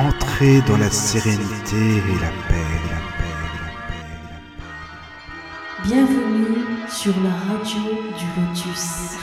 [0.00, 4.78] Entrez dans la sérénité et la paix, la paix, la paix, la paix.
[5.84, 7.82] Bienvenue sur la radio
[8.16, 9.18] du Lotus.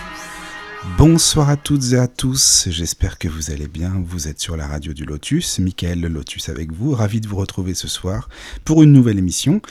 [0.96, 4.68] Bonsoir à toutes et à tous, j'espère que vous allez bien, vous êtes sur la
[4.68, 8.30] radio du Lotus, Michael le Lotus avec vous, ravi de vous retrouver ce soir
[8.64, 9.64] pour une nouvelle émission.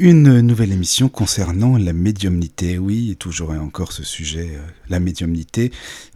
[0.00, 5.72] Une nouvelle émission concernant la médiumnité, oui, toujours et encore ce sujet, euh, la médiumnité,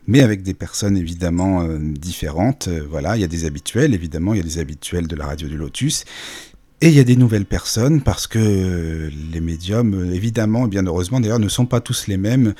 [0.06, 2.68] mais avec des personnes évidemment euh, différentes.
[2.68, 5.26] Euh, voilà, il y a des habituels, évidemment, il y a des habituels de la
[5.26, 6.04] radio du Lotus,
[6.82, 11.20] et il y a des nouvelles personnes parce que les médiums, évidemment, et bien heureusement
[11.20, 12.54] d'ailleurs, ne sont pas tous les mêmes,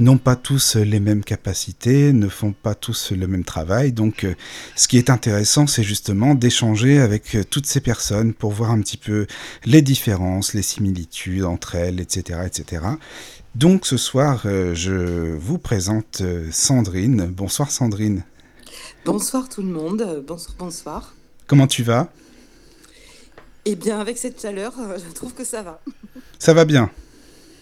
[0.00, 3.92] n'ont pas tous les mêmes capacités, ne font pas tous le même travail.
[3.92, 4.34] Donc euh,
[4.74, 8.80] ce qui est intéressant, c'est justement d'échanger avec euh, toutes ces personnes pour voir un
[8.80, 9.28] petit peu
[9.64, 12.40] les différences, les similitudes entre elles, etc.
[12.46, 12.82] etc.
[13.54, 17.28] Donc ce soir, euh, je vous présente Sandrine.
[17.28, 18.24] Bonsoir Sandrine.
[19.04, 21.14] Bonsoir tout le monde, bonsoir, bonsoir.
[21.46, 22.10] Comment tu vas?
[23.70, 25.78] Eh bien, avec cette chaleur, euh, je trouve que ça va.
[26.38, 26.90] Ça va bien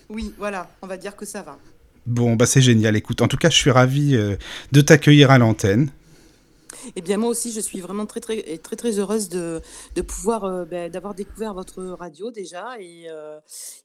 [0.08, 1.58] Oui, voilà, on va dire que ça va.
[2.06, 2.94] Bon, bah c'est génial.
[2.94, 4.36] Écoute, en tout cas, je suis ravi euh,
[4.70, 5.90] de t'accueillir à l'antenne.
[6.94, 9.60] Eh bien, moi aussi, je suis vraiment très, très, très, très heureuse de,
[9.96, 13.08] de pouvoir, euh, ben, d'avoir découvert votre radio déjà et,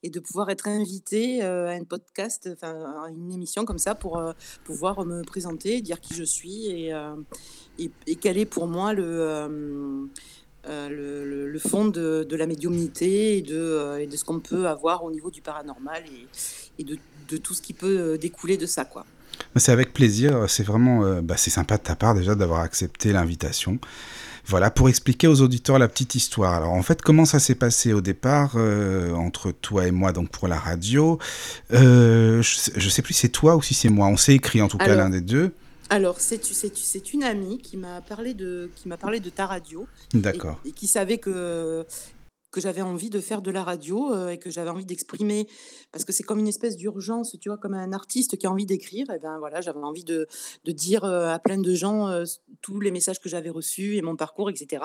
[0.03, 4.22] et de pouvoir être invitée à un podcast, enfin, à une émission comme ça pour
[4.63, 6.94] pouvoir me présenter, dire qui je suis et,
[7.80, 10.08] et, et quel est pour moi le
[10.67, 14.40] euh, le, le, fond de, de, la médiumnité et de, euh, et de ce qu'on
[14.40, 18.18] peut avoir au niveau du paranormal et, et de, de, tout ce qui peut euh,
[18.18, 18.86] découler de ça.
[18.86, 19.06] quoi.
[19.56, 23.80] C'est avec plaisir, c'est vraiment bah, c'est sympa de ta part déjà d'avoir accepté l'invitation.
[24.45, 26.53] Voilà, pour expliquer aux auditeurs la petite histoire.
[26.53, 28.56] Alors en fait, comment ça s'est passé au départ
[29.16, 31.18] entre toi et moi, donc pour la radio?
[31.72, 34.08] Je, je sais plus si c'est toi ou si c'est moi.
[34.08, 35.53] On s'est écrit en tout cas l'un des deux.
[35.92, 39.86] Alors, c'est une amie qui m'a parlé, de, qui parlé de ta radio.
[40.14, 40.58] D'accord.
[40.64, 41.86] Et, et, qui savait que,
[42.50, 45.47] que j'avais envie de faire de la radio euh, et que j'avais envie d'exprimer
[45.91, 48.66] parce que c'est comme une espèce d'urgence, tu vois, comme un artiste qui a envie
[48.66, 49.09] d'écrire.
[49.12, 50.28] Et ben voilà, j'avais envie de,
[50.63, 52.24] de dire euh, à plein de gens euh,
[52.62, 54.84] tous les messages que j'avais reçus et mon parcours, etc.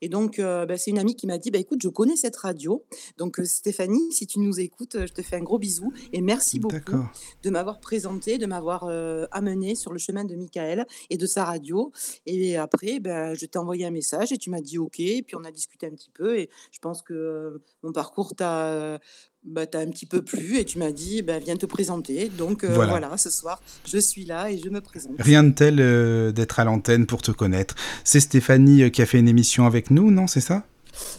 [0.00, 2.36] Et donc, euh, ben, c'est une amie qui m'a dit, bah, écoute, je connais cette
[2.36, 2.84] radio.
[3.18, 7.04] Donc, Stéphanie, si tu nous écoutes, je te fais un gros bisou et merci beaucoup
[7.42, 11.44] de m'avoir présenté, de m'avoir euh, amené sur le chemin de Michael et de sa
[11.44, 11.92] radio.
[12.26, 14.96] Et après, ben, je t'ai envoyé un message et tu m'as dit OK.
[14.96, 18.98] Puis on a discuté un petit peu et je pense que mon parcours t'a
[19.44, 22.30] bah, un petit peu plu et tu m'as dit bah, viens te présenter.
[22.36, 22.90] Donc euh, voilà.
[22.98, 23.16] voilà.
[23.16, 25.14] ce soir, je suis là et je me présente.
[25.18, 27.74] Rien de tel euh, d'être à l'antenne pour te connaître.
[28.04, 30.64] C'est Stéphanie euh, qui a fait une émission avec nous, non C'est ça?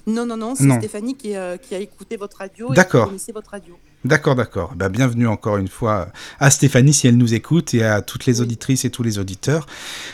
[0.06, 3.31] Non, non, non, c'est Stéphanie qui, euh, qui, a écouté votre radio et qui connaissait
[3.31, 3.78] votre radio.
[4.05, 4.75] D'accord, d'accord.
[4.77, 6.07] Bah, bienvenue encore une fois
[6.39, 9.65] à Stéphanie si elle nous écoute et à toutes les auditrices et tous les auditeurs.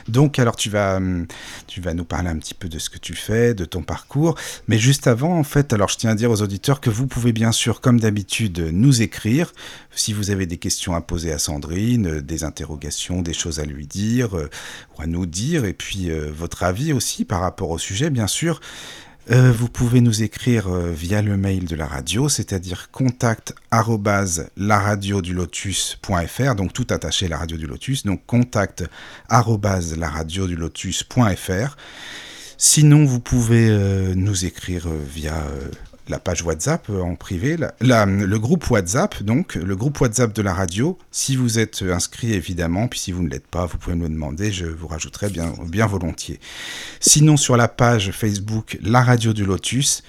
[0.07, 1.27] Donc, alors tu vas, hum,
[1.67, 4.33] tu vas nous parler un petit peu de ce que tu fais, de ton parcours.
[4.67, 7.31] Mais juste avant, en fait, alors je tiens à dire aux auditeurs que vous pouvez
[7.31, 9.53] bien sûr, comme d'habitude, nous écrire
[9.91, 13.85] si vous avez des questions à poser à Sandrine, des interrogations, des choses à lui
[13.85, 14.49] dire euh,
[14.97, 18.27] ou à nous dire, et puis euh, votre avis aussi par rapport au sujet, bien
[18.27, 18.61] sûr.
[19.31, 23.55] Euh, vous pouvez nous écrire euh, via le mail de la radio, c'est-à-dire contact
[25.33, 28.83] lotus.fr, donc tout attaché la radio du lotus, donc contact
[30.55, 31.75] lotus.fr.
[32.57, 35.43] Sinon, vous pouvez euh, nous écrire via
[36.07, 40.97] la page WhatsApp en privé, le groupe WhatsApp, donc le groupe WhatsApp de la radio.
[41.11, 44.09] Si vous êtes inscrit, évidemment, puis si vous ne l'êtes pas, vous pouvez me le
[44.09, 46.39] demander, je vous rajouterai bien, bien volontiers.
[46.99, 50.03] Sinon, sur la page Facebook La Radio du Lotus,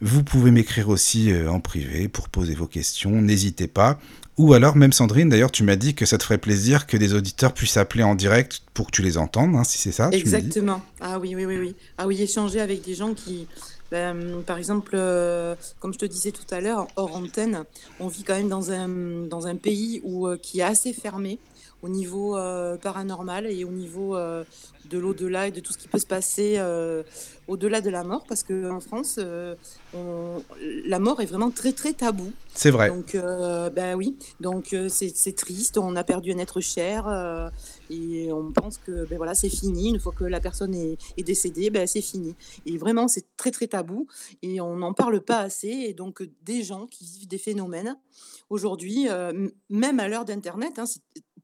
[0.00, 3.98] vous pouvez m'écrire aussi euh, en privé pour poser vos questions, n'hésitez pas.
[4.38, 7.12] Ou alors, même Sandrine, d'ailleurs, tu m'as dit que ça te ferait plaisir que des
[7.12, 10.08] auditeurs puissent appeler en direct pour que tu les entendes, hein, si c'est ça.
[10.12, 10.80] Exactement.
[11.00, 11.74] Ah oui, oui, oui, oui.
[11.98, 13.46] Ah oui, échanger avec des gens qui,
[13.90, 17.64] ben, par exemple, euh, comme je te disais tout à l'heure, hors antenne,
[17.98, 18.88] on vit quand même dans un,
[19.26, 21.38] dans un pays où, euh, qui est assez fermé
[21.82, 24.44] au niveau euh, paranormal et au niveau euh,
[24.86, 27.02] de l'au-delà et de tout ce qui peut se passer euh,
[27.48, 29.18] au-delà de la mort, parce qu'en France,
[29.94, 30.42] on,
[30.86, 32.32] la mort est vraiment très très tabou.
[32.54, 32.88] C'est vrai.
[32.88, 33.16] Donc,
[33.74, 37.50] ben oui, donc c'est triste, on a perdu un être cher
[37.90, 39.90] et on pense que ben voilà, c'est fini.
[39.90, 42.36] Une fois que la personne est, est décédée, ben c'est fini.
[42.66, 44.06] Et vraiment, c'est très très tabou
[44.42, 45.68] et on n'en parle pas assez.
[45.68, 47.96] Et donc, des gens qui vivent des phénomènes
[48.48, 49.08] aujourd'hui,
[49.70, 50.84] même à l'heure d'Internet, hein,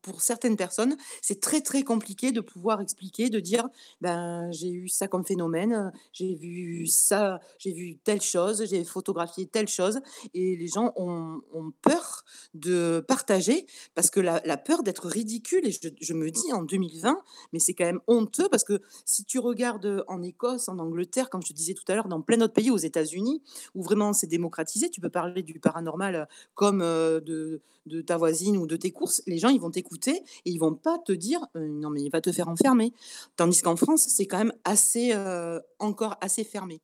[0.07, 3.69] pour certaines personnes, c'est très, très compliqué de pouvoir expliquer, de dire:
[4.01, 9.47] «Ben, j'ai eu ça comme phénomène, j'ai vu ça, j'ai vu telle chose, j'ai photographié
[9.47, 9.99] telle chose»
[10.33, 11.43] et les gens ont
[11.83, 12.25] peur
[12.55, 17.21] de partager parce que la peur d'être ridicule et je me dis en 2020,
[17.53, 21.43] mais c'est quand même honteux parce que si tu regardes, en Écosse, en Angleterre, comme
[21.43, 23.43] je te disais tout à l'heure, dans plein d'autres pays, aux États-Unis,
[23.75, 28.57] où vraiment c'est démocratisé, tu peux parler du paranormal, comme, heu, de de ta voisine
[28.57, 31.41] ou de tes courses, les gens, ils vont t'écouter et ils vont pas te dire:
[31.57, 32.93] «Heu, non mais il va te faire enfermer».
[33.37, 36.81] Tandis qu'en France, c'est quand même assez, heu, encore assez fermé.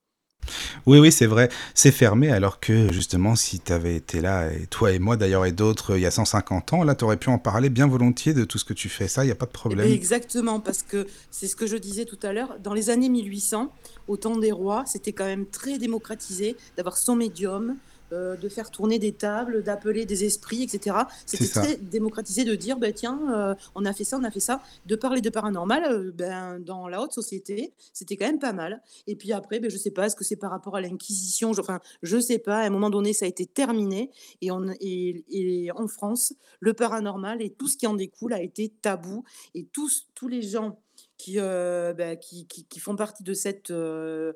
[0.86, 4.66] Oui, oui, c'est vrai, c'est fermé alors que justement si tu avais été là et
[4.66, 7.28] toi et moi d'ailleurs et d'autres, il y a 150 ans, là, tu aurais pu
[7.28, 9.06] en parler bien volontiers de tout ce que tu fais.
[9.06, 9.92] Ça, il y a pas de beh, problème.
[9.92, 13.72] exactement, parce que c'est ce que je disais tout à l'heure, dans les années 1800,
[14.08, 17.76] au temps des rois, c'était quand même très démocratisé d'avoir son médium,
[18.12, 21.08] heu, de faire tourner des tables, d'appeler des esprits et cetera.
[21.26, 23.18] C'est C'était très démocratisé de dire: «Beh, tiens,
[23.52, 24.62] heu, on a fait ça, on a fait ça».
[24.86, 28.82] De parler de paranormal, heu, ben, dans la haute société, c'était quand même pas mal
[29.06, 31.52] et puis après, beh, je sais pas, est-ce que c'est par rapport à l'inquisition?
[31.52, 34.10] Je enfin, je sais pas, à un moment donné, ça a été terminé
[34.40, 38.42] et on et et en France, le paranormal et tout ce qui en découle a
[38.42, 39.24] été tabou
[39.54, 40.80] et tous tous les gens
[41.18, 44.34] qui, bah, qui qui qui font partie de cette, de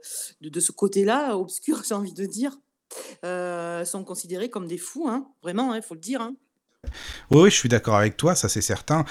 [0.60, 2.58] ce côté-là obscur, j'ai envie de dire,
[3.24, 6.34] heu, sont considérés comme des fous, hein, vraiment, hein, il faut le dire, hein.
[7.30, 9.04] Oui, je suis d'accord avec toi, ça c'est certain.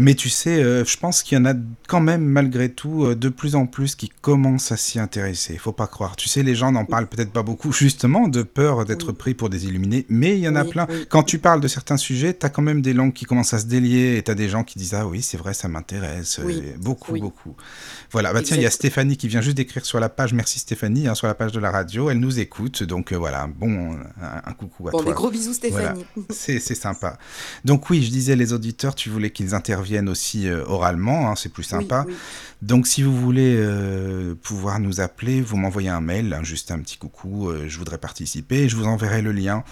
[0.00, 1.54] Mais tu sais, heu, je pense qu'il y en a
[1.88, 5.54] quand même malgré tout, heu, de plus en plus qui commencent à s'y intéresser.
[5.54, 6.14] Il faut pas croire.
[6.14, 9.34] Tu sais, les gens n'en parlent peut-être pas beaucoup justement de peur d'être oui, pris
[9.34, 10.86] pour des illuminés, mais il y en a oui, plein.
[10.88, 13.54] oui, Quand tu parles de certains sujets, tu as quand même des langues qui commencent
[13.54, 15.66] à se délier et tu as des gens qui disent: «Ah oui, c'est vrai, ça
[15.66, 17.56] m'intéresse», oui, beaucoup, beaucoup.
[18.12, 18.70] Voilà, bah, tiens, il y a.
[18.70, 21.58] Stéphanie qui vient juste d'écrire sur la page, merci Stéphanie, hein, sur la page de
[21.58, 25.14] la radio, elle nous écoute, donc voilà, bon, un un coucou à Bon, des toi.
[25.14, 26.04] gros bisous Stéphanie.
[26.30, 27.18] c'est sympa.
[27.64, 31.52] Donc oui, je disais les auditeurs, tu voulais qu'ils interviennent aussi euh, oralement, hein, c'est
[31.52, 32.04] plus sympa.
[32.06, 32.14] oui,
[32.62, 36.78] Donc si vous voulez euh, pouvoir nous appeler, vous m'envoyez un mail, hein, juste un
[36.80, 39.64] petit coucou, euh, je voudrais participer, et je vous enverrai le lien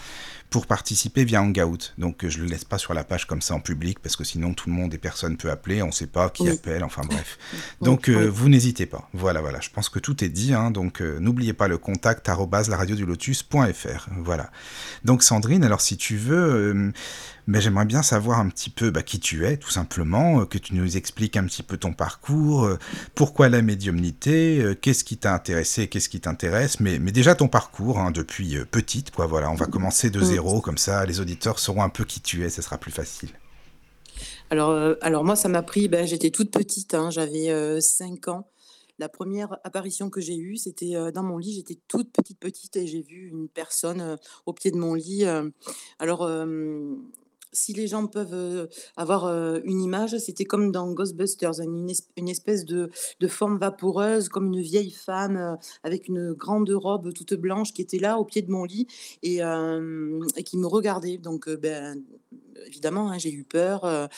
[0.49, 1.93] pour participer via Hangout.
[1.99, 4.55] Donc je le laisse pas sur la page comme ça en public, parce que sinon
[4.55, 7.39] tout le monde et personne peut appeler, on sait pas qui oui, appelle, enfin bref.
[7.81, 9.09] Donc euh, vous n'hésitez pas.
[9.13, 12.69] Voilà, voilà, je pense que tout est dit, hein, donc n'oubliez pas le contact arobase
[12.69, 14.09] laradiodulotus.fr.
[14.19, 14.51] Voilà.
[15.05, 16.93] Donc Sandrine, alors si tu veux,
[17.49, 20.59] ben, j'aimerais bien savoir un petit peu bah, qui tu es, tout simplement, euh, que
[20.59, 22.79] tu nous expliques un petit peu ton parcours, euh,
[23.15, 27.47] pourquoi la médiumnité, euh, qu'est-ce qui t'a intéressé, qu'est-ce qui t'intéresse, mais, mais déjà ton
[27.47, 29.27] parcours hein, depuis euh, petite, quoi.
[29.27, 30.25] Voilà, on va commencer de Mmh.
[30.25, 33.31] zéro, comme ça les auditeurs sauront un peu qui tu es, ça sera plus facile.
[34.51, 38.49] Alors, alors moi, ça m'a pris, ben, j'étais toute petite, hein, j'avais, heu, 5 ans.
[38.99, 41.55] La première apparition que j'ai eue, c'était, dans mon lit.
[41.57, 44.17] J'étais toute petite, petite et j'ai vu une personne,
[44.47, 45.27] au pied de mon lit.
[45.99, 46.27] Alors,
[47.53, 49.27] si les gens peuvent, avoir,
[49.65, 52.91] une image, c'était comme dans Ghostbusters, une es une espèce de
[53.21, 57.99] de forme vaporeuse, comme une vieille femme, avec une grande robe toute blanche qui était
[57.99, 58.87] là, au pied de mon lit
[59.23, 61.19] et et qui me regardait.
[61.19, 62.03] Donc, ben,
[62.67, 64.09] évidemment, hein, j'ai eu peur, heu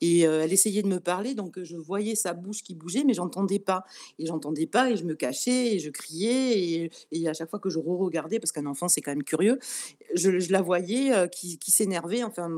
[0.00, 3.04] et heu, elle essayait de me parler, donc heu, je voyais sa bouche qui bougeait,
[3.04, 3.84] mais j'entendais pas
[4.18, 7.70] et j'entendais pas et je me cachais et je criais et à chaque fois que
[7.70, 9.58] je re-regardais, parce qu'un enfant, c'est quand même curieux,
[10.14, 12.22] je la voyais, qui s'énervait.
[12.22, 12.50] Enfin,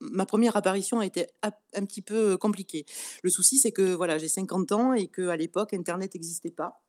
[0.00, 2.84] ma première apparition a été un petit peu, compliquée.
[3.22, 6.80] Le souci, c'est que, voilà, j'ai 50 ans et qu'à l'époque, internet n'existait pas.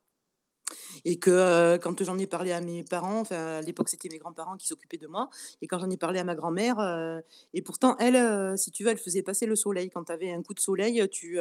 [1.04, 4.66] Et que, quand j'en ai parlé à mes parents, à l'époque c'était mes grands-parents qui
[4.66, 5.28] s'occupaient de moi
[5.62, 6.78] et quand j'en ai parlé à ma grand-mère,
[7.54, 9.90] et pourtant elle, si tu veux, elle faisait passer le soleil.
[9.90, 11.38] Quand tu avais un coup de soleil, tu,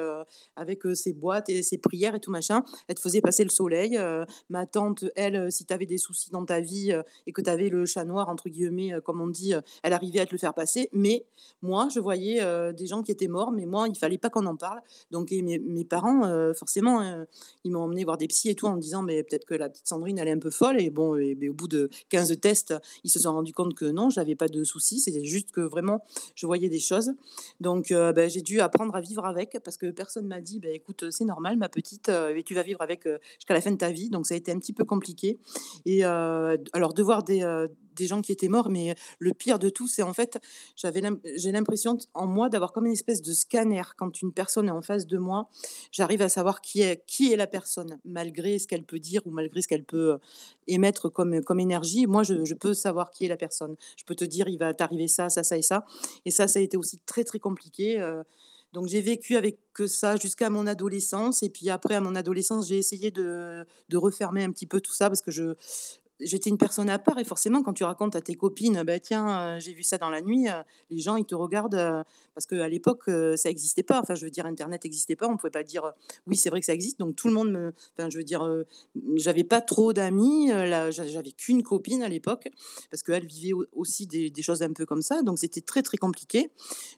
[0.55, 3.99] avec, ses boîtes et ses prières et tout machin, elle te faisait passer le soleil.
[4.49, 7.69] Ma tante, elle, si tu avais des soucis dans ta vie, et que tu avais
[7.69, 9.53] le «chat noir» entre guillemets, comme on dit,
[9.83, 10.89] elle arrivait à te le faire passer.
[10.93, 11.25] Mais
[11.61, 12.41] moi, je voyais,
[12.73, 14.81] des gens qui étaient morts, mais moi, il fallait pas qu'on en parle.
[15.11, 17.25] Donc mes parents, forcément, heu,
[17.63, 19.69] ils m'ont emmené voir des psys et tout en me disant: «Mais peut-être que la
[19.69, 23.09] petite Sandrine, est un peu folle» et bon et au bout de 15 tests, ils
[23.09, 24.99] se sont rendus compte que non, j'avais pas de soucis.
[24.99, 26.03] C'était juste que vraiment,
[26.35, 27.13] je voyais des choses.
[27.61, 30.73] Donc heu, bah, j'ai dû apprendre à vivre avec parce que personne m'a dit: «Beh,
[30.73, 33.77] écoute, c'est normal ma petite, et tu vas vivre avec, heu, jusqu'à la fin de
[33.77, 34.09] ta vie».
[34.09, 35.39] Donc ça a été un petit peu compliqué
[35.85, 37.41] et alors de voir des,
[37.97, 40.39] des gens qui étaient morts, mais le pire de tout, c'est en fait,
[40.75, 41.01] j'avais
[41.35, 43.81] j'ai l'impression en moi d'avoir comme une espèce de scanner.
[43.97, 45.49] Quand une personne est en face de moi,
[45.91, 49.31] j'arrive à savoir qui est qui est la personne, malgré ce qu'elle peut dire ou
[49.31, 50.19] malgré ce qu'elle peut, heu,
[50.67, 52.07] émettre comme, comme énergie.
[52.07, 53.75] Moi, je peux savoir qui est la personne.
[53.97, 55.85] Je peux te dire: «Il va t'arriver ça, ça, ça et ça»
[56.25, 57.99] et ça, ça a été aussi très, très compliqué,
[58.73, 62.77] donc j'ai vécu avec ça jusqu'à mon adolescence et puis après à mon adolescence, j'ai
[62.77, 65.55] essayé de de refermer un petit peu tout ça parce que je
[66.19, 69.57] j'étais une personne à part et forcément quand tu racontes à tes copines: «Bah, tiens,
[69.57, 70.53] heu, j'ai vu ça dans la nuit», heu,
[70.89, 72.03] les gens ils te regardent, heu,
[72.35, 73.99] parce qu'à l'époque, heu, ça existait pas.
[74.01, 75.91] Enfin, je veux dire internet existait pas, on pouvait pas dire,
[76.27, 78.43] «Oui, c'est vrai que ça existe», donc tout le monde me enfin, je veux dire,
[79.15, 82.47] j'avais pas trop d'amis, là, j'a j'avais qu'une copine à l'époque
[82.91, 85.81] parce qu'elle vivait au aussi des des choses un peu comme ça, donc c'était très,
[85.83, 86.51] très compliqué.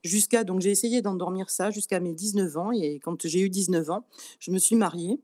[0.04, 3.90] Jusqu'à donc j'ai essayé d'endormir ça jusqu'à mes 19 ans et quand j'ai eu 19
[3.90, 4.06] ans,
[4.40, 5.20] je me suis mariée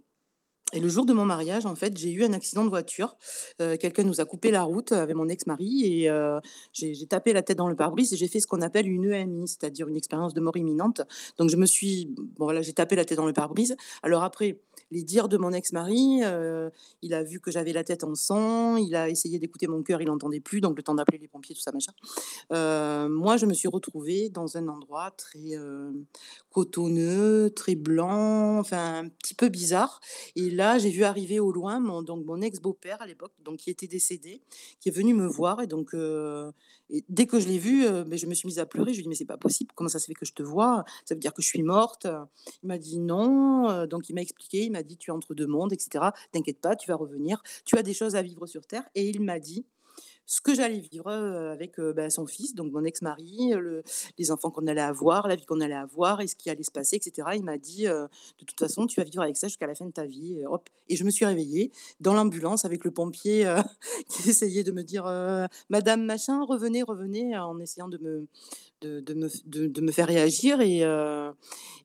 [0.75, 3.17] et le jour de mon mariage, en fait, j'ai eu un accident de voiture.
[3.61, 6.11] Heu, quelqu'un nous a coupé la route avec mon ex-mari et
[6.73, 9.11] j'ai j'ai tapé la tête dans le pare-brise et j'ai fait ce qu'on appelle une
[9.11, 11.01] EMI, c'est-à-dire une expérience de mort imminente.
[11.37, 13.75] Donc je me suis bon voilà, j'ai tapé la tête dans le pare-brise.
[14.03, 14.59] Alors après,
[14.91, 18.77] les dires de mon ex-mari, heu, il a vu que j'avais la tête en sang,
[18.77, 21.55] il a essayé d'écouter mon cœur, il n'entendait plus, donc le temps d'appeler les pompiers,
[21.55, 21.91] tout ça machin.
[22.53, 25.93] Heu, moi, je me suis retrouvée dans un endroit très, heu,
[26.51, 29.99] cotonneux, très blanc, enfin un petit peu bizarre
[30.35, 33.69] et là, j'ai vu arriver au loin mon donc mon ex-beau-père à l'époque, donc qui
[33.69, 34.41] était décédé,
[34.79, 35.93] qui est venu me voir et donc
[37.09, 38.93] dès que je l'ai vu, heu, beh, je me suis mise à pleurer.
[38.93, 40.43] Je lui ai dit: «Mais c'est pas possible, comment ça se fait que je te
[40.43, 40.85] vois?
[41.05, 42.07] Ça veut dire que je suis morte?»
[42.63, 45.73] il m'a dit: «Non», donc il m'a expliqué, m'a dit: «Tu es entre 2 mondes
[45.73, 46.13] et cetera.
[46.31, 47.41] T'inquiète pas, tu vas revenir.
[47.65, 49.65] Tu as des choses à vivre sur terre» et il m'a dit
[50.27, 53.83] ce que j'allais vivre, heu, avec, heu, bah, son fils, donc mon ex-mari, le
[54.17, 56.71] les enfants qu'on allait avoir, la vie qu'on allait avoir et ce qui allait se
[56.71, 57.35] passer et cetera.
[57.35, 58.07] Il m'a dit, heu:
[58.39, 60.47] «De toute façon, tu vas vivre avec ça jusqu'à la fin de ta vie» et
[60.47, 63.45] hop et je me suis réveillée dans l'ambulance avec le pompier,
[64.09, 65.05] qui essayait de me dire,
[65.69, 68.27] «Madame machin, revenez, revenez», en essayant de me
[68.81, 71.31] de me faire réagir et heu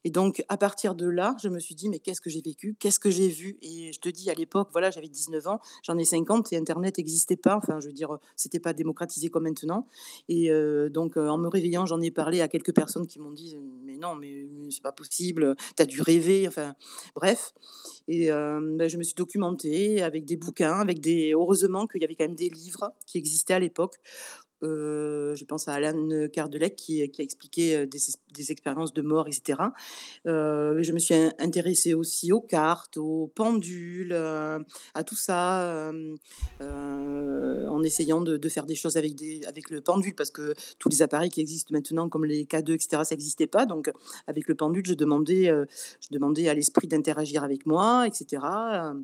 [0.04, 2.76] et donc à partir de là, je me suis dit: «Mais qu'est-ce que j'ai vécu?
[2.78, 5.98] Qu'est-ce que j'ai vu?» et je te dis à l'époque, voilà, j'avais 19 ans, j'en
[5.98, 7.56] ai 50 et internet n'existait pas.
[7.56, 9.86] Enfin, je veux dire, c'était pas démocratisé comme maintenant
[10.28, 13.32] et heu, donc heu, en me réveillant, j'en ai parlé à quelques personnes qui m'ont
[13.32, 16.74] dit: «Mais non, mais c'est pas possible, tu as dû rêver», enfin
[17.14, 17.52] bref
[18.08, 22.14] et bah, je me suis documentée avec des bouquins, avec des heureusement qu'il y avait
[22.16, 23.96] quand même des livres qui existaient à l'époque
[24.62, 29.02] Heu, je pense à Alan Kardec qui a expliqué, heu, des ex des expériences de
[29.02, 29.72] mort et cetera.
[30.26, 35.92] Heu, je me suis in intéressée aussi aux cartes, aux pendules, à tout ça,
[36.60, 41.40] en essayant de faire des choses avec le pendule parce que tous les appareils qui
[41.40, 43.90] existent maintenant comme les K2 et cetera, ça n'existait pas donc
[44.26, 45.48] avec le pendule, je demandais,
[46.48, 48.94] à l'esprit d'interagir avec moi et cetera,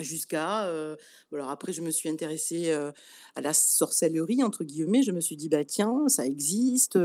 [0.00, 0.96] Jusqu'à, heu,
[1.32, 5.02] alors après je me suis intéressée, à la «sorcellerie» entre guillemets.
[5.02, 6.96] Je me suis dit: «Bah tiens, ça existe,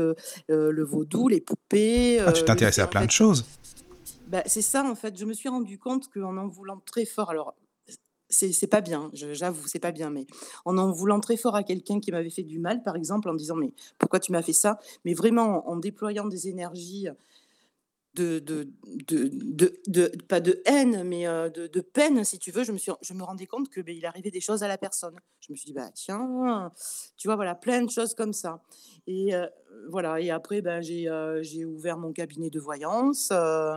[0.48, 3.44] le vaudou, les poupées», Ah, tu t'intéressais à fait plein de choses?
[4.28, 7.30] bah, c'est ça en fait, je me suis rendu compte qu'en en voulant très fort
[7.30, 7.54] alors
[8.28, 10.26] c'est pas bien, j'avoue, c'est pas bien, mais
[10.64, 13.34] en en voulant très fort à quelqu'un qui m'avait fait du mal, par exemple, en
[13.34, 17.06] disant: «Mais pourquoi tu m'as fait ça?» mais vraiment en en déployant des énergies,
[18.16, 18.68] de
[19.08, 19.30] de
[19.60, 22.92] de de pas de haine, mais heu, de peine, si tu veux, je me suis
[23.02, 25.16] je me rendais compte que, beh, il arrivait des choses à la personne.
[25.40, 26.72] Je me suis dit: «Bah, tiens»,
[27.16, 27.36] tu vois?
[27.36, 28.62] Voilà, plein de choses comme ça
[29.06, 29.48] et heu,
[29.88, 33.74] voilà et après, ben, j'ai, heu, j'ai ouvert mon cabinet de voyance, heu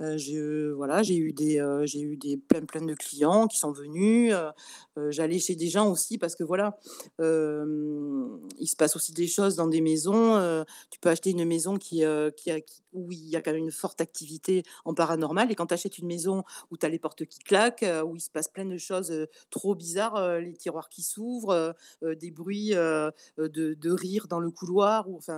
[0.00, 3.58] heu, j'ai, heu, voilà, j'ai eu des, j'ai eu des plein, plein de clients qui
[3.58, 4.34] sont venus,
[5.08, 6.78] j'allais chez des gens aussi parce que voilà,
[7.20, 12.02] il se passe aussi des choses dans des maisons, tu peux acheter une maison qui,
[12.36, 12.58] qui a
[12.94, 15.98] où il y a quand même une forte activité en paranormal et quand tu achètes
[15.98, 18.78] une maison où tu as les portes qui claquent, où il se passe plein de
[18.78, 19.12] choses,
[19.50, 25.16] trop bizarres, les tiroirs qui s'ouvrent, des bruits, de de rire dans le couloir ou
[25.16, 25.37] enfin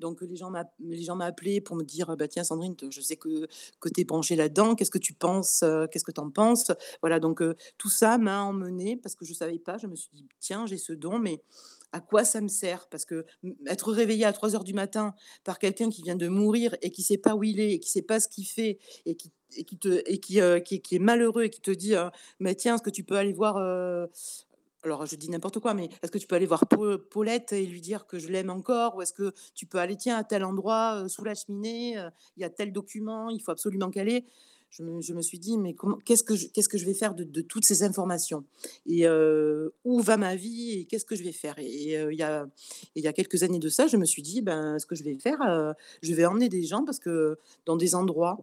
[0.00, 0.50] donc les gens
[1.16, 3.46] m'appelaient pour me dire: «Bah, tiens Sandrine, je sais que
[3.80, 6.72] que tu es penchée là-dedans, qu'est-ce que tu penses, heu, qu'est-ce que tu en penses?»
[7.02, 10.10] voilà donc heu, tout ça m'a emmenée parce que je savais pas, je me suis
[10.12, 11.42] dit: «Tiens, j'ai ce don mais
[11.92, 13.26] à quoi ça me sert?» parce que,
[13.66, 15.14] être réveillé à trois heures du matin
[15.44, 17.90] par quelqu'un qui vient de mourir et qui sait pas où il est et qui
[17.90, 19.30] sait pas ce qu'il fait et qui
[19.78, 21.94] te et qui, heu, qui est malheureux et qui te dit,
[22.40, 24.08] «Mais tiens, est-ce que tu peux aller voir, heu»
[24.82, 27.66] alors je dis n'importe quoi, mais est-ce que tu peux aller voir Pau Paulette et
[27.66, 28.96] lui dire que je l'aime encore?
[28.96, 32.08] Ou est-ce que tu peux aller, tiens, à tel endroit, heu, sous la cheminée, heu,
[32.36, 34.24] il y a tel document, il faut absolument qu'elle ait.
[34.70, 37.82] Je me je me suis dit: «Mais qu'est-ce que je vais faire de toutes ces
[37.82, 38.44] informations?
[38.86, 43.06] Et heu, où va ma vie et qu'est-ce que je vais faire?» et il y
[43.08, 45.74] a quelques années de ça, je me suis dit: «Ben, ce que je vais faire,
[46.02, 48.38] je vais emmener des gens parce que dans des endroits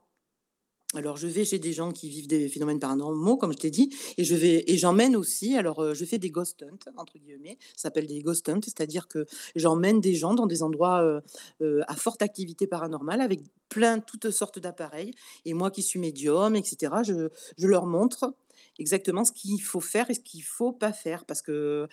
[0.96, 3.90] alors, je vais chez des gens qui vivent des phénomènes paranormaux, comme je t'ai dit,
[4.18, 7.58] et je vais et j'emmène aussi alors, heu, je fais des ghost hunts entre guillemets,
[7.76, 9.26] ça s'appelle des ghost hunts, c'est-à-dire que
[9.56, 11.22] j'emmène des gens dans des endroits, heu
[11.62, 15.12] heu, à forte activité paranormale avec plein toutes sortes d'appareils.
[15.44, 18.34] Et moi qui suis médium et cetera, je je leur montre
[18.80, 21.26] exactement ce qu'il faut faire et ce qu'il faut pas faire.
[21.26, 21.88] Parce que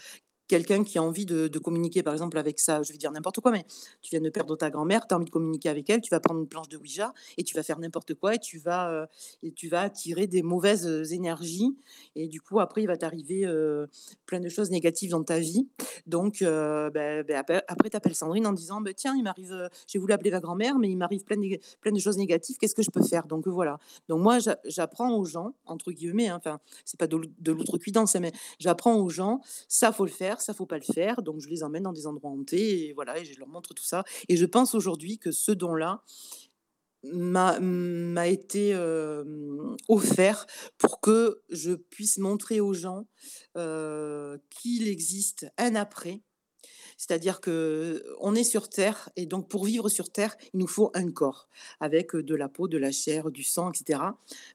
[0.49, 3.51] quelqu'un qui a envie de, communiquer, par exemple, avec ça, je vais dire n'importe quoi,
[3.51, 3.65] mais
[4.03, 6.21] tu viens de perdre ta grand-mère, tu as envie de communiquer avec elle, tu vas
[6.21, 9.07] prendre une planche de Ouija et tu vas faire n'importe quoi et tu vas, euh,
[9.43, 11.77] et tu vas attirer des mauvaises euh, énergies.
[12.17, 13.87] Et du coup, après, il va t'arriver euh,
[14.27, 15.69] plein de choses négatives dans ta vie.
[16.07, 20.13] Donc, ben- ben après, tu appelles Sandrine en disant ben, Tiens, il m'arrive, j'ai voulu
[20.13, 22.91] appeler ma grand-mère, mais il m'arrive plein, de- plein de choses négatives, qu'est-ce que je
[22.91, 23.27] peux faire?
[23.27, 23.79] Donc, voilà.
[24.09, 28.15] Donc, moi, j'a- j'apprends aux gens, entre guillemets, hein, enfin, c'est pas de, de l'outrecuidance,
[28.17, 31.23] hein, mais j'apprends aux gens ça faut le faire, ça faut pas le faire.
[31.23, 33.85] Donc je les emmène dans des endroits hantés et voilà, et je leur montre tout
[33.85, 34.05] ça.
[34.29, 36.03] Et je pense aujourd'hui que ce don-là
[37.13, 39.25] m'a été euh,
[39.89, 40.47] offert
[40.79, 43.07] pour que je puisse montrer aux gens
[43.57, 46.23] euh, qu'il existe un après.
[46.97, 50.91] C'est-à-dire que on est sur Terre et donc pour vivre sur Terre, il nous faut
[50.95, 51.49] un corps
[51.81, 54.01] avec de la peau, de la chair, du sang, etc.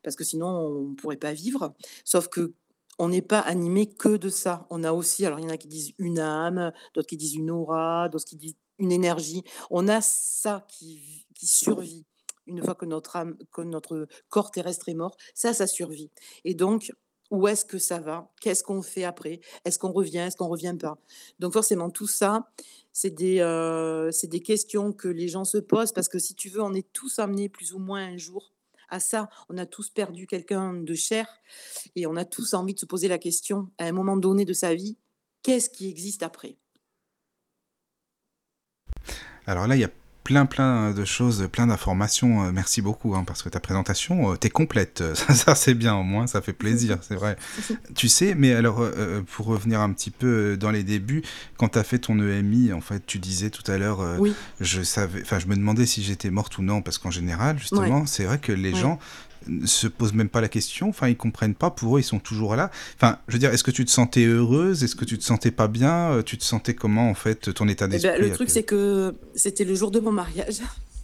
[0.04, 1.76] Parce que sinon on ne pourrait pas vivre.
[2.06, 2.54] Sauf que
[3.00, 4.68] on n'est pas animé que de ça.
[4.70, 7.36] On a aussi, alors il y en a qui disent une âme, d'autres qui disent
[7.36, 9.44] une aura, d'autres qui disent une énergie.
[9.72, 12.06] On a ça qui, vi- qui survit
[12.46, 15.16] une fois que notre âme, que notre corps terrestre est mort.
[15.34, 16.12] Ça, ça survit.
[16.44, 16.92] Et donc,
[17.32, 18.32] où est-ce que ça va?
[18.42, 19.40] Qu'est-ce qu'on fait après?
[19.64, 20.18] Est-ce qu'on revient?
[20.18, 20.98] Est-ce qu'on revient pas?
[21.38, 22.50] Donc forcément, tout ça,
[22.92, 26.62] c'est des, euh, des questions que les gens se posent parce que si tu veux,
[26.62, 28.52] on est tous amenés plus ou moins un jour
[28.90, 29.30] à ça.
[29.50, 31.28] On a tous perdu quelqu'un de cher
[31.96, 34.54] et on a tous envie de se poser la question, à un moment donné de
[34.54, 34.98] sa vie,
[35.44, 36.58] qu'est-ce qui existe après?
[39.46, 39.92] Alors là, il y a
[40.30, 42.44] plein plein de choses, plein d'informations.
[42.44, 45.04] Euh, Merci beaucoup hein, parce que ta présentation, euh, t'es complète.
[45.16, 47.36] Ça, ça, c'est bien au moins, ça fait plaisir, c'est vrai.
[47.96, 51.24] Tu sais, mais alors euh, pour revenir un petit peu dans les débuts,
[51.58, 54.84] quand t'as fait ton EMI, en fait, tu disais tout à l'heure, euh, Oui, je
[54.84, 58.06] savais, enfin, je me demandais si j'étais morte ou non parce qu'en général, ouais, justement,
[58.06, 58.80] c'est vrai que les ouais.
[58.80, 59.00] gens
[59.66, 62.56] se posent même pas la question, enfin ils comprennent pas, pour eux ils sont toujours
[62.56, 62.70] là.
[62.96, 65.52] Enfin, je veux dire, est-ce que tu te sentais heureuse, est-ce que tu te sentais
[65.52, 68.30] pas bien, Euh, tu te sentais comment en fait, ton état Eh ben, le d'esprit
[68.32, 70.60] truc, après c'est que c'était le jour de mon mariage.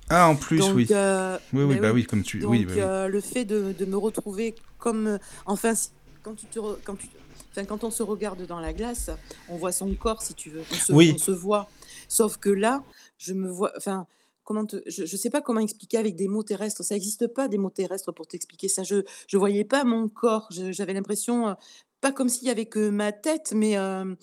[0.10, 0.88] Ah, en plus, Donc, oui.
[0.92, 2.02] euh, Oui, oui, bah oui.
[2.02, 2.44] oui, comme tu...
[2.46, 2.82] Oui, Donc, bah oui.
[2.82, 5.18] euh, le fait de, de me retrouver comme.
[5.48, 5.74] enfin,
[6.22, 7.08] quand, tu te, re- quand, tu,
[7.52, 9.10] enfin, quand on se regarde dans la glace,
[9.50, 10.62] on voit son corps, si tu veux.
[10.72, 11.68] On se, on Oui, se voit.
[12.08, 12.84] Sauf que là,
[13.18, 13.72] je me vois.
[13.78, 14.06] Enfin,
[14.46, 16.84] comment je ne sais pas comment expliquer avec des mots terrestres.
[16.84, 18.84] Ça n'existe pas des mots terrestres pour t'expliquer ça.
[18.84, 20.48] Je ne voyais pas mon corps.
[20.52, 21.50] J'avais l'impression.
[21.50, 21.54] euh,
[22.02, 24.14] pas comme s'il y avait que ma tête, mais euh,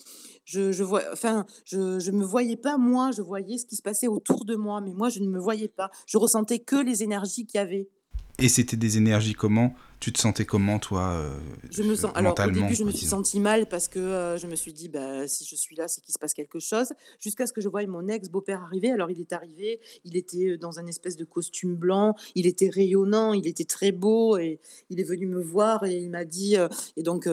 [0.45, 3.81] je, je vois, enfin, je, je me voyais pas moi, je voyais ce qui se
[3.81, 5.89] passait autour de moi, mais moi je ne me voyais pas.
[6.07, 7.89] Je ressentais que les énergies qu'il y avait.
[8.39, 9.75] Et c'était des énergies comment?
[9.99, 11.33] Tu te sentais comment, toi, euh,
[11.71, 12.11] Je me sens.
[12.13, 14.89] Alors, au début, je me suis sentie mal parce que euh, je me suis dit,
[14.89, 16.91] bah, si je suis là, c'est qu'il se passe quelque chose.
[17.21, 18.91] Jusqu'à ce que je voie mon ex-beau-père arriver.
[18.91, 22.69] Alors, il est arrivé, il était euh, dans un espèce de costume blanc, il était
[22.69, 26.57] rayonnant, il était très beau et il est venu me voir et il m'a dit.
[26.57, 26.67] euh,
[26.97, 27.29] et donc,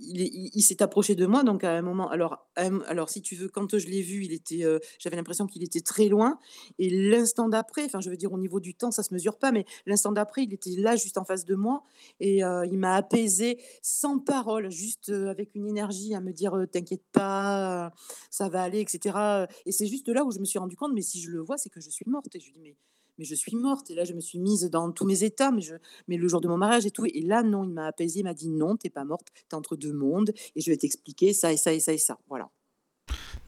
[0.00, 1.42] il, il, est- il- il s'est approché de moi.
[1.44, 4.64] Donc, à un moment, alors, alors si tu veux, quand je l'ai vu, il était,
[4.64, 6.38] euh, j'avais l'impression qu'il était très loin.
[6.78, 9.52] Et l'instant d'après, enfin, je veux dire, au niveau du temps, ça se mesure pas,
[9.52, 11.82] mais l'instant d'après, il était là, juste en face de moi.
[12.20, 16.52] Et euh, il m'a apaisé sans parole, juste euh, avec une énergie à me dire
[16.72, 17.92] t'inquiète pas,
[18.30, 19.46] ça va aller, etc.
[19.66, 21.58] Et c'est juste là où je me suis rendu compte, mais si je le vois,
[21.58, 22.26] c'est que je suis morte.
[22.34, 22.76] Et je lui dis, mais,
[23.20, 23.90] mais je suis morte.
[23.90, 25.74] Et là, je me suis mise dans tous mes états, mais, je,
[26.08, 27.04] mais le jour de mon mariage et tout.
[27.06, 29.76] Et là, non, il m'a apaisé, il m'a dit non, t'es pas morte, t'es entre
[29.76, 32.18] deux mondes, et je vais t'expliquer ça et ça et ça et ça.
[32.28, 32.48] Voilà.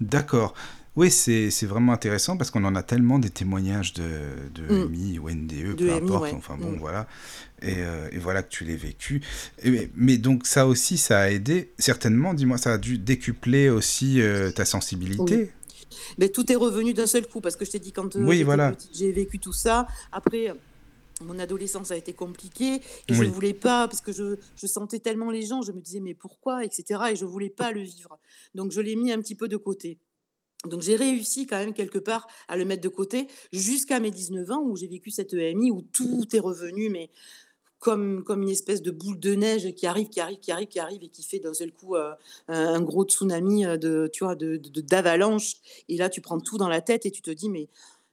[0.01, 0.55] D'accord.
[0.95, 4.03] Oui, c'est vraiment intéressant parce qu'on en a tellement des témoignages de,
[4.55, 4.91] de Mm.
[4.91, 6.33] MI ou NDE, De peu MI, importe, ouais.
[6.37, 6.77] enfin bon, Mm.
[6.79, 7.09] voilà.
[7.63, 9.23] Et, euh, et voilà que tu l'as vécu.
[9.65, 14.21] Et- mais, donc ça aussi, ça a aidé, certainement, dis-moi, ça a dû décupler aussi
[14.21, 15.49] euh, ta Oui.
[16.19, 18.43] Mais tout est revenu d'un seul coup, parce que je t'ai dit, quand euh, Oui,
[18.43, 18.73] voilà.
[18.73, 19.87] petite, j'ai vécu tout ça.
[20.13, 20.53] Après,
[21.21, 22.75] mon adolescence a été compliquée
[23.09, 23.29] et je Oui.
[23.29, 26.65] voulais pas, parce que je, je sentais tellement les gens, je me disais, mais pourquoi,
[26.65, 27.01] etc.
[27.13, 28.19] Et je voulais pas le vivre.
[28.55, 29.99] Donc, je l'ai mis un petit peu de côté.
[30.69, 34.49] Donc j'ai réussi quand même quelque part à le mettre de côté jusqu'à mes 19
[34.53, 37.11] ans où j'ai vécu cette EMI où tout est revenu, mais
[37.83, 40.79] comme, comme une espèce de boule de neige qui arrive, qui arrive, qui arrive, qui
[40.79, 42.15] arrive et qui fait d'un seul coup euh,
[42.47, 45.57] un, gros tsunami euh, de, tu vois, de- d'avalanche.
[45.89, 47.69] Et là, tu prends tout dans la tête et tu te dis, mais,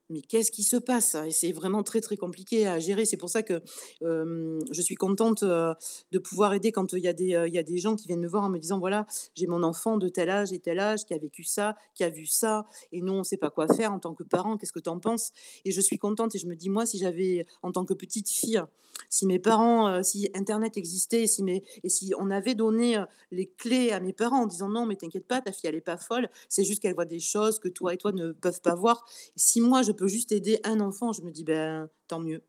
[0.10, 1.16] mais qu'est-ce qui se passe?
[1.26, 3.06] Et c'est vraiment très, très compliqué à gérer.
[3.06, 3.62] C'est pour ça que
[4.02, 7.96] je suis contente de pouvoir aider quand il y, a des, y a des gens
[7.96, 10.60] qui viennent me voir en me disant, voilà, j'ai mon enfant de tel âge et
[10.60, 13.38] tel âge qui a vécu ça, qui a vu ça, et nous, on ne sait
[13.38, 14.58] pas quoi faire en tant que parent.
[14.58, 15.32] Qu'est-ce que tu en penses?
[15.66, 18.30] Et je suis contente et je me dis, moi, si j'avais, en tant que petite
[18.30, 18.62] fille,
[19.10, 23.92] si mes parents, si Internet existait, si mes, et si on avait donné les clés
[23.92, 26.30] à mes parents en disant non, mais t'inquiète pas, ta fille, elle n'est pas folle,
[26.50, 29.06] c'est juste qu'elle voit des choses que toi et toi ne peuvent pas voir.
[29.38, 32.42] Si moi, je peux juste aider un enfant, je me dis, ben, tant mieux.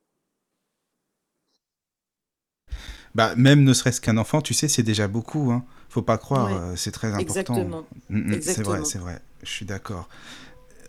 [3.16, 5.50] Bah, même ne serait-ce qu'un enfant, tu sais, c'est déjà beaucoup.
[5.50, 5.64] Hein.
[5.88, 7.22] Faut pas croire, Ouais, euh, c'est très important.
[7.22, 9.20] exactement, Mm, mm, c'est vrai, c'est vrai.
[9.42, 10.08] Je suis d'accord.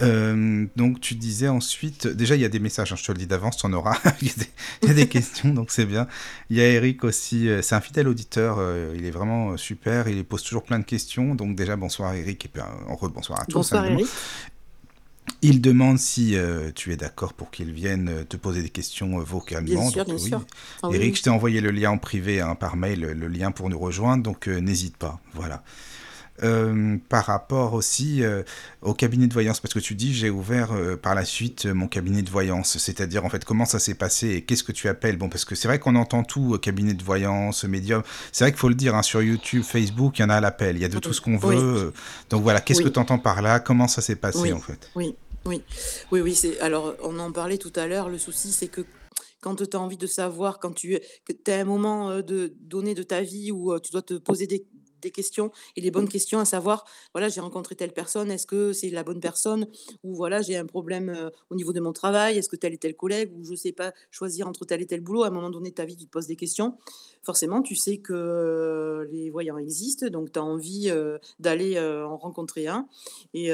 [0.03, 3.19] Euh, donc tu disais ensuite, déjà il y a des messages, hein, je te le
[3.19, 3.97] dis d'avance, tu en auras.
[4.21, 4.49] il, y a des,
[4.81, 6.07] il y a des questions, donc c'est bien.
[6.49, 10.07] Il y a Eric aussi, euh, c'est un fidèle auditeur, euh, il est vraiment super,
[10.07, 11.35] il pose toujours plein de questions.
[11.35, 13.53] Donc déjà bonsoir Eric et puis en bonsoir à tous.
[13.53, 14.07] Bonsoir hein, Eric.
[15.43, 19.07] Il demande si euh, tu es d'accord pour qu'il vienne euh, te poser des questions
[19.19, 19.89] euh, Bien vocalement.
[19.89, 20.27] sûr, Donc bien oui.
[20.29, 20.41] sûr.
[20.83, 21.15] Oui, Eric, oui.
[21.17, 24.23] je t'ai envoyé le lien en privé hein, par mail, le lien pour nous rejoindre,
[24.23, 25.19] donc euh, n'hésite pas.
[25.33, 25.63] Voilà.
[26.43, 28.41] Euh, par rapport aussi euh,
[28.81, 31.87] au cabinet de voyance, parce que tu dis j'ai ouvert euh, par la suite mon
[31.87, 35.17] cabinet de voyance, c'est-à-dire en fait comment ça s'est passé et qu'est-ce que tu appelles?
[35.17, 38.01] Bon, parce que c'est vrai qu'on entend tout, cabinet de voyance, médium,
[38.31, 40.41] c'est vrai qu'il faut le dire, hein, sur YouTube, Facebook, il y en a à
[40.41, 41.85] l'appel, il y a de tout ce qu'on veut.
[41.85, 41.91] Oui,
[42.31, 43.59] donc voilà, qu'est-ce que tu entends par là?
[43.59, 44.89] Comment ça s'est passé oui, en fait?
[44.95, 45.61] Oui, oui,
[46.11, 48.81] oui, oui, c'est, alors, on en parlait tout à l'heure, le souci, c'est que
[49.41, 50.97] quand tu as envie de savoir, quand tu
[51.47, 54.65] as un moment de, donné de ta vie où tu dois te poser des,
[55.01, 58.73] des questions et les bonnes questions à savoir, voilà, j'ai rencontré telle personne, est-ce que
[58.73, 59.67] c'est la bonne personne
[60.03, 62.77] ou voilà, j'ai un problème euh, au niveau de mon travail, est-ce que tel et
[62.77, 65.49] tel collègue ou je sais pas choisir entre tel et tel boulot, à un moment
[65.49, 66.77] donné ta vie, tu te poses des questions.
[67.23, 72.17] Forcément, tu sais que euh, les voyants existent, donc tu as envie euh, d'aller en
[72.17, 72.87] rencontrer un
[73.33, 73.51] et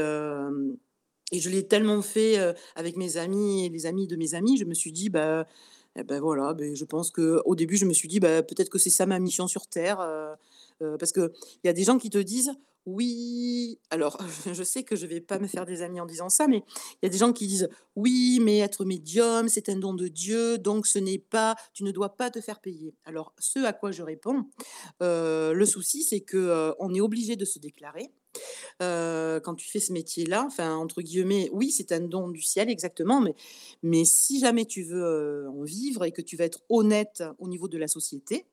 [1.34, 2.38] et je l'ai tellement fait,
[2.76, 5.46] avec mes amis et les amis de mes amis, je me suis dit: «Bah,
[5.98, 8.78] et bah, voilà, beh, je pense qu'au début, je me suis dit: «Bah, peut-être que
[8.78, 10.00] c'est ça ma mission sur terre»,
[10.82, 11.30] heu, parce qu'il
[11.64, 12.52] y a des gens qui te disent:
[12.86, 14.18] «Oui» alors
[14.54, 16.64] je sais que je vais pas me faire des amis en disant ça, mais
[17.02, 20.08] il y a des gens qui disent: «Oui, mais être médium, c'est un don de
[20.08, 22.96] Dieu, donc ce n'est pas tu ne dois pas te faire payer».
[23.06, 24.46] Alors ce à quoi je réponds,
[25.04, 28.12] heu, le souci, c'est que, heu, on est obligé de se déclarer.
[28.82, 32.70] Heu, quand tu fais ce métier-là, enfin, entre guillemets, oui, c'est un don du ciel
[32.70, 33.36] exactement, mais
[33.84, 37.68] mais si jamais tu veux, en vivre et que tu vas être honnête au niveau
[37.68, 38.46] de la société,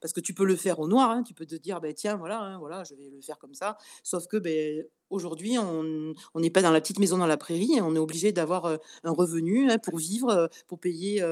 [0.00, 2.16] parce que tu peux le faire au noir, hein, tu peux te dire: «Beh, tiens,
[2.16, 3.76] voilà, hein, voilà, je vais le faire comme ça».
[4.02, 7.94] Sauf que, beh, aujourd'hui, on n'est pas dans la petite maison dans la prairie on
[7.94, 11.22] est obligé d'avoir, un revenu, hein, pour vivre, pour payer,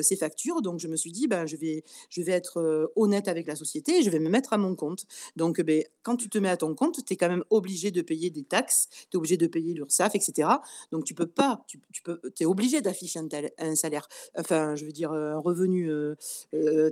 [0.00, 0.62] ses factures.
[0.62, 4.02] Donc je me suis dit: «Ben, je vais je vais être, honnête avec la société
[4.02, 5.04] je vais me mettre à mon compte».
[5.36, 8.02] Donc, beh, quand tu te mets à ton compte, tu es quand même obligé de
[8.02, 10.62] payer des taxes, tu es obligé de payer l'URSSAF et cetera.
[10.90, 13.20] Donc tu peux pas, tu peux es obligé d'afficher
[13.58, 14.08] un salaire,
[14.38, 15.90] enfin, je veux dire, un revenu,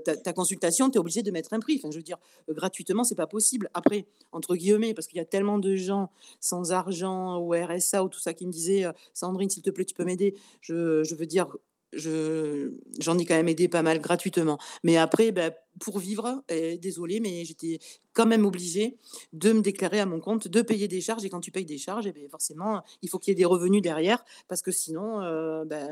[0.05, 1.76] ta consultation, tu es obligé de mettre un prix.
[1.78, 3.68] Enfin, je veux dire, heu, gratuitement, c'est pas possible.
[3.74, 8.09] Après, entre guillemets, parce qu'il y a tellement de gens sans argent ou RSA ou
[8.09, 11.14] tout ça qui me disaient, heu: «Sandrine, s'il te plaît, tu peux m'aider?» je je
[11.14, 11.46] veux dire,
[11.92, 14.59] je j'en ai quand même aidé pas mal gratuitement.
[14.85, 15.50] Mais après, bah,
[15.81, 17.79] pour vivre et désolée, mais j'étais
[18.12, 18.96] quand même obligée
[19.33, 21.79] de me déclarer à mon compte, de payer des charges et quand tu payes des
[21.79, 25.22] charges et beh, forcément, il faut qu'il y ait des revenus derrière parce que sinon,
[25.22, 25.87] heu, bah,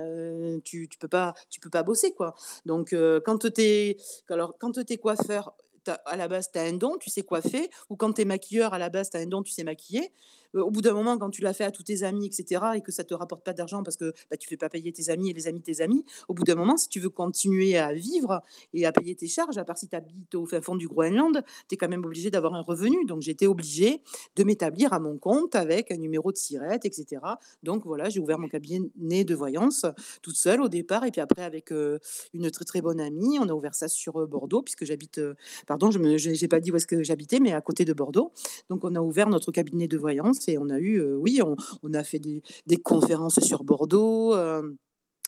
[0.64, 2.34] tu tu peux pas peux pas bosser, quoi.
[2.66, 3.96] Donc heu, quand tu es
[4.28, 5.54] alors quand tu es coiffeur,
[6.04, 8.74] à la base, tu as un don, tu sais coiffer ou quand tu es maquilleur,
[8.74, 10.12] à la base, tu as un don, tu sais maquiller.
[10.54, 12.76] Heu, au bout d'un moment, quand tu l'as fait à tous tes amis et cetera
[12.76, 15.10] et que ça te rapporte pas d'argent parce que, bah, tu fais pas payer tes
[15.10, 17.76] amis et les amis de tes amis, au bout d'un moment, si tu veux continuer
[17.76, 20.76] à vivre et à payer tes charges, à part si tu habites au fin fond
[20.76, 23.04] du Groenland, tu es quand même obligé d'avoir un revenu.
[23.06, 24.00] Donc j'étais obligée
[24.36, 27.38] de m'établir à mon compte avec un numéro de SIRET et cetera.
[27.62, 29.84] Donc voilà, j'ai ouvert mon cabinet de voyance
[30.22, 31.98] toute seule au départ et puis après avec, heu,
[32.34, 35.20] une très, très bonne amie, on a ouvert ça sur, heu, Bordeaux puisque j'habite,
[35.66, 38.32] pardon, je j'ai pas dit où est-ce que j'habitais, mais à côté de Bordeaux.
[38.70, 41.40] Donc on a ouvert notre cabinet de voyance et on a eu, heu, oui,
[41.82, 42.18] on a fait
[42.66, 44.76] des conférences sur Bordeaux, hem.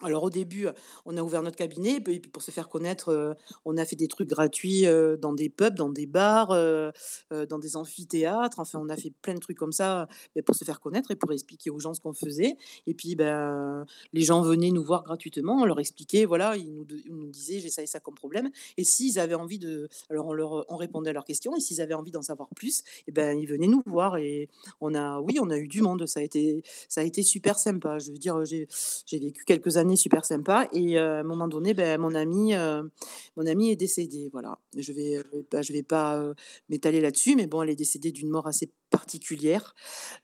[0.02, 0.66] Alors au début,
[1.04, 4.08] on a ouvert notre cabinet et puis pour se faire connaître, on a fait des
[4.08, 4.86] trucs gratuits,
[5.20, 8.58] dans des pubs, dans des bars, dans des amphithéâtres.
[8.58, 10.08] Enfin, on a fait plein de trucs comme ça,
[10.46, 13.84] pour se faire connaître et pour expliquer aux gens ce qu'on faisait et puis, ben,
[14.12, 17.82] les gens venaient nous voir gratuitement, on leur expliquait, voilà, ils nous disaient: «J'ai ça
[17.82, 21.12] et ça comme problème» et s'ils avaient envie de alors on leur on répondait à
[21.12, 24.16] leurs questions et s'ils avaient envie d'en savoir plus et ben, ils venaient nous voir
[24.16, 24.48] et
[24.80, 27.58] on a oui, on a eu du monde, ça a été ça a été super
[27.58, 27.98] sympa.
[27.98, 28.66] Je veux dire, j'ai
[29.12, 32.90] vécu quelques années super sympas et heu, à un moment donné, beh, mon ami, heu,
[33.36, 34.58] mon ami est décédée, voilà.
[34.76, 36.22] Je vais, bah, je vais pas,
[36.68, 39.74] m'étaler là-dessus, mais bon, elle est décédée d'une mort assez particulière.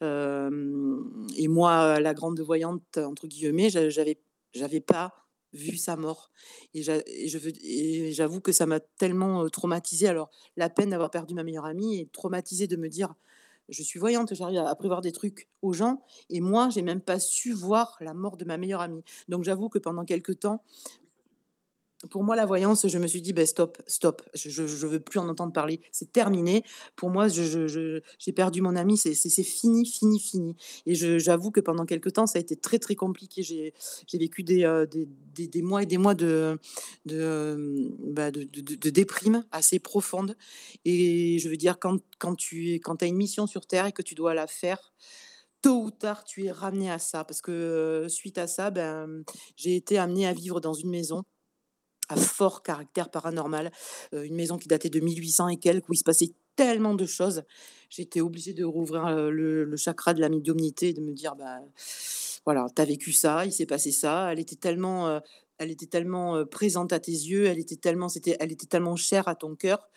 [0.02, 4.18] Et moi, la grande voyante entre guillemets, j'avais
[4.54, 5.14] j'avais pas
[5.52, 6.30] vu sa mort
[6.74, 6.82] et
[8.12, 10.08] j'avoue que ça m'a tellement, traumatisée.
[10.08, 13.14] Alors la peine d'avoir perdu ma meilleure amie et traumatisée de me dire:
[13.68, 17.18] «Je suis voyante, j'arrive à prévoir des trucs aux gens et moi, j'ai même pas
[17.18, 19.02] su voir la mort de ma meilleure amie».
[19.28, 20.62] Donc j'avoue que pendant quelque temps
[22.10, 25.18] Pour moi, la voyance, je me suis dit: «Beh, stop, stop, je je veux plus
[25.18, 26.62] en entendre parler, c'est terminé.
[26.94, 32.10] Pour moi, j'ai perdu mon ami, c'est fini, fini, fini» et j'avoue que pendant quelque
[32.10, 33.42] temps, ça a été très, très compliqué.
[33.42, 33.72] J'ai
[34.18, 36.58] vécu des, heu, des des des mois et des mois hem,
[38.12, 40.36] bah, de de de déprime assez profonde.
[40.84, 44.02] Et je veux dire quand quand tu quand as une mission sur terre et que
[44.02, 44.92] tu dois la faire,
[45.62, 47.24] tôt ou tard, tu es ramené à ça.
[47.24, 47.52] Parce que,
[48.06, 49.24] heu, suite à ça, ben,
[49.56, 51.24] j'ai été amenée à vivre dans une maison
[52.08, 53.70] à fort caractère paranormal,
[54.14, 57.06] heu, une maison qui datait de 1800 et quelques, où il se passait tellement de
[57.06, 57.42] choses.
[57.90, 61.58] J'étais obligée de rouvrir, heu, le chakra de la médiumnité et de me dire: «Bah,
[62.44, 64.32] voilà, tu as vécu ça, il s'est passé ça».
[64.32, 65.20] Elle était tellement, heu,
[65.58, 69.26] elle était tellement, présente à tes yeux, elle était tellement c'était elle était tellement chère
[69.28, 69.88] à ton cœur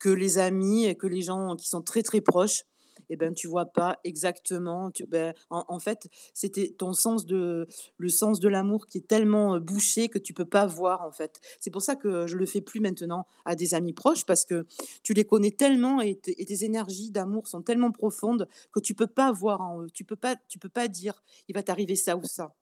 [0.00, 2.64] que les amis que les gens qui sont très, très proches
[3.10, 7.66] et ben, tu vois pas exactement, tu beh, en fait, c'était ton sens de
[7.98, 11.40] le sens de l'amour qui est tellement, bouché que tu peux pas voir, en fait.
[11.60, 14.66] C'est pour ça que je le fais plus maintenant à des amis proches parce que
[15.02, 19.32] tu les connais tellement et tes énergies d'amour sont tellement profondes que tu peux pas
[19.32, 19.90] voir en eux.
[19.92, 22.54] Tu peux pas tu peux pas dire: «Il va t'arriver ça ou ça».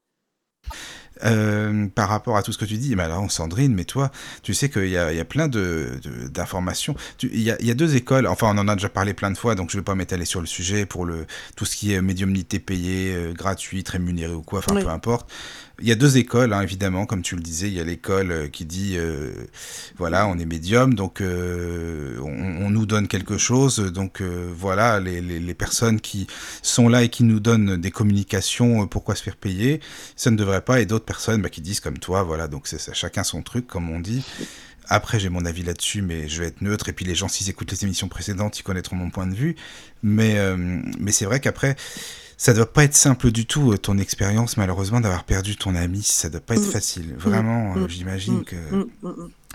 [1.23, 4.11] Hem, par rapport à tout ce que tu dis, mais alors Sandrine, mais toi,
[4.43, 6.95] tu sais qu'il y a il y a plein de de d'informations.
[7.17, 9.15] Tu il y a il y a 2 écoles, enfin, on en a déjà parlé
[9.15, 11.27] plein de fois, donc je vais pas m'étaler sur le sujet pour le
[11.57, 15.31] tout ce qui est médiumnité payée, heu, gratuite, rémunérée ou quoi, enfin, peu importe.
[15.83, 17.69] Il y a 2 écoles, hein, évidemment, comme tu le disais.
[17.69, 19.49] Il y a l'école, heu, qui dit, heu,
[19.99, 25.21] voilà, on est médium, donc heu, on nous donne quelque chose, donc heu, voilà, les
[25.21, 26.27] les les personnes qui
[26.63, 29.81] sont là et qui nous donnent des communications, heu, pourquoi se faire payer?
[30.17, 32.95] Ça ne devrait pas et d'autres personnes, bah, qui disent comme toi, voilà, donc c'est
[32.95, 34.25] chacun son truc, comme on dit.
[34.89, 37.51] Après, j'ai mon avis là-dessus, mais je vais être neutre et puis les gens, s'ils
[37.51, 39.57] écoutent les émissions précédentes, ils connaîtront mon point de vue.
[40.03, 41.75] Mais hem, mais c'est vrai qu'après,
[42.37, 46.03] ça doit pas être simple du tout, heu, ton expérience, malheureusement, d'avoir perdu ton ami.
[46.03, 46.71] Ça doit pas être Mmh.
[46.71, 47.15] facile.
[47.15, 47.19] Mmh.
[47.19, 47.89] Vraiment, heu, Mmh.
[47.89, 48.57] j'imagine que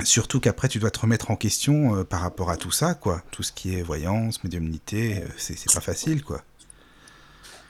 [0.04, 3.22] surtout qu'après, tu dois te remettre en question, heu, par rapport à tout ça, quoi.
[3.32, 6.42] Tout ce qui est voyance, médiumnité, c'est pas facile, quoi.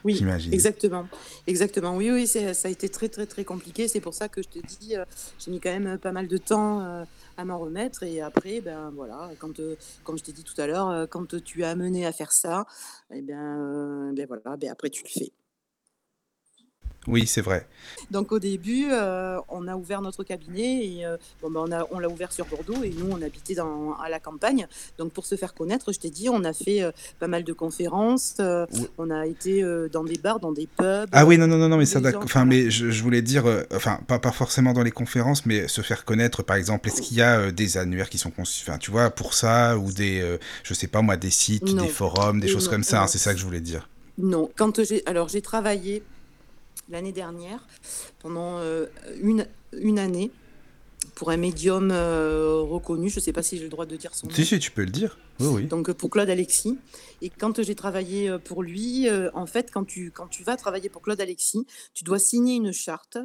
[0.04, 0.54] Oui, J'imagine.
[0.54, 1.08] exactement,
[1.48, 1.96] exactement.
[1.96, 3.88] Oui, oui, ça a été très, très, très compliqué.
[3.88, 5.04] C'est pour ça que je te dis, heu,
[5.38, 7.06] j'ai mis quand même, heu, pas mal de temps, heu,
[7.38, 9.60] à m'en remettre et après, ben, voilà, quand,
[10.04, 12.66] comme je t'ai dit tout à l'heure, heu, quand, tu es amené à faire ça
[13.14, 15.32] et bien, heu, beh, voilà, beh, après tu le fais.
[17.08, 17.68] Oui, c'est vrai.
[18.12, 21.88] Donc au début, heu, on a ouvert notre cabinet et heu, bon, bah, on a
[21.92, 24.68] on l'a ouvert sur Bordeaux et nous, on habitait dans à la campagne.
[25.00, 27.54] Donc pour se faire connaître, je t'ai dit, on a fait, heu, pas mal de
[27.54, 28.36] conférences,
[28.98, 31.78] on a été, dans des bars, dans des pubs, ah oui, non, non, non, non,
[31.78, 32.64] mais ça les d'ac gens enfin, voilà.
[32.64, 36.06] mais je je voulais dire, enfin, pas pas forcément dans les conférences, mais se faire
[36.06, 39.10] connaître, par exemple, est-ce qu'il y a, des annuaires qui sont conçus enfin, tu vois,
[39.10, 42.66] pour ça ou des, je sais pas moi, des sites, des forums, des et choses
[42.66, 43.90] non, comme ça, hein, c'est ça que je voulais dire.
[44.18, 44.52] non.
[44.56, 46.04] Quand j'ai alors j'ai travaillé
[46.90, 47.66] l'année dernière
[48.20, 48.90] pendant, heu,
[49.22, 49.46] une
[49.78, 50.32] une année
[51.16, 53.10] pour un médium, heu, reconnu.
[53.10, 54.48] Je ne sais pas si j'ai le droit de dire son Si, nom.
[54.48, 55.18] si, tu peux le dire.
[55.42, 55.68] Oui, oui.
[55.68, 56.78] Donc, heu, pour Claude Alexis
[57.22, 60.90] et quand j'ai travaillé, heu, pour lui, en fait, quand tu quand tu vas travailler
[60.90, 63.18] pour Claude Alexis, tu dois signer une charte,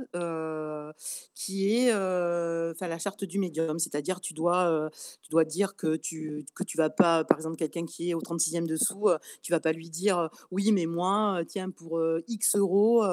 [1.35, 3.79] qui est, enfin la charte du médium.
[3.79, 4.91] C'est-à-dire tu dois, heu,
[5.23, 8.21] tu dois dire que tu que tu vas pas par exemple, quelqu'un qui est au
[8.21, 9.09] 36e dessous,
[9.43, 13.05] tu vas pas lui dire, «Oui, mais moi, tiens pour, X euros,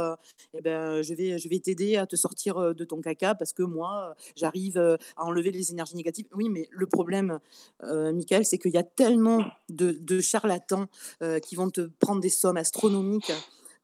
[0.53, 3.63] et ben, je vais je vais t'aider à te sortir, de ton caca parce que
[3.63, 6.25] moi, j'arrive, à enlever les énergies négatives».
[6.35, 7.39] Oui, mais le problème,
[7.81, 10.88] Michael, c'est qu'il y a tellement de charlatans,
[11.21, 13.32] heu, qui vont te prendre des sommes astronomiques.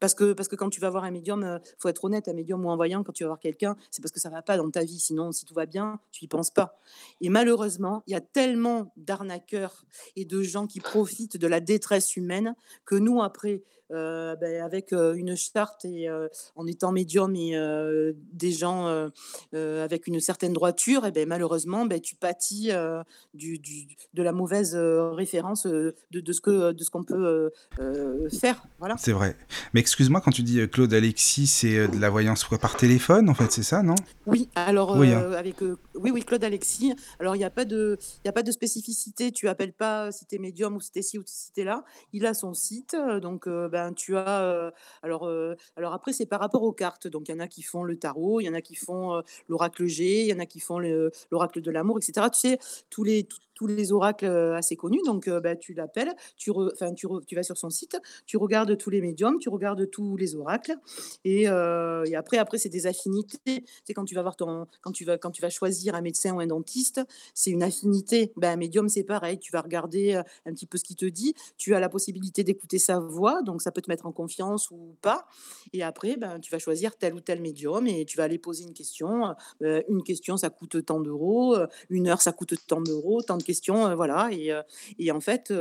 [0.00, 2.32] Parce que parce que quand tu vas voir un médium, heu, faut être honnête, un
[2.32, 4.56] médium ou un voyant, quand tu vas voir quelqu'un, c'est parce que ça va pas
[4.56, 4.98] dans ta vie.
[4.98, 6.78] Sinon, si tout va bien, tu y penses pas.
[7.20, 9.84] Et malheureusement, il y a tellement d'arnaqueurs
[10.16, 12.54] et de gens qui profitent de la détresse humaine
[12.86, 17.54] que nous, après, heu, beh, avec, heu, une charte et heu, en étant médium et
[18.32, 18.86] des gens,
[19.52, 23.00] avec une certaine droiture et beh, malheureusement, beh, tu pâtis, heu,
[23.34, 27.50] du du de la mauvaise, référence, de de ce que de ce qu'on peut,
[28.40, 28.96] faire, voilà.
[28.98, 29.36] C'est vrai.
[29.74, 33.50] Mais excuse-moi, quand tu dis, Claude Alexis, c'est, de la voyance par téléphone, en fait,
[33.50, 33.94] c'est ça, non?
[34.26, 35.32] Oui, alors, Oui, hein?
[35.32, 36.94] avec, oui, oui, Claude Alexis.
[37.18, 40.12] Alors il y a pas de il y a pas de spécificité, tu appelles pas
[40.12, 41.84] si tu es médium ou si tu es ci ou si tu es là.
[42.12, 43.46] Il a son site, donc
[43.88, 45.30] ben, tu as, alors,
[45.76, 47.96] alors après c'est par rapport aux cartes, donc il y en a qui font le
[47.98, 50.78] tarot, il y en a qui font, l'oracle G, il y en a qui font
[50.78, 52.30] le l'oracle de l'amour et cetera.
[52.30, 52.58] Tu sais,
[52.90, 53.26] tous les
[53.60, 55.02] tous les oracles assez connus.
[55.04, 56.50] Donc, bah, tu l'appelles, tu,
[56.96, 60.34] tu, tu vas sur son site, tu regardes tous les médiums, tu regardes tous les
[60.34, 60.76] oracles.
[61.26, 63.66] Et, et après, après c'est des affinités.
[63.84, 66.34] C'est quand tu vas voir ton, quand tu vas, quand tu vas choisir un médecin
[66.34, 67.02] ou un dentiste,
[67.34, 68.32] c'est une affinité.
[68.38, 69.38] Ben, un médium, c'est pareil.
[69.38, 70.14] Tu vas regarder
[70.46, 71.34] un petit peu ce qu'il te dit.
[71.58, 74.96] Tu as la possibilité d'écouter sa voix, donc ça peut te mettre en confiance ou
[75.02, 75.26] pas.
[75.74, 78.64] Et après, ben, tu vas choisir tel ou tel médium et tu vas aller poser
[78.64, 79.34] une question.
[79.60, 81.56] une question, ça coûte tant d'euros.
[81.90, 83.20] Une heure, ça coûte tant d'euros.
[83.20, 84.30] Tant de questions, voilà.
[84.32, 84.52] Et,
[84.98, 85.52] et en fait,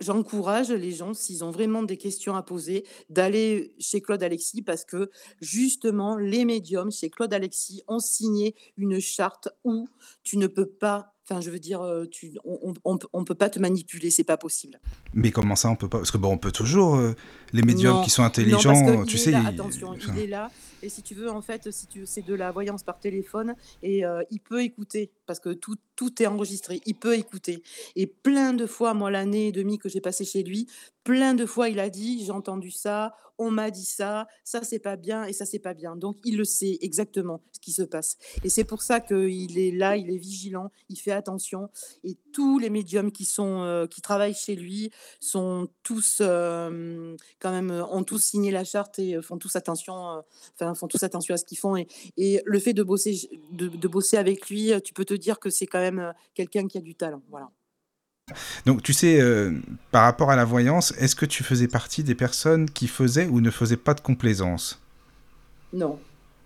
[0.00, 4.84] j'encourage les gens, s'ils ont vraiment des questions à poser, d'aller chez Claude Alexis parce
[4.84, 9.88] que justement, les médiums chez Claude Alexis ont signé une charte où
[10.22, 14.10] tu ne peux pas Enfin, je veux dire, tu, on, on, peut pas te manipuler,
[14.10, 14.78] c'est pas possible.
[15.14, 15.98] Mais comment ça, on peut pas?
[15.98, 17.00] Parce que bon, on peut toujours.
[17.52, 19.34] les médiums qui sont intelligents, tu sais.
[19.34, 20.50] attention, il est là.
[20.82, 24.02] Et si tu veux, en fait, si tu, c'est de la voyance par téléphone et
[24.30, 26.80] il peut écouter parce que tout, tout est enregistré.
[26.86, 27.62] Il peut écouter.
[27.96, 30.66] Et plein de fois, moi, l'année et demie que j'ai passé chez lui,
[31.04, 34.78] plein de fois, il a dit j'ai entendu ça, on m'a dit ça, ça c'est
[34.78, 35.96] pas bien et ça c'est pas bien.
[35.96, 38.16] Donc il le sait exactement ce qui se passe.
[38.44, 41.70] Et c'est pour ça qu'il est là, il est vigilant, il fait attention.
[42.04, 47.50] Et tous les médiums qui sont euh, qui travaillent chez lui sont tous euh, quand
[47.50, 50.22] même ont tous signé la charte et font tous attention,
[50.60, 51.76] euh, font tous attention à ce qu'ils font.
[51.76, 55.66] Et, le fait de bosser de, bosser avec lui, tu peux te dire que c'est
[55.66, 57.22] quand même quelqu'un qui a du talent.
[57.30, 57.50] Voilà.
[58.66, 59.52] Donc, tu sais, euh,
[59.90, 63.40] par rapport à la voyance, est-ce que tu faisais partie des personnes qui faisaient ou
[63.40, 64.80] ne faisaient pas de complaisance?
[65.72, 65.98] Non.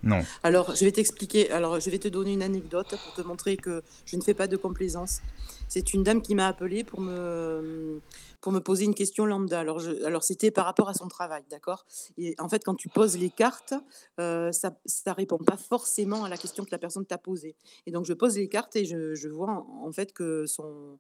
[0.06, 0.22] Non.
[0.42, 1.50] Alors, je vais t'expliquer.
[1.50, 4.46] Alors, je vais te donner une anecdote pour te montrer que je ne fais pas
[4.46, 5.20] de complaisance.
[5.68, 8.00] C'est une dame qui m'a appelé pour me,
[8.40, 9.58] pour me poser une question lambda.
[9.58, 11.84] Alors, je, alors c'était par rapport à son travail, d'accord?
[12.16, 13.74] Et en fait, quand tu poses les cartes,
[14.20, 17.56] euh, ça répond pas forcément à la question que la personne t'a posée.
[17.86, 20.98] Et donc, je pose les cartes et je, je vois en, fait que, son,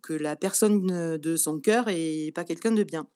[0.00, 3.06] que la personne de son cœur est pas quelqu'un de bien.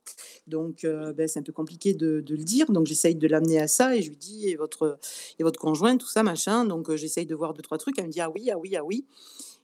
[0.46, 2.70] Donc, euh, ben, c'est un peu compliqué de, de le dire.
[2.70, 4.98] Donc, j'essaye de l'amener à ça et je lui dis, et votre,
[5.38, 6.64] et votre conjoint, tout ça, machin.
[6.64, 7.98] Donc, euh, j'essaye de voir deux, trois trucs.
[7.98, 9.06] Elle me dit, ah oui, ah oui, ah oui.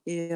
[0.06, 0.30] Et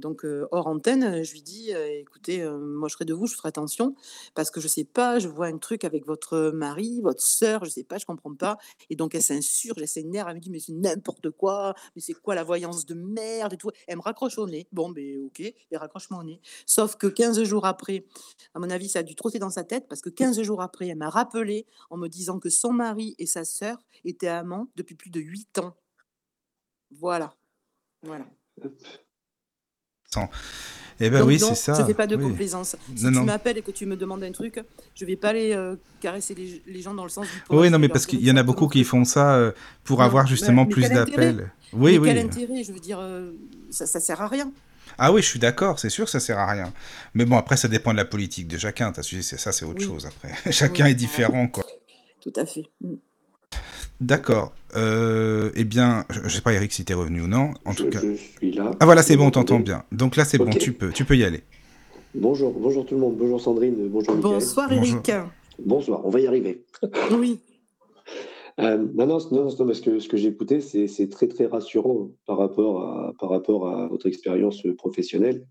[0.00, 3.94] donc, hors antenne, je lui dis écoutez, moi je serai de vous, je ferai attention,
[4.34, 7.70] parce que je sais pas, je vois un truc avec votre mari, votre sœur, je
[7.70, 8.58] sais pas, je comprends pas.
[8.90, 12.14] Et donc, elle s'insurge, elle s'énerve, elle me dit mais c'est n'importe quoi, mais c'est
[12.14, 13.70] quoi la voyance de merde et tout.
[13.86, 14.66] Elle me raccroche au nez.
[14.72, 16.40] Bon, ben ok, elle raccroche mon nez.
[16.66, 18.04] Sauf que 15 jours après,
[18.54, 20.88] à mon avis, ça a dû trotter dans sa tête, parce que 15 jours après,
[20.88, 24.96] elle m'a rappelé en me disant que son mari et sa sœur étaient amants depuis
[24.96, 25.76] plus de 8 ans.
[26.90, 27.34] Voilà.
[28.02, 28.26] Voilà.
[31.00, 31.78] Eh ben oui, c'est ça.
[31.78, 32.76] Ne fais pas de complaisance.
[32.94, 34.60] Si tu m'appelles et que tu me demandes un truc,
[34.94, 36.34] je ne vais pas aller euh, caresser
[36.66, 38.68] les, gens dans le sens du Oui, non, mais parce qu'il y en a beaucoup
[38.68, 39.52] qui font ça euh,
[39.84, 41.50] pour avoir justement plus d'appels.
[41.72, 42.08] Oui, oui.
[42.08, 43.32] Quel intérêt Je veux dire, euh,
[43.70, 44.52] ça, ne sert à rien.
[44.98, 46.72] Ah oui, je suis d'accord, c'est sûr que ça sert à rien.
[47.14, 48.92] Mais bon, après, ça dépend de la politique de chacun.
[48.94, 50.34] As ça, c'est autre chose après.
[50.52, 51.64] chacun est différent, quoi.
[52.20, 52.64] Tout à fait.
[52.80, 52.94] Mm.
[54.02, 54.52] D'accord.
[54.74, 57.50] Euh, eh bien, je ne sais pas Eric si tu es revenu ou non.
[57.64, 58.00] En tout cas.
[58.02, 58.72] Je suis là.
[58.80, 59.84] Ah voilà, c'est bon, on t'entend bien.
[59.92, 61.42] Donc là, c'est bon, tu peux, tu peux y aller.
[62.12, 63.16] Bonjour, bonjour tout le monde.
[63.16, 63.88] Bonjour Sandrine.
[63.88, 65.12] Bonjour Bonsoir Eric.
[65.64, 66.64] Bonsoir, on va y arriver.
[67.12, 67.38] oui.
[68.58, 72.10] Euh, non, non, non, non, parce que ce que j'ai écouté, c'est très très rassurant
[72.26, 75.46] par rapport à, par rapport à votre expérience professionnelle.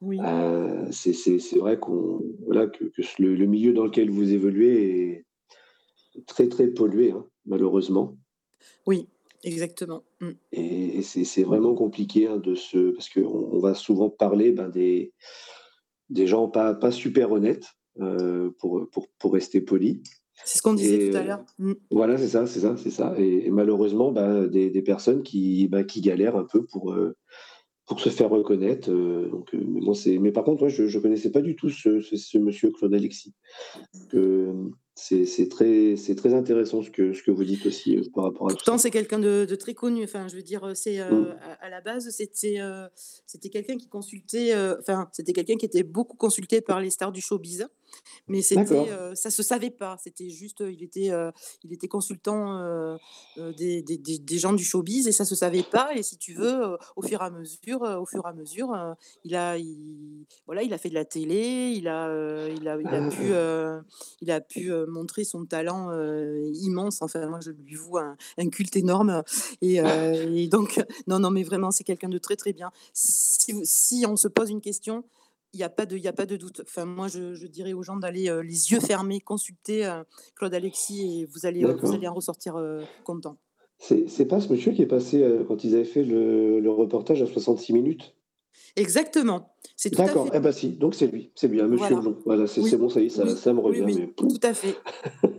[0.00, 0.18] Oui.
[0.24, 5.24] Euh, c'est vrai qu'on voilà, que, que le, le, milieu dans lequel vous évoluez
[6.14, 7.10] est très très pollué.
[7.10, 8.16] Hein malheureusement.
[8.86, 9.08] Oui,
[9.44, 10.04] exactement.
[10.20, 10.30] Mm.
[10.52, 12.90] Et, c'est vraiment compliqué hein, de se.
[12.90, 15.12] Parce qu'on on va souvent parler ben, des,
[16.10, 17.66] des gens pas, pas super honnêtes,
[18.00, 20.02] euh, pour, pour, pour, rester poli.
[20.44, 21.44] C'est ce qu'on disait tout à l'heure.
[21.58, 21.72] Mm.
[21.90, 23.14] Voilà, c'est ça, c'est ça, c'est ça.
[23.18, 27.16] Et, malheureusement, ben, des, des, personnes qui, ben, qui galèrent un peu pour, euh,
[27.86, 28.90] pour se faire reconnaître.
[28.90, 32.38] Euh, donc, mais, bon, mais par contre, je ne connaissais pas du tout ce, ce,
[32.38, 33.34] monsieur Claude Alexis
[34.98, 38.50] c'est très, très intéressant ce que, ce que vous dites aussi euh, par rapport à
[38.50, 38.82] Pourtant, tout ça.
[38.82, 40.02] c'est quelqu'un de, de, très connu.
[40.02, 41.36] Enfin, je veux dire, euh, c'est euh, mm.
[41.60, 42.58] à, la base, c'était
[43.26, 44.54] c'était quelqu'un qui consultait.
[44.80, 47.68] Enfin, c'était quelqu'un qui était beaucoup consulté par les stars du showbiz.
[48.28, 49.96] Mais c'était, euh, ça se savait pas.
[50.02, 51.30] C'était juste, il était, euh,
[51.64, 52.96] il était consultant euh,
[53.56, 55.94] des, des, des, gens du showbiz et ça se savait pas.
[55.94, 58.76] Et si tu veux, au fur et à mesure, au fur et à mesure,
[59.24, 62.88] il a, il, voilà, il a fait de la télé, il a, il a, il
[62.88, 63.84] a pu,
[64.20, 65.90] il a pu montrer son talent
[66.52, 67.00] immense.
[67.00, 69.22] Enfin, moi, je lui voue un, un culte énorme.
[69.62, 69.76] Et,
[70.36, 72.70] et, donc, non, non, mais vraiment, c'est quelqu'un de très, très bien.
[72.92, 75.04] Si, si on se pose une question,
[75.52, 76.62] il n'y a, pas de, a pas de doute.
[76.64, 80.02] Enfin, moi, je, dirais aux gens d'aller euh, les yeux fermés, consulter euh,
[80.36, 82.56] Claude Alexis et vous allez, euh, vous allez en ressortir
[83.04, 83.38] content.
[83.78, 87.72] C'est pas ce monsieur qui est passé quand ils avaient fait le, reportage à 66
[87.72, 88.14] minutes?
[88.76, 92.00] Exactement, c'est D'accord, eh bah si, donc c'est lui, c'est bien Monsieur Voilà.
[92.00, 92.16] Blond.
[92.24, 94.40] Voilà, c'est Oui, bon, ça y est, ça oui, ça me revient, oui, mais tout
[94.42, 94.76] à fait.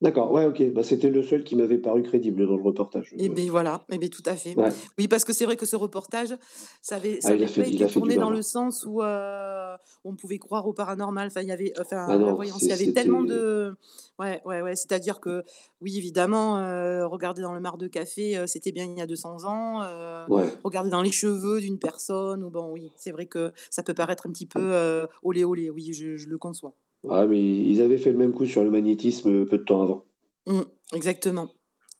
[0.00, 3.30] D'accord, ouais, OK, bah, c'était le seul qui m'avait paru crédible dans le reportage, Et
[3.30, 4.56] heu, beh, voilà, et beh, tout à fait.
[4.56, 4.76] ouais.
[4.98, 6.36] Oui, parce que c'est vrai que ce reportage,
[6.82, 8.30] ça avait Ah, ça avait fait été tourné dans hein.
[8.30, 11.28] le sens où, heu, on pouvait croire au paranormal.
[11.28, 11.72] Enfin, il y avait
[12.06, 13.74] Ah enfin, la non, voyance, il y avait tellement de
[14.18, 15.44] ouais, ouais, ouais, c'est-à-dire que,
[15.80, 19.06] oui, évidemment, heu, regarder dans le mar de café, heu, c'était bien il y a
[19.06, 19.80] 200 ans,
[20.26, 20.56] ouais.
[20.62, 24.26] regarder dans les cheveux d'une personne ou bon, oui, c'est vrai que ça peut paraître
[24.26, 26.74] un petit peu, olé olé, oui, je je le conçois.
[27.10, 29.82] Ah mais ils avaient fait le même coup sur le magnétisme, heu, peu de temps
[29.82, 30.04] avant.
[30.46, 30.62] Mmh,
[30.94, 31.48] exactement,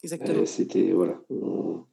[0.03, 0.45] exactement.
[0.47, 1.85] c'était voilà, on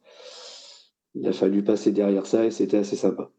[1.14, 3.30] il a fallu passer derrière ça et c'était assez sympa.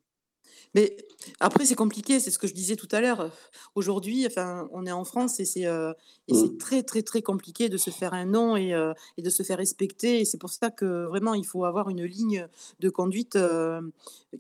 [0.74, 0.96] Mais
[1.40, 3.22] après, c'est compliqué, c'est ce que je disais tout à l'heure.
[3.22, 3.32] heu,
[3.76, 5.94] aujourd'hui, enfin, on est en France et c'est, heu
[6.28, 6.60] et c'est Mmh.
[6.60, 8.74] très, très, très compliqué de se faire un nom et
[9.18, 12.04] et de se faire respecter et c'est pour ça que vraiment il faut avoir une
[12.04, 12.48] ligne
[12.80, 13.38] de conduite,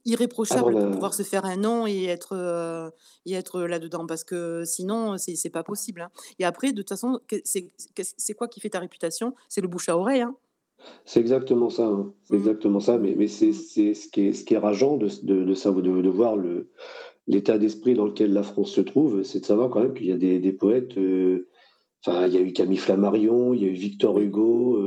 [0.05, 2.91] irréprochable pour pouvoir se faire un nom et être,
[3.25, 7.19] et être là-dedans parce que sinon, c'est pas possible, hein et après de toute façon,
[8.17, 9.35] c'est quoi qui fait ta réputation?
[9.49, 10.35] C'est le bouche à oreille, hein.
[11.05, 12.37] C'est exactement ça, hein, c'est Mmh.
[12.37, 15.43] exactement ça, mais mais c'est c'est ce qui est ce qui est rageant de de
[15.43, 16.37] de de de voir
[17.27, 20.11] l'état d'esprit dans lequel la France se trouve, c'est de savoir quand même qu'il y
[20.11, 20.97] a des des poètes,
[22.05, 24.77] enfin, il y a eu Camille Flammarion, il y a eu Victor Hugo,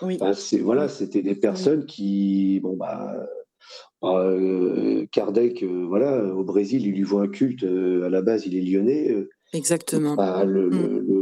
[0.00, 3.26] oui, c'est voilà, c'était des oui, personnes qui bon, bah,
[4.04, 8.56] heu, Kardec, heu, voilà, au Brésil, il lui voue un culte, à la base, il
[8.56, 9.14] est lyonnais,
[9.52, 10.16] exactement.
[10.16, 10.88] bah, le Mmh.
[10.88, 11.19] le le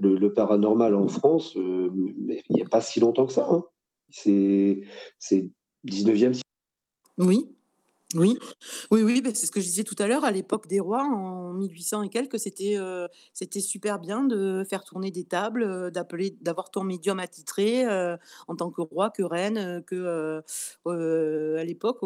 [0.00, 3.64] le paranormal en France, mais il y a pas si longtemps que ça, hein.
[4.10, 4.80] C'est
[5.18, 5.50] c'est
[5.86, 6.42] 19e siècle.
[7.18, 7.57] Oui.
[8.14, 8.38] Oui,
[8.90, 11.02] oui, oui, beh, c'est ce que je disais tout à l'heure, à l'époque des rois,
[11.04, 15.90] en 1800 et quelques, c'était, heu, c'était super bien de faire tourner des tables, heu,
[15.90, 20.40] d'appeler d'avoir ton médium attitré, heu, en tant que roi, que reine, que,
[20.86, 21.98] à l'époque,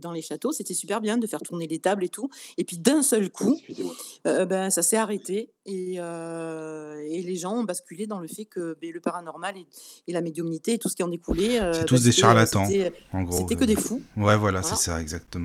[0.00, 2.28] dans les châteaux, c'était super bien de faire tourner les tables et tout.
[2.58, 3.94] Et puis d'un seul coup, Excusez-moi.
[4.26, 8.92] heu, ben, ça s'est arrêté et les gens ont basculé dans le fait que, beh,
[8.92, 9.66] le paranormal et
[10.08, 12.66] et la médiumnité et tout ce qui en découlait, C'est tous des c'était, heu, charlatans,
[12.66, 15.37] c'était en gros, c'était que des fous, ouais, voilà, c'est ça, exactement.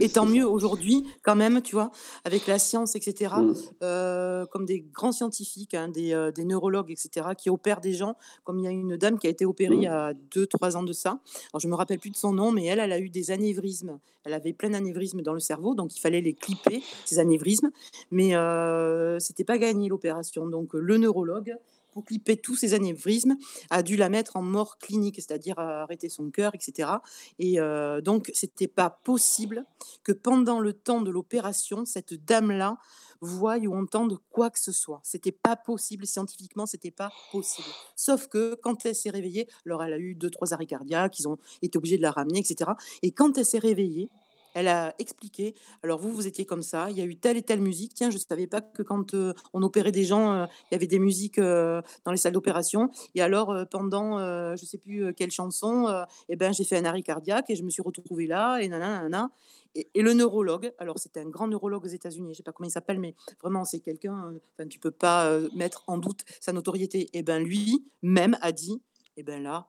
[0.00, 1.90] Et tant mieux aujourd'hui, quand même, tu vois?
[2.24, 3.54] Avec la science et cetera, Mmh.
[3.82, 7.92] heu, comme des grands scientifiques, hein, des, heu, des neurologues et cetera, qui opèrent des
[7.92, 8.16] gens.
[8.44, 10.78] Comme il y a une dame qui a été opérée il y a deux, trois
[10.78, 11.20] ans de ça.
[11.52, 13.98] Alors je me rappelle plus de son nom, mais elle, elle a eu des anévrismes.
[14.24, 17.70] Elle avait plein d'anévrismes dans le cerveau, donc il fallait les clipper, ces anévrismes.
[18.10, 20.46] Mais, heu, c'était pas gagné l'opération.
[20.46, 21.56] Donc, le neurologue,
[21.94, 23.36] pour clipper tous ces anévrismes,
[23.70, 27.00] a dû la mettre en mort clinique, c'est-à-dire, heu, arrêter son cœur et cetera
[27.38, 29.64] et heu, donc c'était pas possible
[30.02, 32.76] que pendant le temps de l'opération, cette dame-là
[33.20, 35.00] voie ou entende quoi que ce soit.
[35.02, 37.68] C'était pas possible, scientifiquement, c'était pas possible.
[37.96, 41.28] Sauf que quand elle s'est réveillée, alors elle a eu deux, trois arrêts cardiaques, ils
[41.28, 42.76] ont été obligés de la ramener, et cetera.
[43.02, 44.10] Et quand elle s'est réveillée,
[44.54, 47.42] elle a expliqué, alors vous, vous étiez comme ça, il y a eu telle et
[47.42, 47.94] telle musique.
[47.94, 49.14] Tiens, je ne savais pas que quand
[49.52, 52.90] on opérait des gens, il y avait des musiques dans les salles d'opération.
[53.14, 57.02] Et alors, pendant, je ne sais plus quelle chanson, eh ben, j'ai fait un arrêt
[57.02, 59.30] cardiaque et je me suis retrouvée là, et nanana.
[59.74, 62.68] Et, le neurologue, alors c'était un grand neurologue aux États-Unis, je ne sais pas comment
[62.68, 67.10] il s'appelle, mais vraiment c'est quelqu'un, enfin tu peux pas mettre en doute sa notoriété.
[67.12, 68.80] Et ben lui même a dit,
[69.16, 69.68] et ben là,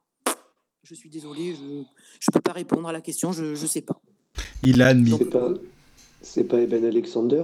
[0.83, 3.99] je suis désolée, je ne peux pas répondre à la question, je ne sais pas.
[4.63, 5.17] Il a admis.
[5.17, 5.49] C'est pas
[6.21, 7.43] c'est pas Eben Alexander?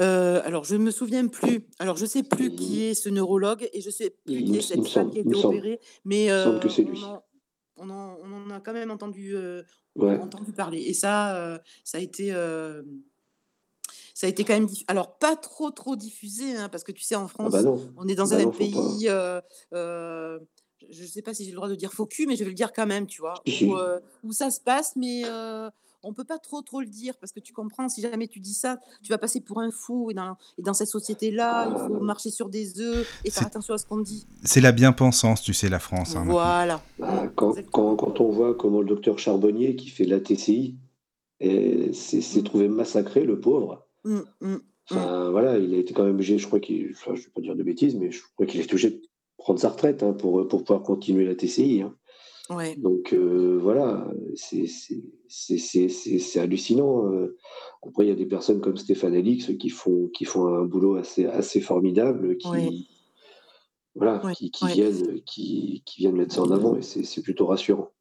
[0.00, 3.68] euh, alors je ne me souviens plus, alors je sais plus qui est ce neurologue
[3.72, 5.56] et je sais plus il qui est cette femme qui a il me été semble.
[5.56, 7.04] opérée, mais Il me semble que euh, c'est on lui.
[7.04, 7.24] en,
[7.76, 9.62] on en, on en a quand même entendu, euh,
[9.96, 10.18] Ouais.
[10.18, 10.80] entendu parler.
[10.80, 12.82] Et ça, euh, ça a été, euh,
[14.14, 17.02] ça a été quand même, diff- alors pas trop trop diffusé, hein, parce que tu
[17.02, 17.66] sais, en Ah bah France,
[17.96, 19.40] on est dans Bah un non, pays, euh,
[19.74, 20.38] euh,
[20.90, 22.50] je ne sais pas si j'ai le droit de dire faux cul, mais je vais
[22.50, 25.70] le dire quand même, tu vois, où, euh, où ça se passe, mais euh,
[26.02, 28.54] on peut pas trop trop le dire, parce que tu comprends, si jamais tu dis
[28.54, 32.00] ça, tu vas passer pour un fou, et dans, et dans cette société-là, il faut
[32.00, 34.26] marcher sur des œufs et faire attention à ce qu'on dit.
[34.44, 36.24] c'est la bien-pensance, tu sais, la France, hein.
[36.26, 37.96] Voilà, bah, quand quand exactement.
[37.96, 40.76] quand on voit comment le docteur Charbonnier qui fait la TCI
[41.40, 43.86] s'est Mm, trouvé massacré, le pauvre.
[44.04, 44.60] mm, mm, mm.
[44.90, 47.40] Enfin voilà, il a été quand même obligé, je crois qu'il enfin, je vais pas
[47.40, 49.00] dire de bêtises, mais je crois qu'il est obligé de
[49.42, 51.96] prendre sa retraite, hein, pour, pour pouvoir continuer la TCI, hein.
[52.48, 54.66] Ouais, Donc heu, voilà, c'est
[56.40, 57.36] hallucinant, heu.
[57.86, 60.96] Après il y a des personnes comme Stéphane Alix qui font qui font un boulot
[60.96, 62.88] assez assez formidable, ouais, qui
[63.94, 67.46] voilà, ouais, qui qui viennent, qui qui viennent mettre ça en avant et c'est plutôt
[67.46, 67.91] rassurant.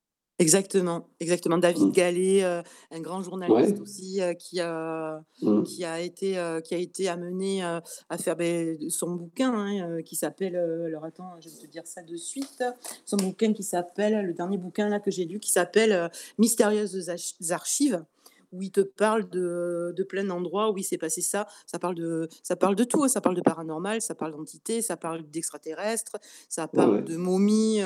[0.42, 1.60] Exactement, exactement.
[1.60, 1.92] David Mmh.
[1.92, 3.24] Gallet, heu, un grand Ouais.
[3.24, 5.64] journaliste aussi, heu, qui a Mmh.
[5.64, 10.16] qui a été, heu, qui a été amené, à faire, beh, son bouquin, hein, qui
[10.16, 12.64] s'appelle, alors attends, je vais te dire ça de suite.
[13.06, 17.12] Son bouquin qui s'appelle le dernier bouquin là que j'ai lu qui s'appelle, «Mystérieuses
[17.52, 18.04] archives»,
[18.52, 21.48] où il te parle de de plein d'endroits où il s'est passé ça.
[21.66, 24.82] Ça parle de ça parle de tout, hein, ça parle de paranormal, ça parle d'entités,
[24.82, 26.18] ça parle d'extraterrestres,
[26.50, 27.04] ça parle ouais.
[27.04, 27.86] de momies, heu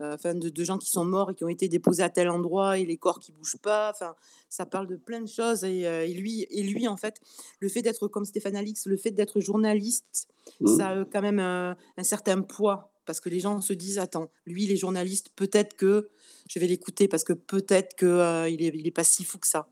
[0.00, 2.28] heu, enfin de de gens qui sont morts et qui ont été déposés à tel
[2.30, 4.14] endroit et les corps qui bougent pas, enfin,
[4.48, 7.20] ça parle de plein de choses et et lui et lui, en fait,
[7.60, 10.28] le fait d'être comme Stéphane Alix, le fait d'être journaliste,
[10.64, 10.90] ça Mmh.
[10.90, 14.30] a, heu, quand même, heu, un certain poids parce que les gens se disent: «Attends,
[14.46, 16.10] lui, il est journaliste, peut-être que
[16.48, 19.46] je vais l'écouter parce que peut-être que, il est il est pas si fou que
[19.46, 19.68] ça».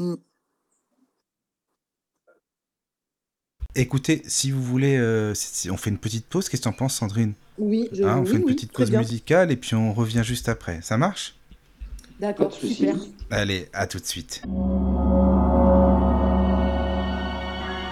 [0.00, 0.14] Mmh.
[3.74, 6.94] Écoutez, si vous voulez, si on fait une petite pause, qu'est-ce que tu en penses
[6.94, 7.34] Sandrine?
[7.58, 9.00] Oui, je Hein, on fait une oui, petite pause bien.
[9.00, 10.80] musicale et puis on revient juste après.
[10.82, 11.36] Ça marche?
[12.18, 12.96] D'accord, super.
[13.30, 14.42] Allez, à tout de suite.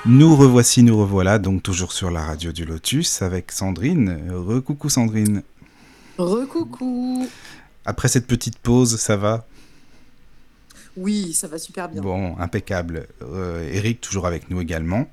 [0.06, 4.30] Nous revoici, nous revoilà, donc toujours sur la radio du Lotus avec Sandrine.
[4.30, 5.42] Recoucou Sandrine.
[6.16, 7.28] Recoucou.
[7.84, 9.46] Après cette petite pause, ça va?
[10.96, 12.00] Oui, ça va super bien.
[12.00, 13.08] Bon, impeccable.
[13.22, 15.08] Euh, Eric, toujours avec nous également.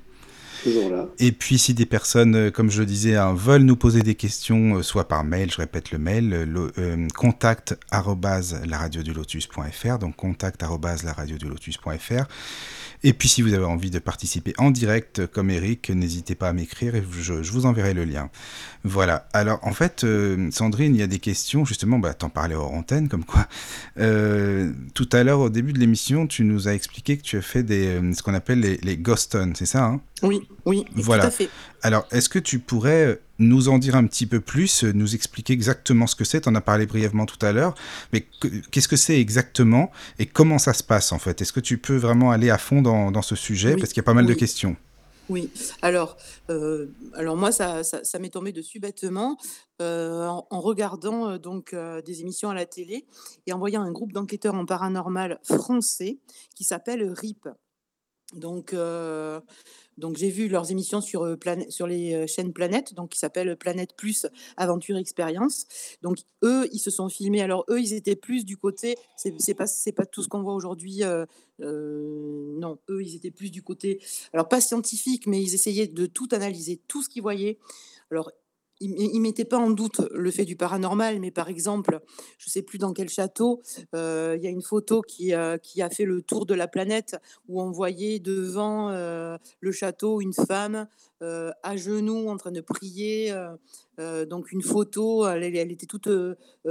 [0.63, 1.05] Toujours là.
[1.19, 4.15] Et puis, si des personnes, euh, comme je le disais, hein, veulent nous poser des
[4.15, 10.63] questions, euh, soit par mail, je répète le mail, le, euh, contact laradiodulotus.fr, donc contact
[10.63, 12.25] laradiodulotus.fr.
[13.03, 16.49] Et puis, si vous avez envie de participer en direct, euh, comme Eric, n'hésitez pas
[16.49, 18.29] à m'écrire et je, je vous enverrai le lien.
[18.83, 19.27] Voilà.
[19.33, 22.73] Alors, en fait, euh, Sandrine, il y a des questions, justement, bah, t'en parlais hors
[22.73, 23.47] antenne, comme quoi.
[23.99, 27.41] Euh, tout à l'heure, au début de l'émission, tu nous as expliqué que tu as
[27.41, 30.01] fait des, ce qu'on appelle les, les ghost hunts, c'est ça, hein?
[30.23, 31.23] Oui, oui, Voilà.
[31.23, 31.49] tout à fait.
[31.81, 35.53] Alors, est-ce que tu pourrais nous en dire un petit peu plus, euh, nous expliquer
[35.53, 36.41] exactement ce que c'est.
[36.41, 37.75] Tu en as parlé brièvement tout à l'heure,
[38.13, 41.41] mais que- qu'est-ce que c'est exactement et comment ça se passe en fait?
[41.41, 43.73] Est-ce que tu peux vraiment aller à fond dans, dans ce sujet?
[43.73, 44.75] Oui, Parce qu'il y a pas mal de questions.
[45.27, 45.49] Oui,
[45.81, 46.17] alors,
[46.51, 49.37] heu, alors moi ça ça ça m'est tombé dessus bêtement,
[49.81, 51.75] heu, en en regardant, donc
[52.05, 53.05] des émissions à la télé
[53.47, 56.19] et en voyant un groupe d'enquêteurs en paranormal français
[56.55, 57.47] qui s'appelle RIP.
[58.35, 58.75] Donc
[59.97, 63.55] donc j'ai vu leurs émissions sur, Plané sur les, heu, chaînes Planète, donc qui s'appelle
[63.57, 64.27] Planète Plus
[64.57, 65.65] Aventure Expérience.
[66.01, 69.65] Donc eux, ils se sont filmés alors eux, ils étaient plus du côté c'est pas
[69.95, 71.25] pas tout ce qu'on voit aujourd'hui, heu,
[71.59, 73.99] non, eux, ils étaient plus du côté
[74.33, 77.57] alors pas scientifique, mais ils essayaient de tout analyser, tout ce qu'ils voyaient.
[78.11, 78.31] Alors
[78.79, 81.99] ils ils mettaient pas en doute le fait du paranormal, mais par exemple,
[82.37, 83.61] je sais plus dans quel château,
[83.95, 86.67] heu, il y a une photo qui, heu, qui a fait le tour de la
[86.67, 87.17] planète
[87.47, 90.87] où on voyait devant, heu, le château une femme,
[91.25, 93.47] heu, à genoux en train de prier, heu
[93.99, 96.09] heu, donc une photo, elle était toute,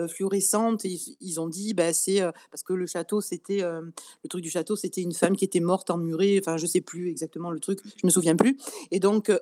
[0.08, 4.42] fluorescente et ils ont dit: «Bah, c'est, heu» parce que le château c'était, le truc
[4.42, 7.60] du château, c'était une femme qui était morte emmurée, enfin je sais plus exactement le
[7.60, 8.56] truc, je me souviens plus
[8.90, 9.32] et donc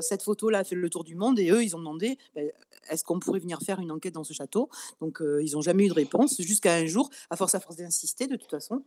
[0.00, 2.52] cette photo-là a fait le tour du monde et eux, ils ont demandé: «Beh,
[2.90, 4.68] est-ce qu'on pourrait venir faire une enquête dans ce château?»
[5.00, 8.26] donc ils ont jamais eu de réponse jusqu'à un jour, à force à force d'insister
[8.26, 8.82] de toute façon,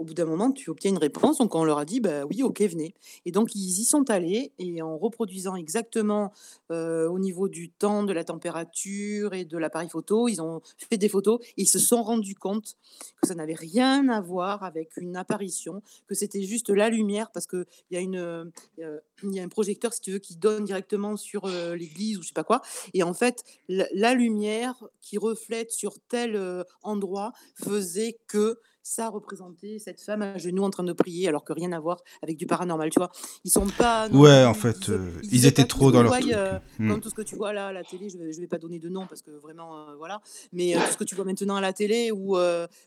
[0.00, 2.42] au bout d'un moment, tu obtiens une réponse, donc on leur a dit: «Bah, oui,
[2.42, 2.94] OK, venez»
[3.26, 4.52] et donc ils y sont allés.
[4.58, 6.32] Et en reproduisant exactement,
[6.72, 10.96] heu, au niveau du temps, de la température et de l'appareil photo, ils ont fait
[10.96, 12.76] des photos ils se sont rendus compte
[13.20, 17.46] que ça n'avait rien à voir avec une apparition, que c'était juste la lumière parce
[17.46, 21.16] qu'il y a une, il y a un projecteur, si tu veux, qui donne directement
[21.16, 22.62] sur, heu, l'église ou je sais pas quoi.
[22.94, 29.08] Et en fait, la la lumière qui reflète sur tel, heu, endroit faisait que ça
[29.10, 32.36] représentait cette femme à genoux en train de prier, alors que rien à voir avec
[32.36, 33.10] du paranormal, tu vois?
[33.44, 36.16] Ils sont pas Ouais, en fait, ils euh, ils ils disaient étaient trop dans leur
[36.16, 36.34] voit, truc.
[36.34, 36.94] heu, Hmm.
[36.94, 38.58] comme tout ce que tu vois là à la télé, je vais je vais pas
[38.58, 40.20] donner de nom parce que vraiment, heu, voilà,
[40.52, 42.36] mais heu, tout ce que tu vois maintenant à la télé où,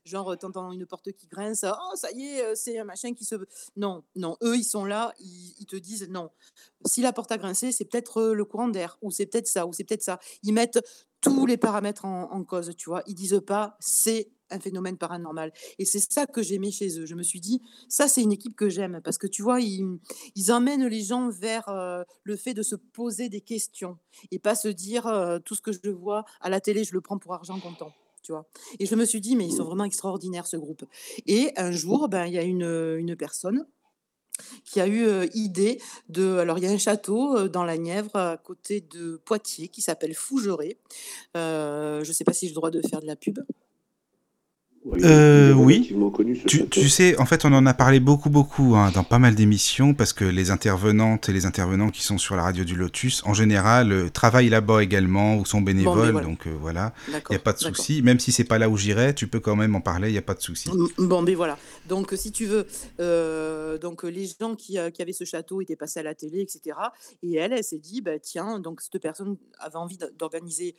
[0.06, 3.26] genre, tu entends une porte qui grince: «Oh ça y est, c'est un machin qui
[3.26, 3.36] se»
[3.78, 6.30] non, non, eux, ils sont là, ils ils te disent: «Non,
[6.86, 9.74] si la porte a grincé, c'est peut-être, le courant d'air ou c'est peut-être ça ou
[9.74, 10.20] c'est peut-être ça».
[10.44, 10.80] Ils mettent
[11.22, 13.04] tous les paramètres en en cause, tu vois?
[13.08, 17.06] Ils disent pas: «C'est un phénomène paranormal» et c'est ça que j'aimais chez eux.
[17.06, 20.00] Je me suis dit: «Ça, c'est une équipe que j'aime» parce que tu vois, ils,
[20.50, 23.98] emmènent les gens vers, heu, le fait de se poser des questions
[24.32, 27.02] et pas se dire, heu: «Tout ce que je vois à la télé, je le
[27.02, 27.92] prends pour argent comptant»,
[28.22, 28.46] tu vois?
[28.80, 30.86] Et je me suis dit: «Mais ils sont vraiment extraordinaires ce groupe»
[31.28, 33.66] et un jour, ben, il y a une, une personne
[34.66, 35.80] qui a eu, heu, idée
[36.10, 39.82] de alors il y a un château, dans la Nièvre, à côté de Poitiers, qui
[39.82, 40.78] s'appelle Fougeray.
[41.36, 43.40] Je sais pas si j'ai le droit de faire de la pub?
[44.86, 45.96] Euh, oui.
[46.46, 49.94] tu, sais, en fait, on en a parlé beaucoup, beaucoup hein, dans pas mal d'émissions
[49.94, 53.34] parce que les intervenantes et les intervenants qui sont sur la radio du Lotus, en
[53.34, 56.22] général, euh, travaillent là-bas également ou sont bénévoles.
[56.22, 58.02] Donc euh, voilà, il n'y a pas de souci.
[58.02, 60.18] Même si c'est pas là où j'irai, tu peux quand même en parler, il n'y
[60.18, 60.70] a pas de souci.
[60.98, 61.58] Bon, mais voilà.
[61.88, 62.68] Donc, si tu veux,
[63.80, 66.78] donc les gens qui, qui, avaient ce château étaient passés à la télé, etc.
[67.22, 70.76] Et elle, elle s'est dit, bah, tiens, donc cette personne avait envie d'organiser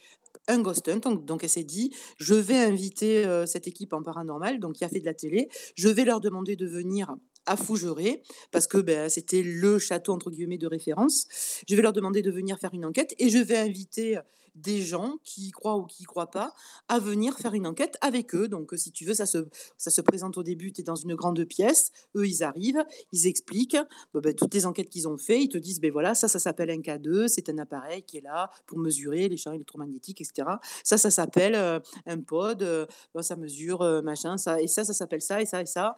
[0.48, 1.14] un ghost hunt.
[1.14, 5.00] Donc, elle s'est dit, je vais inviter cette équipe en paranormal, donc qui a fait
[5.00, 5.48] de la télé.
[5.76, 7.14] Je vais leur demander de venir
[7.46, 8.22] à Fougeray,
[8.52, 11.26] parce que ben, c'était le château entre guillemets de référence.
[11.68, 14.18] Je vais leur demander de venir faire une enquête et je vais inviter
[14.54, 16.54] des gens qui y croient ou qui y croient pas
[16.88, 18.48] à venir faire une enquête avec eux.
[18.48, 19.46] Donc, si tu veux, ça se,
[19.76, 23.26] ça se présente au début, tu es dans une grande pièce, eux, ils arrivent, ils
[23.26, 23.78] expliquent
[24.14, 26.70] ben, toutes les enquêtes qu'ils ont fait, ils te disent, ben voilà, ça, ça s'appelle
[26.70, 30.48] un K2, c'est un appareil qui est là pour mesurer les champs électromagnétiques, etc.
[30.82, 32.86] Ça, ça s'appelle euh, un pod, euh,
[33.20, 35.96] ça mesure euh, machin, ça, et ça, ça s'appelle ça, et ça, et ça.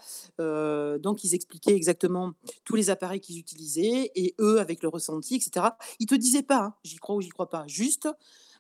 [0.99, 2.33] donc, ils expliquaient exactement
[2.65, 5.67] tous les appareils qu'ils utilisaient, et eux, avec le ressenti, etc.
[5.99, 8.09] Ils te disaient pas, hein, j'y crois ou j'y crois pas, juste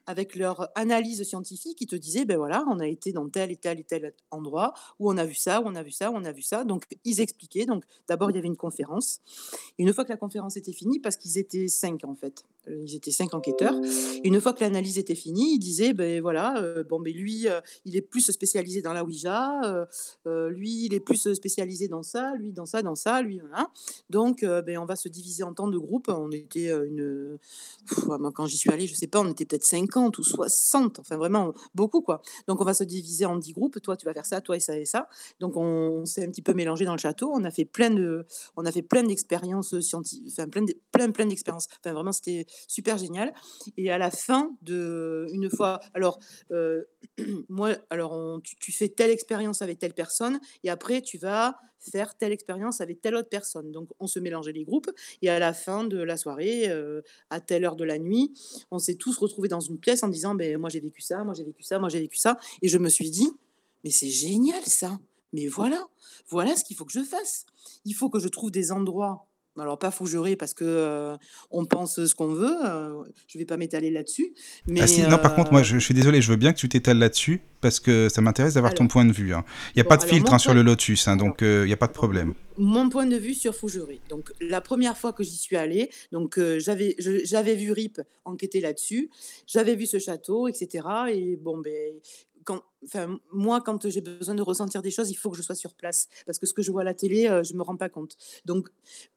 [0.06, 3.56] avec leur analyse scientifique, ils te disaient, ben voilà, on a été dans tel et
[3.56, 6.14] tel et tel endroit, où on a vu ça, où on a vu ça, où
[6.14, 6.64] on a vu ça.
[6.64, 7.66] Donc, ils expliquaient.
[7.66, 9.20] Donc, d'abord, il y avait une conférence.
[9.78, 12.94] Une fois que la conférence était finie, parce qu'ils étaient cinq, en fait, euh, ils
[12.94, 13.74] étaient cinq enquêteurs.
[14.24, 17.60] Une fois que l'analyse était finie, ils disaient, ben voilà, euh, bon, ben lui, euh,
[17.84, 19.86] il est plus spécialisé dans la Ouija,
[20.24, 23.70] lui, il est plus spécialisé dans ça, lui, dans ça, dans ça, lui, voilà.
[24.10, 26.08] Donc, ben, on va se diviser en temps de groupe.
[26.08, 27.38] On était une...
[28.34, 29.64] quand j'y suis allée, je sais pas, on était peut-être
[29.96, 32.20] 50 ou 60, enfin vraiment beaucoup, quoi.
[32.46, 33.80] Donc, on va se diviser en 10 groupes.
[33.80, 35.08] Toi, tu vas faire ça, toi et ça et ça.
[35.40, 37.30] Donc, on, s'est un petit peu mélangé dans le château.
[37.32, 38.26] On a fait plein de,
[38.56, 41.68] on a fait plein d'expériences scientifiques, enfin, plein, plein, plein d'expériences.
[41.82, 43.32] Enfin, vraiment, c'était super génial.
[43.76, 46.18] Et à la fin de une fois, alors
[46.52, 46.82] euh,
[47.48, 51.56] moi, alors tu, fais telle expérience avec telle personne, et après tu vas
[51.90, 53.72] faire telle expérience avec telle autre personne.
[53.72, 54.90] Donc on se mélangeait les groupes,
[55.22, 58.32] et à la fin de la soirée, euh, à telle heure de la nuit,
[58.70, 61.34] on s'est tous retrouvés dans une pièce en disant, ben moi j'ai vécu ça, moi
[61.34, 63.30] j'ai vécu ça, moi j'ai vécu ça, et je me suis dit,
[63.84, 64.98] mais c'est génial ça.
[65.32, 65.86] Mais voilà,
[66.28, 67.44] voilà ce qu'il faut que je fasse.
[67.84, 69.26] Il faut que je trouve des endroits
[69.62, 71.16] alors pas fougerer parce que
[71.50, 72.56] on pense ce qu'on veut.
[73.26, 74.34] je vais pas m'étaler là-dessus.
[74.66, 76.98] Mais ah non, par contre, moi, je, suis désolé, je veux bien que tu t'étales
[76.98, 79.34] là-dessus parce que ça m'intéresse d'avoir ton point de vue.
[79.34, 79.44] Hein.
[79.74, 81.76] Il n'y a pas de filtre hein, sur le Lotus, hein, donc il n'y a
[81.76, 82.34] pas de problème.
[82.58, 84.00] Mon point de vue sur Fougeray.
[84.08, 89.10] Donc la première fois que j'y suis allée, donc j'avais j'avais vu Rip enquêter là-dessus,
[89.46, 90.86] j'avais vu ce château, etc.
[91.12, 91.94] Et bon ben
[92.84, 95.74] enfin, moi, quand j'ai besoin de ressentir des choses, il faut que je sois sur
[95.74, 96.08] place.
[96.24, 97.88] Parce que ce que je vois à la télé, euh, je ne me rends pas
[97.88, 98.16] compte.
[98.44, 98.68] Donc,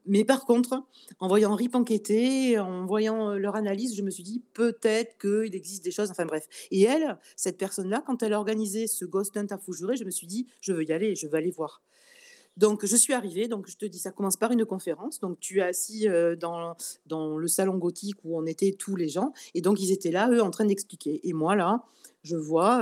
[0.05, 0.83] mais par contre,
[1.19, 5.55] en voyant RIP enquêter, en voyant euh, leur analyse, je me suis dit peut-être qu'il
[5.55, 6.11] existe des choses.
[6.11, 6.47] Enfin bref.
[6.71, 10.27] Et elle, cette personne-là, quand elle a organisé ce Ghost Hunt à je me suis
[10.27, 11.81] dit je veux y aller, je veux aller voir.
[12.59, 13.47] Donc, je suis arrivée.
[13.47, 15.21] Donc, je te dis, ça commence par une conférence.
[15.21, 16.75] Donc, tu es assis euh, dans,
[17.05, 19.31] dans le salon gothique où on était tous les gens.
[19.53, 21.21] Et donc, ils étaient là, eux, en train d'expliquer.
[21.23, 21.85] Et moi, là,
[22.23, 22.75] je vois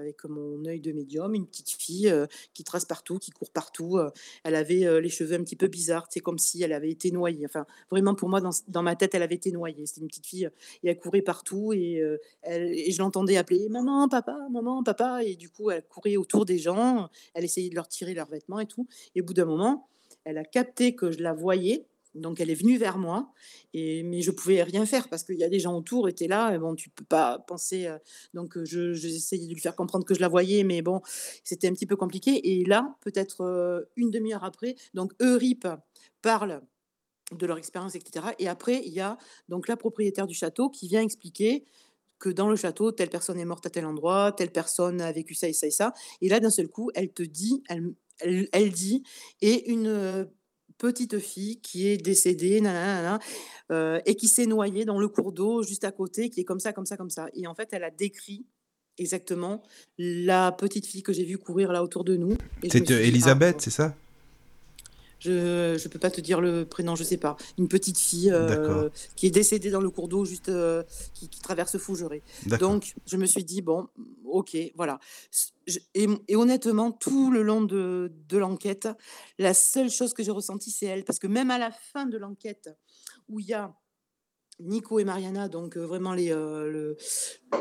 [0.00, 2.12] avec mon œil de médium une petite fille
[2.52, 3.98] qui trace partout, qui court partout.
[4.42, 7.46] elle avait les cheveux un petit peu bizarres, c'est comme si elle avait été noyée.
[7.46, 9.86] Enfin, vraiment pour moi, dans, ma tête, elle avait été noyée.
[9.86, 10.48] C'était une petite fille
[10.82, 12.02] et elle courait partout et,
[12.46, 15.22] et je l'entendais appeler maman, papa, maman, papa.
[15.24, 18.60] Et du coup, elle courait autour des gens, elle essayait de leur tirer leurs vêtements
[18.60, 18.86] et tout.
[19.14, 19.88] Et au bout d'un moment,
[20.24, 23.32] elle a capté que je la voyais donc elle est venue vers moi,
[23.72, 26.54] et, mais je pouvais rien faire parce qu'il y a des gens autour, étaient là,
[26.54, 27.86] et bon, tu peux pas penser.
[27.86, 27.98] Euh,
[28.34, 31.00] donc je, j'essayais de lui faire comprendre que je la voyais, mais bon,
[31.42, 32.60] c'était un petit peu compliqué.
[32.60, 35.66] Et là, peut-être euh, une demi-heure après, donc Eurip
[36.22, 36.62] parle
[37.32, 38.26] de leur expérience, etc.
[38.38, 41.64] Et après, il y a donc la propriétaire du château qui vient expliquer
[42.18, 45.34] que dans le château, telle personne est morte à tel endroit, telle personne a vécu
[45.34, 45.92] ça et ça et ça.
[46.20, 47.94] Et là, d'un seul coup, elle te dit, elle,
[48.52, 49.02] elle dit,
[49.40, 50.28] et une
[50.78, 52.62] petite fille qui est décédée,
[53.70, 56.60] euh, et qui s'est noyée dans le cours d'eau juste à côté, qui est comme
[56.60, 57.28] ça, comme ça, comme ça.
[57.34, 58.46] Et en fait, elle a décrit
[58.98, 59.62] exactement
[59.98, 62.36] la petite fille que j'ai vue courir là autour de nous.
[62.68, 63.96] C'est ah, Elisabeth, c'est ça?
[65.24, 67.36] Je ne peux pas te dire le prénom, je sais pas.
[67.58, 70.82] Une petite fille euh, qui est décédée dans le cours d'eau, juste euh,
[71.14, 72.22] qui, traverse Fougeray.
[72.60, 73.88] Donc, je me suis dit, bon,
[74.24, 74.98] ok, voilà.
[75.94, 78.88] Et, honnêtement, tout le long de, de l'enquête,
[79.38, 81.04] la seule chose que j'ai ressentie, c'est elle.
[81.04, 82.70] Parce que même à la fin de l'enquête,
[83.28, 83.74] où il y a
[84.60, 86.96] Nico et Mariana, donc euh, vraiment les, euh, le-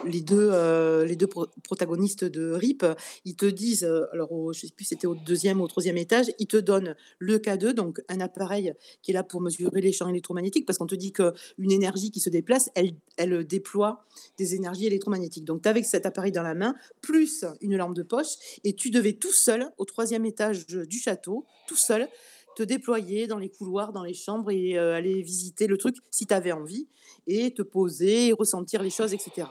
[0.06, 2.86] les deux, euh, les deux pro- protagonistes de RIP,
[3.26, 6.28] ils te disent, alors au- je sais plus, c'était au deuxième ou au troisième étage,
[6.40, 10.08] ils te donnent le K2, donc un appareil qui est là pour mesurer les champs
[10.08, 14.06] électromagnétiques, parce qu'on te dit qu'une énergie qui se déplace, elle, elle déploie
[14.38, 15.46] des énergies électromagnétiques.
[15.46, 18.92] Donc tu avec cet appareil dans la main, plus une lampe de poche, et tu
[18.92, 22.08] devais tout seul, au troisième étage du château, tout seul,
[22.56, 26.26] te déployer dans les couloirs, dans les chambres et euh, aller visiter le truc si
[26.26, 26.88] tu avais envie
[27.28, 29.48] et te poser ressentir les choses, etc.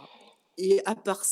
[0.59, 1.25] Et à part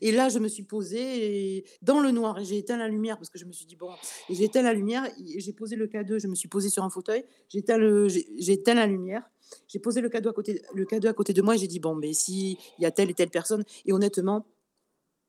[0.00, 3.28] et là, je me suis posée dans le noir et j'ai éteint la lumière parce
[3.28, 3.90] que je me suis dit bon,
[4.30, 5.06] j'ai éteint la lumière
[5.36, 8.08] j'ai posé le K2, je me suis posée sur un fauteuil, j'ai éteint le
[8.48, 9.22] éteint la lumière.
[9.68, 11.80] J'ai posé le cadeau à côté le cadeau à côté de moi et j'ai dit
[11.80, 14.46] bon, mais si y a telle et telle personne et honnêtement,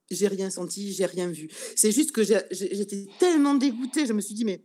[0.10, 1.50] j'ai rien senti, j'ai rien vu.
[1.76, 4.62] C'est juste que j'étais tellement dégoûtée, je me suis dit mais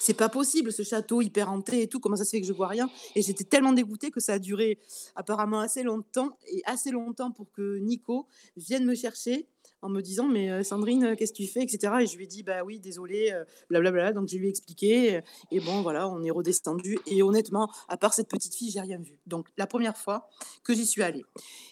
[0.00, 2.52] c'est pas possible, ce château hyper hanté et tout, comment ça se fait que je
[2.52, 2.90] vois rien?
[3.14, 4.78] Et j'étais tellement dégoûtée que ça a duré
[5.14, 8.26] apparemment assez longtemps, et assez longtemps pour que Nico
[8.56, 9.48] vienne me chercher
[9.82, 12.24] en me disant mais euh, Sandrine euh, qu'est-ce que tu fais etc et je lui
[12.24, 14.12] ai dit bah oui désolé euh, blablabla.
[14.12, 15.20] Donc je lui ai expliqué
[15.50, 18.98] et bon voilà on est redescendu et honnêtement à part cette petite fille j'ai rien
[18.98, 19.18] vu.
[19.26, 20.28] Donc la première fois
[20.62, 21.24] que j'y suis allée.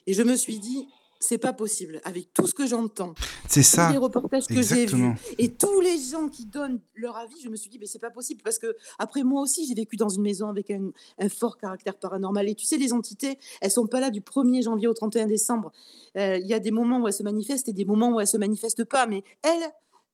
[0.06, 0.88] Et je me suis dit
[1.20, 3.14] c'est pas possible avec tout ce que j'entends
[3.46, 7.16] C'est tous ça, les reportages que j'ai vus et tous les gens qui donnent leur
[7.16, 9.74] avis, je me suis dit, mais c'est pas possible parce que après moi aussi, j'ai
[9.74, 12.48] vécu dans une maison avec un, un fort caractère paranormal.
[12.48, 15.72] Et tu sais, les entités, elles sont pas là du 1er janvier au 31 décembre.
[16.16, 18.26] Euh, Il y a des moments où elles se manifestent et des moments où elles
[18.26, 19.06] se manifestent pas.
[19.06, 19.62] Mais elle,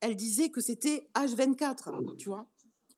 [0.01, 2.47] elle disait que c'était H24, tu vois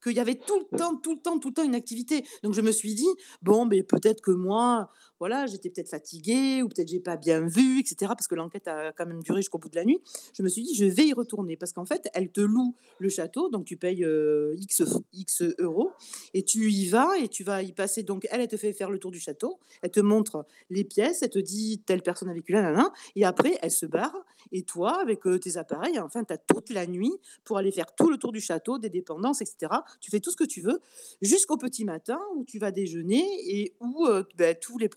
[0.02, 2.24] qu'il y avait tout le temps, tout le temps, tout le temps une activité.
[2.42, 3.08] Donc je me suis dit,
[3.42, 7.80] bon, mais peut-être que moi, voilà, j'étais peut-être fatiguée ou peut-être j'ai pas bien vu,
[7.80, 7.96] etc.
[8.08, 10.00] Parce que l'enquête a quand même duré jusqu'au bout de la nuit.
[10.36, 13.08] Je me suis dit, je vais y retourner parce qu'en fait, elle te loue le
[13.08, 15.90] château, donc tu payes euh, X, X euros
[16.34, 18.02] et tu y vas et tu vas y passer.
[18.02, 21.30] Donc elle, te fait faire le tour du château, elle te montre les pièces, elle
[21.30, 24.62] te dit telle personne a vécu là, là, là, et après elle se barre et
[24.62, 27.12] toi, avec euh, tes appareils, enfin, tu as toute la nuit
[27.44, 29.72] pour aller faire tout le tour du château, des dépendances, etc.
[30.00, 30.80] Tu fais tout ce que tu veux
[31.20, 34.88] jusqu'au petit matin où tu vas déjeuner et où euh, ben, tous les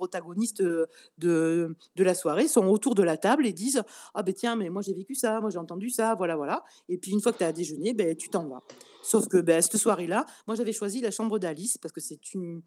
[0.62, 0.86] euh,
[1.18, 3.84] de, la soirée sont autour de la table et disent
[4.14, 6.64] Ah ben tiens, mais moi j'ai vécu ça, moi j'ai entendu ça, voilà, voilà.
[6.90, 8.62] Et puis une fois que tu as déjeuné, ben, tu t'en vas.
[9.04, 12.62] Sauf que ben, cette soirée-là, moi j'avais choisi la chambre d'Alice parce que c'est une.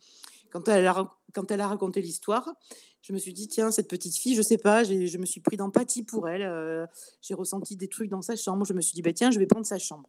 [0.50, 2.48] Quand elle, a, quand elle a raconté l'histoire,
[3.02, 5.56] je me suis dit, tiens, cette petite fille, je sais pas, je me suis pris
[5.56, 6.42] d'empathie pour elle.
[6.42, 6.86] euh,
[7.20, 8.64] j'ai ressenti des trucs dans sa chambre.
[8.64, 10.08] Je me suis dit, ben, tiens, je vais prendre sa chambre.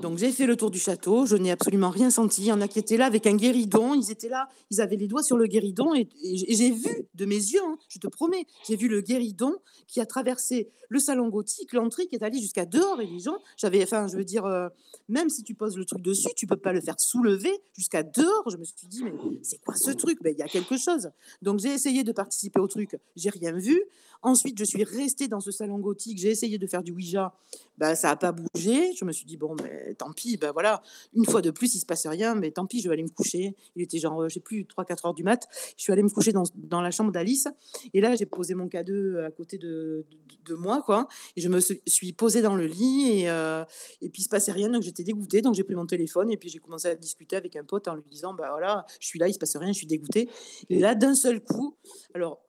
[0.00, 2.42] Donc j'ai fait le tour du château, je n'ai absolument rien senti.
[2.42, 4.96] Il y en a qui étaient là avec un guéridon, ils étaient là, ils avaient
[4.96, 8.46] les doigts sur le guéridon et, j'ai vu de mes yeux, hein, je te promets,
[8.66, 9.54] j'ai vu le guéridon
[9.86, 13.38] qui a traversé le salon gothique, l'entrée qui est allée jusqu'à dehors et les gens,
[13.56, 14.68] j'avais, enfin je veux dire, euh,
[15.08, 18.50] même si tu poses le truc dessus, tu peux pas le faire soulever jusqu'à dehors.
[18.50, 20.18] Je me suis dit, mais c'est quoi ce truc?
[20.22, 21.10] Ben, Il y a quelque chose.
[21.42, 23.82] Donc j'ai essayé de participer au truc, j'ai rien vu.
[24.24, 27.34] Ensuite, je suis restée dans ce salon gothique, j'ai essayé de faire du Ouija,
[27.76, 28.94] bah, ça n'a pas bougé.
[28.94, 31.78] Je me suis dit, bon, ben, tant pis, ben, voilà, une fois de plus, il
[31.78, 33.54] se passe rien, mais tant pis, je vais aller me coucher.
[33.76, 35.46] Il était genre, euh, je sais plus, 3-4 heures du mat.
[35.76, 37.48] Je suis allée me coucher dans, dans la chambre d'Alice.
[37.92, 40.06] Et là, j'ai posé mon K2 à côté de,
[40.46, 41.06] de, moi, quoi.
[41.36, 43.62] Et je me suis- posée dans le lit et, euh,
[44.00, 45.42] et puis il se passait rien, donc j'étais dégoûtée.
[45.42, 47.96] Donc j'ai pris mon téléphone et puis j'ai commencé à discuter avec un pote en
[47.96, 50.30] lui disant, bah voilà, je suis là, il se passe rien, je suis dégoûtée.
[50.70, 51.76] Et là, d'un seul coup,
[52.14, 52.40] alors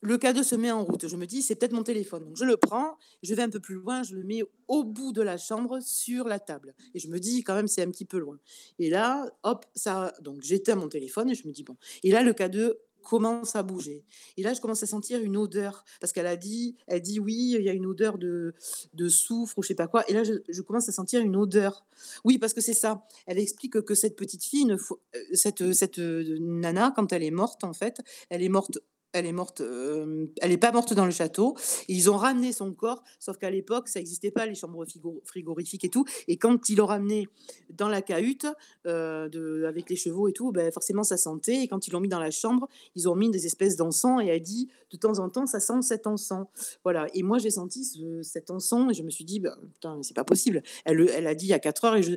[0.00, 1.08] le cadeau se met en route.
[1.08, 2.24] Je me dis, c'est peut-être mon téléphone.
[2.24, 5.12] Donc je le prends, je vais un peu plus loin, je le mets au bout
[5.12, 6.74] de la chambre sur la table.
[6.94, 8.38] Et je me dis, quand même, c'est un petit peu loin.
[8.78, 10.12] Et là, hop, ça.
[10.20, 11.76] Donc j'éteins mon téléphone et je me dis, bon.
[12.02, 14.04] Et là, le cadeau commence à bouger.
[14.36, 15.84] Et là, je commence à sentir une odeur.
[16.00, 18.54] Parce qu'elle a dit, elle dit, oui, il y a une odeur de,
[18.92, 20.08] de soufre ou je sais pas quoi.
[20.10, 21.86] Et là, je, commence à sentir une odeur.
[22.24, 23.06] Oui, parce que c'est ça.
[23.26, 27.30] Elle explique que cette petite fille, ne euh, cette, cette euh, nana, quand elle est
[27.30, 28.78] morte, en fait, elle est morte
[29.18, 31.56] elle est morte, euh, elle n'est pas morte dans le château.
[31.88, 35.84] Ils ont ramené son corps, sauf qu'à l'époque, ça n'existait pas, les chambres frigo- frigorifiques
[35.84, 36.04] et tout.
[36.28, 37.28] Et quand ils l'ont ramené
[37.70, 38.46] dans la cahute,
[38.86, 41.62] euh, avec les chevaux et tout, ben, forcément, ça sentait.
[41.62, 44.22] Et quand ils l'ont mis dans la chambre, ils ont mis des espèces d'encens.
[44.22, 46.46] Et elle dit, de temps en temps, ça sent cet encens.
[46.84, 47.06] Voilà.
[47.14, 50.14] Et moi, j'ai senti ce- cet encens et je me suis dit, ben, putain, c'est
[50.14, 50.62] pas possible.
[50.84, 51.96] Elle, le- elle a dit il y a 4 heures.
[51.96, 52.12] Et je...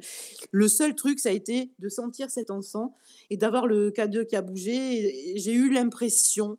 [0.51, 2.91] le seul truc, ça a été de sentir cet encens
[3.29, 5.33] et d'avoir le K2 qui a bougé.
[5.35, 6.57] J'ai eu l'impression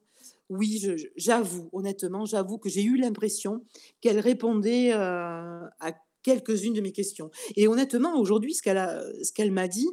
[0.53, 0.83] oui,
[1.17, 3.65] j'avoue, honnêtement, j'avoue que j'ai eu l'impression
[4.01, 5.93] qu'elle répondait euh, à
[6.23, 7.31] quelques-unes de mes questions.
[7.57, 9.89] Et honnêtement, aujourd'hui, ce qu'elle m'a dit,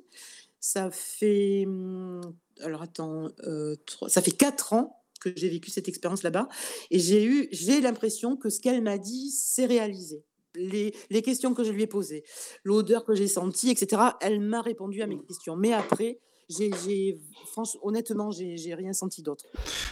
[0.59, 2.21] ça fait, hum,
[2.59, 3.75] alors attends, euh,
[4.07, 6.47] ça fait quatre ans que j'ai vécu cette expérience là-bas,
[6.91, 10.23] et j'ai eu, j'ai l'impression que ce qu'elle m'a dit s'est réalisé.
[10.55, 12.23] Les, les questions que je lui ai posées,
[12.63, 14.01] l'odeur que j'ai sentie, etc.
[14.19, 15.55] Elle m'a répondu à mes questions.
[15.55, 16.19] Mais après,
[16.49, 17.19] j'ai,
[17.83, 19.45] honnêtement, j'ai rien senti d'autre.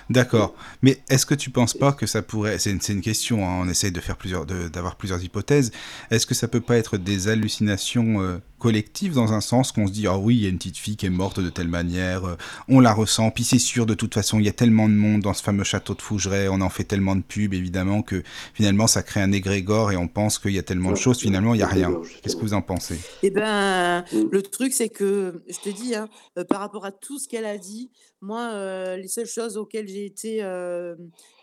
[0.09, 0.55] D'accord.
[0.81, 3.91] Mais est-ce que tu penses pas que ça pourrait, c'est une, question, hein, on essaye
[3.91, 5.71] de faire plusieurs, d'avoir plusieurs hypothèses.
[6.11, 9.91] Est-ce que ça peut pas être des hallucinations euh, collectives dans un sens qu'on se
[9.91, 12.25] dit, ah oui, il y a une petite fille qui est morte de telle manière,
[12.25, 12.35] euh,
[12.67, 15.21] on la ressent, puis c'est sûr de toute façon, il y a tellement de monde
[15.21, 18.87] dans ce fameux château de Fougeray, on en fait tellement de pubs évidemment que finalement
[18.87, 21.59] ça crée un égrégore et on pense qu'il y a tellement de choses, finalement il
[21.59, 21.93] y a rien.
[22.21, 22.99] Qu'est-ce que vous en pensez?
[23.21, 27.19] Eh ben, le truc, c'est que, je te dis, hein, euh, par rapport à tout
[27.19, 27.91] ce qu'elle a dit,
[28.21, 30.95] moi, euh, les seules choses auxquelles j'ai été, euh,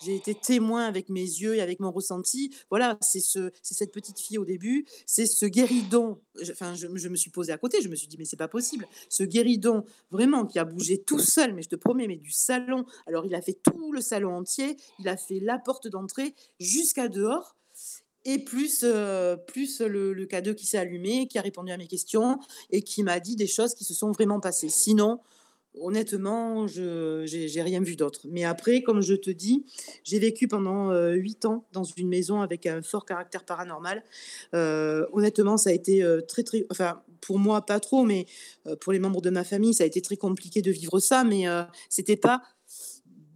[0.05, 4.19] j'ai été témoin avec mes yeux et avec mon ressenti, voilà, c'est ce, cette petite
[4.19, 6.21] fille au début, c'est ce guéridon.
[6.51, 8.49] Enfin, je, je me suis posée à côté, je me suis dit, mais c'est pas
[8.49, 8.87] possible.
[9.09, 12.85] Ce guéridon, vraiment, qui a bougé tout seul, mais je te promets, mais du salon.
[13.07, 17.09] Alors, il a fait tout le salon entier, il a fait la porte d'entrée jusqu'à
[17.09, 17.57] dehors.
[18.25, 21.87] Et plus, euh, plus le, le K2 qui s'est allumé, qui a répondu à mes
[21.87, 22.39] questions
[22.71, 24.71] et qui m'a dit des choses qui se sont vraiment passées.
[24.71, 25.21] Sinon,
[25.79, 28.21] honnêtement, je j'ai rien vu d'autre.
[28.31, 29.67] Mais après, comme je te dis,
[30.05, 34.03] j'ai vécu pendant euh, huit ans dans une maison avec un fort caractère paranormal.
[34.55, 36.65] Euh, honnêtement, ça a été très, très...
[36.71, 38.27] Enfin, pour moi, pas trop, mais
[38.81, 41.25] pour les membres de ma famille, ça a été très compliqué de vivre ça.
[41.25, 41.45] Mais
[41.89, 42.43] c'était pas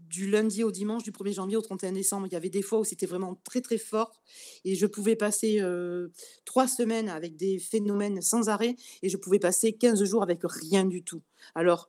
[0.09, 2.27] du lundi au dimanche, du 1er janvier au 31 décembre.
[2.27, 4.21] Il y avait des fois où c'était vraiment très très fort
[4.65, 6.09] et je pouvais passer euh,
[6.45, 10.85] trois semaines avec des phénomènes sans arrêt et je pouvais passer 15 jours avec rien
[10.85, 11.23] du tout.
[11.55, 11.89] Alors,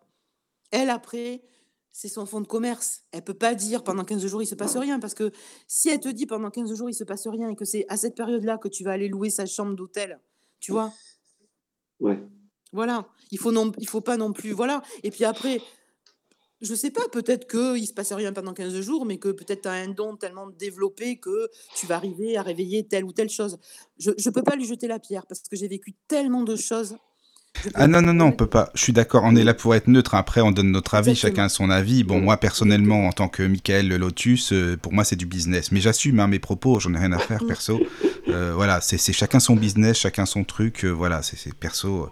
[0.72, 1.42] elle, après,
[1.92, 3.02] c'est son fonds de commerce.
[3.12, 5.32] Elle peut pas dire pendant 15 jours il se passe rien parce que
[5.68, 7.98] si elle te dit pendant 15 jours il se passe rien et que c'est à
[7.98, 10.20] cette période-là que tu vas aller louer sa chambre d'hôtel,
[10.60, 10.94] tu vois,
[12.00, 12.20] Ouais.
[12.72, 14.82] voilà, il faut non, il faut pas non plus, voilà.
[15.04, 15.62] Et puis après,
[16.62, 19.68] je sais pas, peut-être qu'il se passe rien pendant 15 jours, mais que peut-être tu
[19.68, 23.58] as un don tellement développé que tu vas arriver à réveiller telle ou telle chose.
[23.98, 26.96] Je ne peux pas lui jeter la pierre parce que j'ai vécu tellement de choses.
[27.74, 28.70] Ah non, non, non, on peut pas.
[28.76, 30.14] Je suis d'accord, on est là pour être neutre.
[30.14, 31.36] Après, on donne notre avis, Exactement.
[31.36, 32.04] chacun son avis.
[32.04, 35.72] Bon, moi, personnellement, en tant que Michael Lotus, euh, pour moi, c'est du business.
[35.72, 37.80] Mais j'assume hein, mes propos, j'en ai rien à faire, perso.
[38.28, 40.86] Euh, voilà, c'est chacun son business, chacun son truc.
[40.86, 42.04] euh, voilà, c'est c'est perso.
[42.04, 42.08] Euh,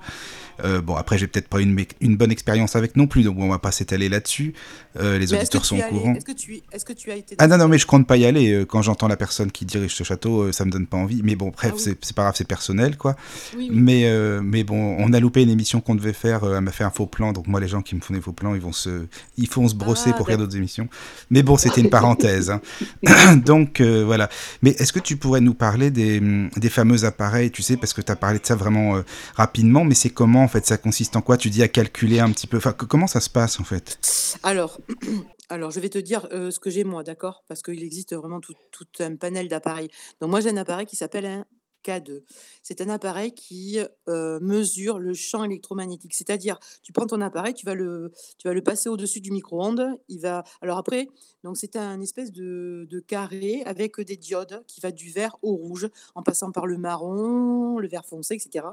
[0.83, 3.59] bon, après, j'ai peut-être pas une, une bonne expérience avec non plus, donc on va
[3.59, 4.53] pas s'étaler là-dessus.
[4.99, 6.13] Euh, les Mais auditeurs sont au courant.
[6.15, 8.17] Est-ce que, tu, est-ce que tu as été Ah non, non, mais je compte pas
[8.17, 8.51] y aller.
[8.51, 11.21] euh, Quand j'entends la personne qui dirige ce château, euh, ça me donne pas envie.
[11.23, 11.95] Mais bon, bref, Ah oui.
[12.01, 13.15] c'est pas grave, c'est personnel, quoi.
[13.55, 13.77] Oui, oui.
[13.79, 16.43] Mais, euh, mais bon, on a loupé une émission qu'on devait faire.
[16.43, 17.31] euh, elle m'a fait un faux plan.
[17.33, 19.05] Donc, moi, les gens qui me font des faux plans, ils vont se,
[19.37, 20.87] ils vont se brosser Ah, pour faire d'autres émissions.
[21.29, 22.49] Mais bon, c'était une parenthèse.
[22.49, 22.61] hein.
[23.35, 24.29] donc, euh, voilà.
[24.61, 26.19] Mais est-ce que tu pourrais nous parler des,
[26.55, 29.01] des fameux appareils Tu sais, parce que tu as parlé de ça vraiment euh,
[29.35, 29.83] rapidement.
[29.83, 31.35] Mais c'est comment, en fait Ça consiste en quoi?
[31.35, 32.57] Tu dis à calculer un petit peu.
[32.57, 33.99] Enfin, comment ça se passe, en fait?
[34.43, 34.79] Alors,
[35.49, 37.43] alors, je vais te dire euh, ce que j'ai moi, d'accord?
[37.49, 39.89] Parce qu'il existe vraiment tout, tout un panel d'appareils.
[40.21, 41.45] Donc, moi, j'ai un appareil qui s'appelle un
[41.87, 42.23] K2.
[42.63, 43.79] C'est un appareil qui
[44.09, 46.13] euh, mesure le champ électromagnétique.
[46.13, 49.97] C'est-à-dire, tu prends ton appareil, tu vas le, tu vas le passer au-dessus du micro-ondes.
[50.09, 50.43] Il va.
[50.61, 51.07] Alors après,
[51.43, 55.87] donc c'est un espèce de, carré avec des diodes qui va du vert au rouge,
[56.15, 58.65] en passant par le marron, le vert foncé, etc.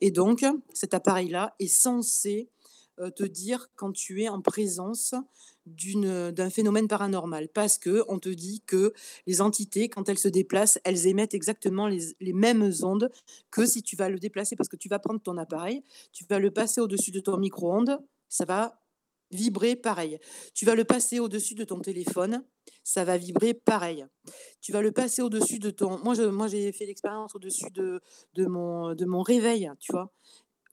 [0.00, 2.48] Et donc, cet appareil-là est censé
[3.14, 5.14] te dire quand tu es en présence
[5.66, 7.48] d'un phénomène paranormal.
[7.48, 8.92] Parce que on te dit que
[9.26, 13.10] les entités, quand elles se déplacent, elles émettent exactement les, les mêmes ondes
[13.50, 15.82] que si tu vas le déplacer, parce que tu vas prendre ton appareil,
[16.12, 18.80] tu vas le passer au-dessus de ton micro-ondes, ça va
[19.30, 20.18] vibrer pareil.
[20.54, 22.44] Tu vas le passer au-dessus de ton téléphone,
[22.82, 24.06] ça va vibrer pareil.
[24.60, 25.98] Tu vas le passer au-dessus de ton...
[25.98, 28.00] Moi, moi j'ai fait l'expérience au-dessus de,
[28.34, 30.12] de, mon, de mon réveil, tu vois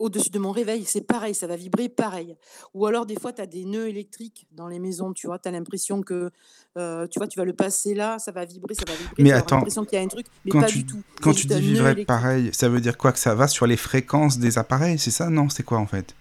[0.01, 2.35] au-dessus de mon réveil, c'est pareil, ça va vibrer pareil.
[2.73, 5.47] Ou alors, des fois, tu as des nœuds électriques dans les maisons, tu vois, tu
[5.47, 6.31] as l'impression que,
[6.77, 9.23] euh, tu vois, tu vas le passer là, ça va vibrer, ça va vibrer.
[9.23, 11.01] Mais attends, l'impression qu'il y a un truc, mais quand pas tu- du tout.
[11.21, 13.11] Quand tu dis vibrer pareil, ça veut dire quoi?
[13.11, 15.29] Que ça va sur les fréquences des appareils, c'est ça?
[15.29, 16.15] Non, c'est quoi en fait?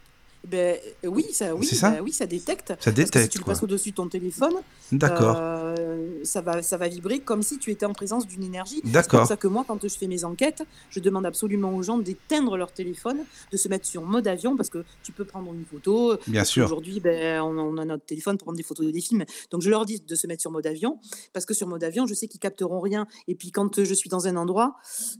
[0.48, 2.68] Ben, euh, oui, ça, oui, ça ben oui, ça détecte.
[2.68, 4.54] Ça Parce que si détecte, tu le passes au-dessus de ton téléphone,
[4.90, 5.36] D'accord.
[5.38, 8.80] euh, ça, va, ça va vibrer comme si tu étais en présence d'une énergie.
[8.84, 11.98] C'est pour ça que moi, quand je fais mes enquêtes, je demande absolument aux gens
[11.98, 13.18] d'éteindre leur téléphone,
[13.52, 16.16] de se mettre sur mode avion, parce que tu peux prendre une photo.
[16.26, 16.64] Bien sûr.
[16.64, 19.24] Aujourd'hui, ben, on, on a notre téléphone pour prendre des photos des films.
[19.50, 20.98] Donc je leur dis de se mettre sur mode avion,
[21.32, 23.06] parce que sur mode avion, je sais qu'ils capteront rien.
[23.28, 24.76] Et puis quand je suis dans un endroit,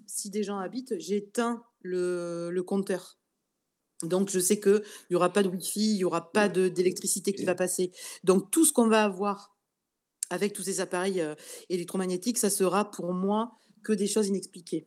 [0.06, 3.18] si des gens habitent, j'éteins le, le compteur.
[4.02, 7.44] Donc, je sais qu'il n'y aura pas de Wi-Fi, il n'y aura pas d'électricité qui
[7.44, 7.92] va passer.
[8.24, 9.56] Donc, tout ce qu'on va avoir
[10.30, 11.34] avec tous ces appareils euh,
[11.68, 14.86] électromagnétiques, ça sera pour moi que des choses inexpliquées.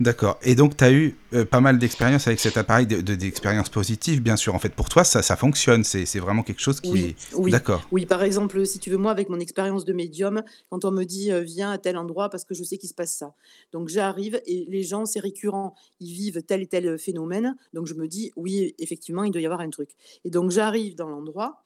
[0.00, 0.38] D'accord.
[0.42, 4.20] Et donc, tu as eu euh, pas mal d'expériences avec cet appareil, d'expériences de, positives,
[4.20, 4.54] bien sûr.
[4.54, 5.82] En fait, pour toi, ça, ça fonctionne.
[5.82, 7.34] C'est vraiment quelque chose qui Oui, est...
[7.34, 7.86] oui, D'accord.
[7.90, 8.04] oui.
[8.04, 11.32] Par exemple, si tu veux, moi, avec mon expérience de médium, quand on me dit
[11.32, 13.34] euh, viens à tel endroit parce que je sais qu'il se passe ça.
[13.72, 17.56] Donc j'arrive et les gens, c'est récurrent, ils vivent tel et tel phénomène.
[17.72, 19.90] Donc je me dis oui, effectivement, il doit y avoir un truc.
[20.24, 21.62] Et donc j'arrive dans l'endroit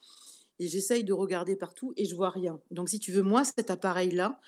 [0.61, 2.61] et j'essaye de regarder partout et je vois rien.
[2.71, 4.39] Donc si tu veux, moi, cet appareil-là,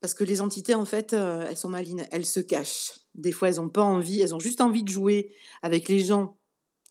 [0.00, 2.92] parce que les entités, en fait, heu, elles sont malines, elles se cachent.
[3.14, 5.32] Des fois, elles ont pas envie, elles ont juste envie de jouer
[5.62, 6.38] avec les gens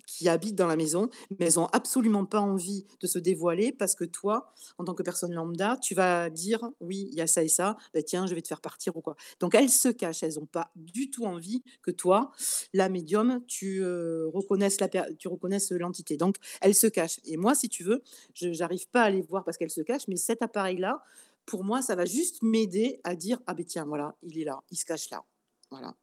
[0.08, 3.94] qui habitent dans la maison, mais elles ont absolument pas envie de se dévoiler parce
[3.96, 7.44] que toi, en tant que personne lambda, tu vas dire: «Oui, il y a ça
[7.44, 9.18] et ça, bah, tiens, je vais te faire partir» ou quoi.
[9.42, 12.32] Donc elles se cachent, elles ont pas du tout envie que toi,
[12.74, 16.18] la médium, tu, heu, reconnaisses la tu reconnaisses l'entité.
[16.18, 18.02] Donc elles se cachent et moi, si tu veux,
[18.34, 21.04] je j'arrive pas à les voir parce qu'elles se cachent, mais cet appareil-là,
[21.48, 24.60] pour moi, ça va juste m'aider à dire: «Ah ben tiens, voilà, il est là,
[24.70, 25.24] il se cache là».
[25.72, 25.96] Voilà.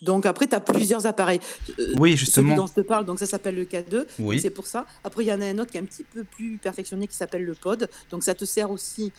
[0.00, 1.40] Donc après, tu as plusieurs appareils.
[1.78, 2.54] Heu, Oui, celui justement.
[2.56, 4.40] dont je te parle, donc ça s'appelle le K2, donc Oui.
[4.40, 4.86] c'est pour ça.
[5.04, 7.16] Après, il y en a un autre qui est un petit peu plus perfectionné qui
[7.16, 7.88] s'appelle le Pod.
[8.10, 9.12] Donc ça te sert aussi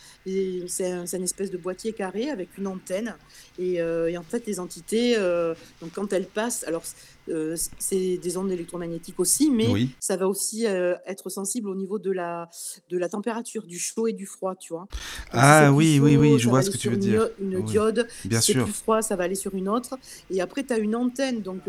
[0.66, 3.16] c'est un c'est une espèce de boîtier carré avec une antenne
[3.58, 6.84] et et en fait, les entités, heu, donc quand elles passent, alors
[7.28, 9.90] heu, c'est des ondes électromagnétiques aussi, mais Oui.
[10.00, 12.48] ça va aussi, heu, être sensible au niveau de la
[12.88, 14.86] de la température, du chaud et du froid, tu vois?
[14.90, 15.00] Si
[15.30, 17.30] c'est Ah oui, oui, oui, je vois ce que tu veux une dire.
[17.38, 18.76] une Oui, diode, bien si c'est plus sûr.
[18.76, 19.98] froid, ça va aller sur une autre
[20.30, 21.62] et après tu as une antenne donc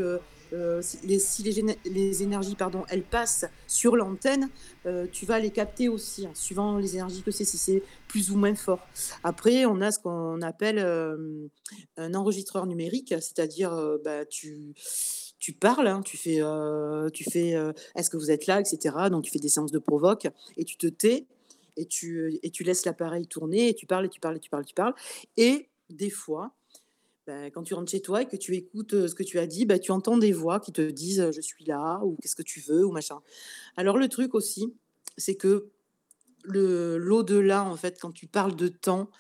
[0.81, 4.49] si les si les géné les énergies, pardon, elles passent sur l'antenne,
[5.11, 8.37] tu vas les capter aussi, hein, suivant les énergies que c'est, si c'est plus ou
[8.37, 8.79] moins fort.
[9.23, 10.79] Après, on a ce qu'on appelle,
[11.97, 13.71] un enregistreur numérique, c'est-à-dire,
[14.03, 14.73] bah, tu
[15.45, 18.65] tu parles, hein, tu fais, heu, tu fais, heu: «Est-ce que vous êtes là?» et
[18.65, 19.11] cetera.
[19.11, 20.27] Donc tu fais des séances de provoque
[20.57, 21.27] et tu te tais
[21.77, 24.49] et tu et tu laisses l'appareil tourner et tu parles et tu parles et tu
[24.49, 24.95] parles et tu parles
[25.37, 26.55] et des fois,
[27.27, 29.45] bah, quand tu rentres chez toi et que tu écoutes, heu, ce que tu as
[29.45, 32.41] dit, bah, tu entends des voix qui te disent, «Je suis là» ou «Qu'est-ce que
[32.41, 33.19] tu veux?» ou machin.
[33.77, 34.73] Alors le truc aussi,
[35.17, 35.69] c'est que
[36.45, 39.11] l'au-delà, en fait, quand tu parles de temps,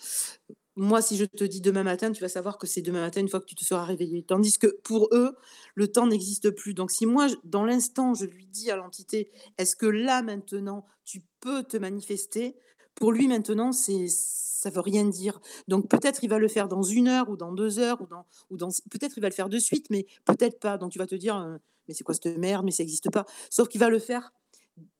[0.75, 3.29] moi, si je te dis demain matin, tu vas savoir que c'est demain matin une
[3.29, 4.23] fois que tu te seras réveillé.
[4.23, 5.35] Tandis que pour eux,
[5.75, 6.73] le temps n'existe plus.
[6.73, 11.21] Donc si moi, dans l'instant, je lui dis à l'entité: «Est-ce que là, maintenant, tu
[11.39, 12.57] peux te manifester?»
[12.95, 15.39] pour lui, maintenant, c'est ça veut rien dire.
[15.67, 18.25] Donc peut-être il va le faire dans une heure ou dans 2 heures ou dans
[18.49, 18.57] ou
[18.89, 20.77] peut-être il va le faire de suite, mais peut-être pas.
[20.77, 22.65] Donc tu vas te dire, heu: «Mais c'est quoi cette merde?
[22.65, 23.25] Mais ça existe pas».
[23.51, 24.31] Sauf qu'il va le faire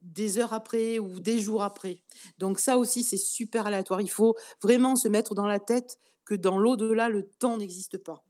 [0.01, 2.01] des heures après ou des jours après.
[2.37, 4.01] Donc ça aussi, c'est super aléatoire.
[4.01, 8.23] Il faut vraiment se mettre dans la tête que dans l'au-delà, le temps n'existe pas.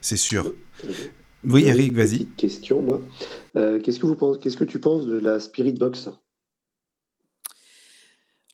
[0.00, 0.46] C'est sûr.
[0.84, 0.94] Heu,
[1.44, 2.26] Oui, Eric, vas-y.
[2.36, 3.00] question, moi.
[3.56, 6.08] Heu, qu'est-ce que vous pen qu'est-ce que tu penses de la spirit box?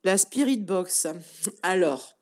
[0.03, 1.07] La spirit box,
[1.63, 2.19] alors,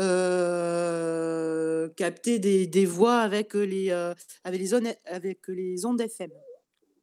[0.00, 3.90] heu, capter des des voix avec, les,
[4.44, 6.30] avec les ondes avec les ondes FM.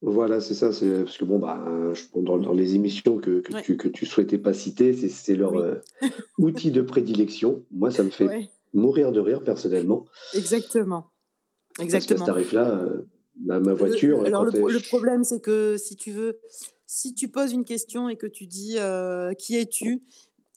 [0.06, 3.54] Voilà, c'est ça, c'est parce que bon, bah, je dans dans les émissions que que
[3.54, 3.64] Ouais.
[3.64, 5.60] tu que tu souhaitais pas citer, c'est c'est leur, Oui.
[5.60, 5.82] heu,
[6.40, 7.66] outil de prédilection.
[7.72, 8.52] Moi, ça me fait Ouais.
[8.74, 11.12] mourir de rire personnellement Exactement,
[11.92, 12.26] parce qu'à ce exactement.
[12.26, 13.08] tarif-là, heu,
[13.46, 16.40] ma ma Le voiture, alors le problème, c'est que si tu veux,
[16.86, 20.04] si tu poses une question et que tu dis, heu: «Qui es-tu?»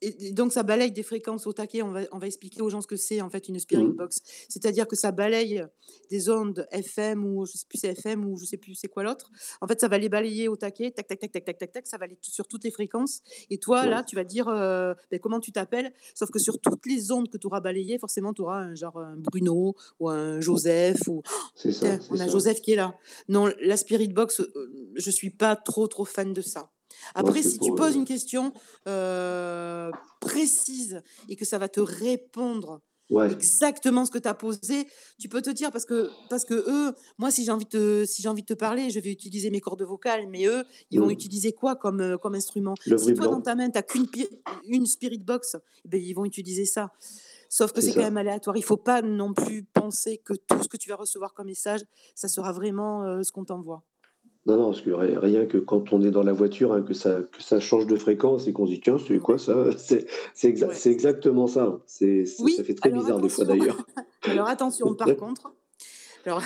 [0.03, 1.83] Et donc ça balaye des fréquences au taquet.
[1.83, 3.85] On va on va expliquer aux gens ce que c'est, en fait, une mmh spirit
[3.85, 3.93] mh.
[3.97, 4.21] box.
[4.49, 5.65] C'est-à-dire que ça balaye
[6.11, 9.03] des ondes FM ou je sais plus c'est FM ou je sais plus c'est quoi
[9.03, 9.31] l'autre.
[9.61, 11.87] En fait, ça va les balayer au taquet, tac, tac, tac, tac, tac, tac, tac,
[11.87, 13.21] ça va aller sur toutes les fréquences
[13.51, 16.61] et toi, Ouais, là, tu vas dire, heu, beh, comment tu t'appelles, sauf que sur
[16.61, 20.09] toutes les ondes que tu auras balayées, forcément, tu auras un genre un Bruno ou
[20.09, 21.23] un Joseph ou
[21.55, 22.29] ça, on a ça.
[22.29, 22.95] Joseph qui est là.
[23.29, 24.53] Non, la spirit box, heu,
[24.95, 26.71] je suis pas trop, trop fan de ça.
[27.15, 28.53] Après, si tu poses une question,
[28.89, 29.91] heu,
[30.21, 32.81] précise et que ça va te répondre
[33.11, 34.87] ouais, exactement ce que tu as posé,
[35.19, 38.05] tu peux te dire parce que parce que eux, moi, si j'ai envie de te
[38.05, 41.01] si j'ai envie de te parler, je vais utiliser mes cordes vocales, mais eux, ils
[41.01, 42.75] vont mmh, utiliser quoi comme, comme instrument?
[42.85, 44.29] le Si toi, dans ta main, tu as qu'une pi
[44.67, 46.93] une spirit box, eh beh, ils vont utiliser ça.
[47.49, 48.57] Sauf que c'est quand même aléatoire.
[48.57, 51.81] Il faut pas non plus penser que tout ce que tu vas recevoir comme message,
[52.15, 53.83] ça sera vraiment, heu, ce qu'on t'envoie.
[54.47, 56.95] Non, non, parce que ri rien que quand on est dans la voiture, hein, que
[56.95, 60.07] ça que ça change de fréquence et qu'on se dit: «Tiens, c'est quoi ça?» c'est
[60.45, 60.89] exa ouais.
[60.89, 61.81] exactement ça, hein.
[61.87, 63.77] C'est ça fait très bizarre des fois d'ailleurs.
[64.23, 65.53] alors attention par contre,
[66.25, 66.43] Alors,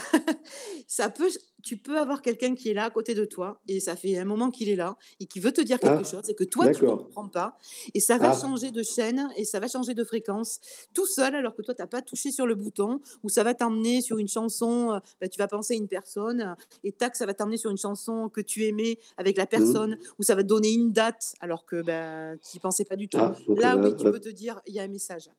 [0.86, 1.28] ça peut,
[1.62, 4.24] tu peux avoir quelqu'un qui est là à côté de toi et ça fait un
[4.24, 6.04] moment qu'il est là et qui veut te dire quelque Ah!
[6.04, 7.10] chose et que toi tu D'accord.
[7.12, 7.56] comprends pas
[7.94, 8.32] et ça va Ah!
[8.32, 10.60] changer de chaîne et ça va changer de fréquence
[10.94, 13.54] tout seul alors que toi tu as pas touché sur le bouton ou ça va
[13.54, 17.26] t'emmener sur une chanson, euh, bah, tu vas penser à une personne et tac ça
[17.26, 19.80] va t'emmener sur une chanson que tu aimais avec la Mmh.
[19.80, 22.96] personne ou ça va te donner une date alors que bah, tu n'y pensais pas
[22.96, 23.24] du tout.
[23.24, 23.38] Ah!
[23.46, 25.30] Donc Là oui, tu peux te dire il y a un message.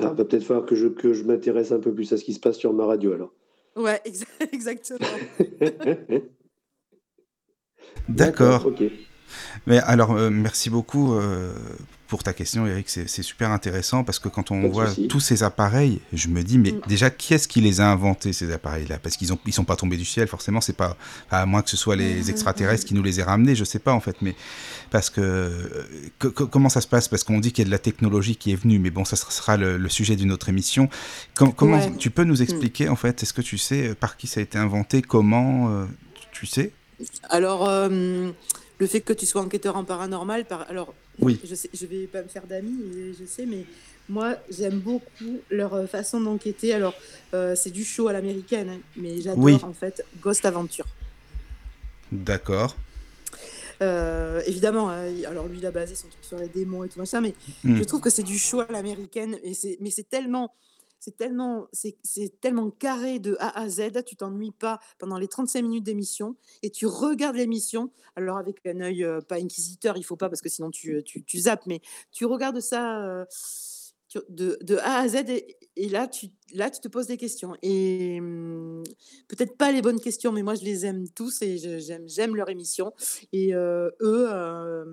[0.00, 2.34] Ah, va peut-être falloir que je, que je m'intéresse un peu plus à ce qui
[2.34, 3.36] se passe sur ma radio alors.
[3.80, 5.06] Ouais, exa exactement.
[8.08, 8.70] D'accord.
[9.66, 11.52] Mais alors, euh, merci beaucoup euh,
[12.08, 12.88] pour ta question, Eric.
[12.88, 16.58] C'est super intéressant parce que quand on Pas voit tous ces appareils, je me dis,
[16.58, 16.80] mais Mmh.
[16.88, 18.98] déjà, qui est-ce qui les a inventés, ces appareils-là?
[18.98, 20.60] Parce qu'ils ont, ils sont pas tombés du ciel, forcément.
[20.60, 20.96] C'est pas,
[21.30, 23.92] à moins que ce soit les extraterrestres qui nous les aient ramenés, je sais pas
[23.92, 24.16] en fait.
[24.22, 24.34] Mais
[24.90, 25.86] parce que,
[26.18, 27.06] que- que- comment ça se passe?
[27.08, 29.16] Parce qu'on dit qu'il y a de la technologie qui est venue, mais bon, ça
[29.16, 30.88] sera le, le sujet d'une autre émission.
[31.36, 31.92] Com- comment Ouais.
[31.98, 34.42] tu peux nous expliquer en fait Est-ce que tu sais euh, par qui ça a
[34.42, 35.02] été inventé?
[35.02, 35.84] Comment euh,
[36.32, 36.72] Tu sais?
[37.28, 38.30] Alors, euh,
[38.78, 40.68] le fait que tu sois enquêteur en paranormal, par...
[40.70, 41.38] alors, Oui.
[41.44, 42.78] je sais, je vais pas me faire d'amis,
[43.18, 43.64] je sais, mais
[44.08, 46.72] moi, j'aime beaucoup leur euh, façon d'enquêter.
[46.74, 46.94] Alors,
[47.34, 49.54] euh, c'est du show à l'américaine, hein, mais j'adore Oui.
[49.62, 50.86] en fait Ghost Adventure.
[52.12, 52.76] D'accord.
[53.82, 57.04] Euh, évidemment, hein, alors lui, il a basé son truc sur les démons et tout
[57.06, 57.34] ça, mais
[57.64, 57.76] Hmm.
[57.76, 60.52] je trouve que c'est du show à l'américaine, et mais c'est tellement,
[61.00, 66.36] c'est tellement, carré de A à Z, tu t'ennuies pas pendant les 35 minutes d'émission,
[66.62, 70.48] et tu regardes l'émission, alors avec un œil pas inquisiteur, il faut pas parce que
[70.48, 71.80] sinon tu, tu, zappes, mais
[72.12, 73.26] tu regardes ça
[74.28, 77.56] de, de A à Z, et, et là, tu, là, tu te poses des questions.
[77.62, 78.84] Et hum,
[79.28, 82.50] peut-être pas les bonnes questions, mais moi, je les aime tous et j'aime, j'aime leur
[82.50, 82.92] émission.
[83.32, 84.84] Et euh, eux, euh,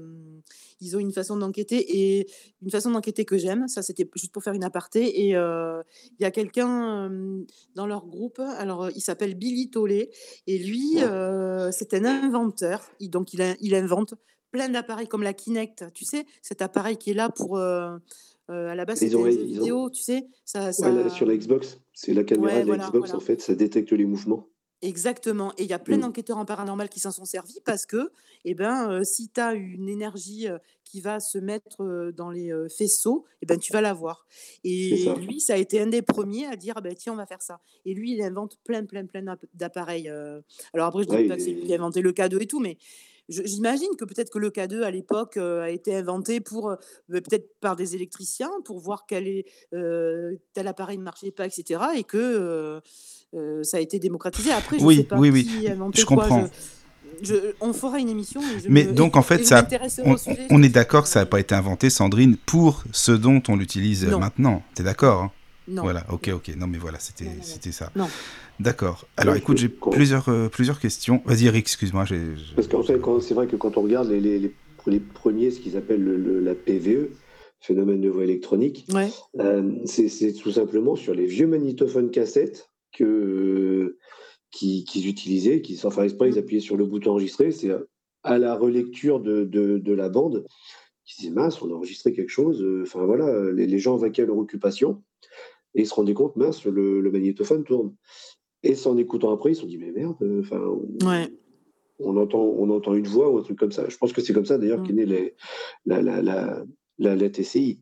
[0.79, 2.27] ils ont une façon d'enquêter et
[2.61, 3.67] une façon d'enquêter que j'aime.
[3.67, 5.27] Ça, c'était juste pour faire une aparté.
[5.27, 5.83] Et euh,
[6.17, 7.43] il y a quelqu'un euh,
[7.75, 10.09] dans leur groupe, alors il s'appelle Billy Tollet,
[10.47, 10.99] et lui,
[11.71, 12.81] c'est un inventeur.
[13.01, 14.13] Il- donc, il, invente
[14.51, 17.57] plein d'appareils comme la Kinect, tu sais, cet appareil qui est là pour.
[17.57, 17.97] euh,
[18.49, 20.27] euh, à la base, Ils c'était jeu ils ont- tu sais.
[20.45, 20.91] Ça, Ouais, ça...
[20.91, 23.15] là, sur la Xbox, c'est la caméra Ouais, de la voilà, Xbox, voilà.
[23.17, 24.47] en fait, ça détecte les mouvements.
[24.83, 25.53] Exactement.
[25.57, 28.11] Et il y a plein d'enquêteurs en paranormal qui s'en sont servis parce que,
[28.45, 32.29] eh ben, euh, si tu as une énergie euh, qui va se mettre euh, dans
[32.29, 34.27] les faisceaux, eh ben, tu vas la voir.
[34.63, 35.15] Et ça.
[35.15, 37.41] lui, ça a été un des premiers à dire, ah ben, tiens, on va faire
[37.41, 37.59] ça.
[37.85, 40.09] Et lui, il invente plein, plein, plein d'app- d'appareils.
[40.73, 42.45] Alors après, je dis Ouais, pas que c'est lui qui a inventé le K2 et
[42.47, 42.77] tout, mais
[43.29, 46.75] j'imagine que peut-être que le K2 à l'époque euh, a été inventé pour, euh,
[47.09, 51.81] peut-être par des électriciens, pour voir quel est, euh, tel appareil ne marchait pas, etc.
[51.95, 52.81] Et que
[53.63, 54.51] ça a été démocratisé.
[54.51, 55.67] Après, je Oui, sais pas oui, oui, qui
[56.01, 56.23] je quoi.
[56.23, 56.47] comprends.
[57.21, 58.41] Je- je- on fera une émission.
[58.41, 59.67] et je Mais me- donc en fait, ça,
[60.49, 64.05] on, est d'accord que ça n'a pas été inventé, Sandrine, pour ce dont on l'utilise
[64.05, 64.63] maintenant.
[64.75, 65.31] T'es d'accord hein?
[65.67, 65.83] Non.
[65.83, 66.51] Voilà, ok, ok.
[66.55, 67.91] Non, mais voilà, c'était ça.
[67.95, 68.07] Non.
[68.59, 69.05] D'accord.
[69.17, 71.21] Alors écoute, je j'ai peux- plusieurs, euh, plusieurs questions.
[71.25, 72.05] Vas-y, Eric, excuse-moi.
[72.05, 74.53] j'ai- j'ai- Parce qu'en fait, quand- c'est vrai que quand on regarde les, les, les-
[74.87, 77.09] les premiers, ce qu'ils appellent le- le- la PVE,
[77.59, 79.09] phénomène de voix électronique, Ouais.
[79.39, 83.97] euh, c'est c'est tout simplement sur les vieux magnétophones cassettes que, euh,
[84.51, 87.51] qui- qu'ils utilisaient, qui sans faire exprès, ils appuyaient sur le bouton enregistrer.
[87.51, 87.71] C'est
[88.23, 90.45] à la relecture de, de, de la bande
[91.05, 92.61] qui disaient mince, on a enregistré quelque chose.
[92.63, 95.03] euh, Enfin voilà, les, les gens vaquaient à leur occupation
[95.75, 97.93] et ils se rendaient compte, mince, le, le magnétophone tourne.
[98.63, 100.59] Et en écoutant après, ils se sont dit mais merde, euh, enfin.
[100.59, 101.27] on- Ouais.
[101.99, 103.87] on entend, on entend une voix ou un truc comme ça.
[103.89, 104.83] Je pense que c'est comme ça d'ailleurs Mm.
[104.87, 105.35] qu'est née les-
[105.85, 106.63] la, la, la,
[106.99, 107.79] la, la TCI.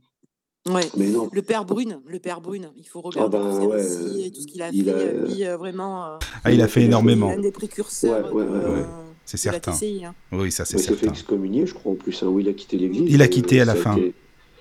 [0.67, 0.81] Ouais.
[0.97, 4.31] Mais non, Le père Brune, le père Brune, il faut regarder ben, ouais, récits et
[4.31, 4.89] tout ce qu'il a il fait.
[4.91, 7.29] a- euh, Lui, euh, vraiment, euh, Ah, il a fait il a énormément.
[7.29, 8.79] un des précurseurs Ouais, ouais, de, ouais, ouais.
[8.79, 8.83] euh,
[9.25, 9.71] C'est certain.
[9.73, 10.05] TCI.
[10.05, 10.15] hein.
[10.31, 11.11] Oui, ça c'est il s'est fait certain.
[11.13, 12.21] excommunier, je crois, en plus.
[12.23, 13.03] hein, où il a quitté l'église.
[13.13, 13.95] Il a Euh, quitté à la fin.
[13.95, 14.13] été-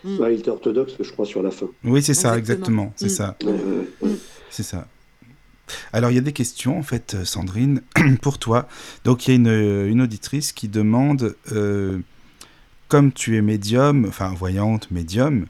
[0.05, 0.21] Mm.
[0.21, 1.67] Ouais, il était orthodoxe, je crois, sur la fin.
[1.83, 2.93] Oui, c'est ça, Exactement.
[2.97, 3.09] C'est Mm.
[3.09, 3.37] ça.
[3.45, 4.11] Ouais.
[4.51, 4.87] C'est ça.
[5.95, 7.81] Alors, il y a des questions, en fait, euh, Sandrine,
[8.23, 8.69] pour toi.
[9.05, 11.99] Donc, il y a une, une auditrice qui demande, euh,
[12.89, 15.47] comme tu es médium, enfin, voyante, médium,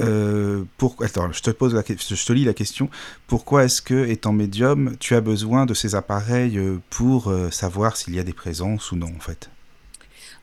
[0.00, 0.96] euh, pour...
[1.02, 1.82] Attends, je te, pose la...
[1.82, 2.88] que- je te lis la question.
[3.26, 7.98] Pourquoi est-ce que, étant médium, tu as besoin de ces appareils euh, pour euh, savoir
[7.98, 9.50] s'il y a des présences ou non, en fait?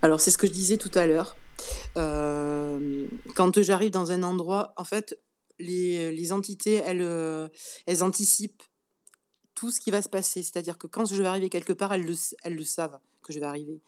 [0.03, 1.35] Alors, c'est ce que je disais tout à l'heure.
[1.97, 5.19] Euh, quand j'arrive dans un endroit, en fait,
[5.59, 7.47] les, les entités, elles, euh,
[7.85, 8.63] elles anticipent
[9.55, 10.41] tout ce qui va se passer.
[10.41, 13.39] C'est-à-dire que quand je vais arriver quelque part, elles le, elles le savent que je
[13.39, 13.81] vais arriver.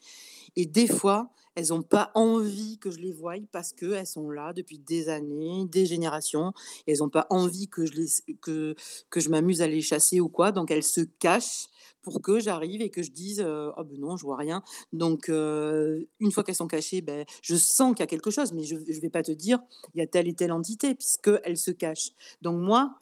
[0.57, 4.53] Et des fois, elles n'ont pas envie que je les voie parce qu'elles sont là
[4.53, 6.53] depuis des années, des générations.
[6.88, 8.76] Elles n'ont pas envie que je, les, que,
[9.09, 10.51] que je m'amuse à les chasser ou quoi.
[10.51, 11.67] Donc, elles se cachent
[12.02, 15.28] pour que j'arrive et que je dise euh, oh ben non je vois rien donc
[15.30, 18.76] une fois qu'elles sont cachées ben je sens qu'il y a quelque chose mais je
[18.76, 19.60] ne vais pas te dire
[19.93, 22.12] il y a telle et telle entité puisque elles se cachent.
[22.41, 22.95] Donc moi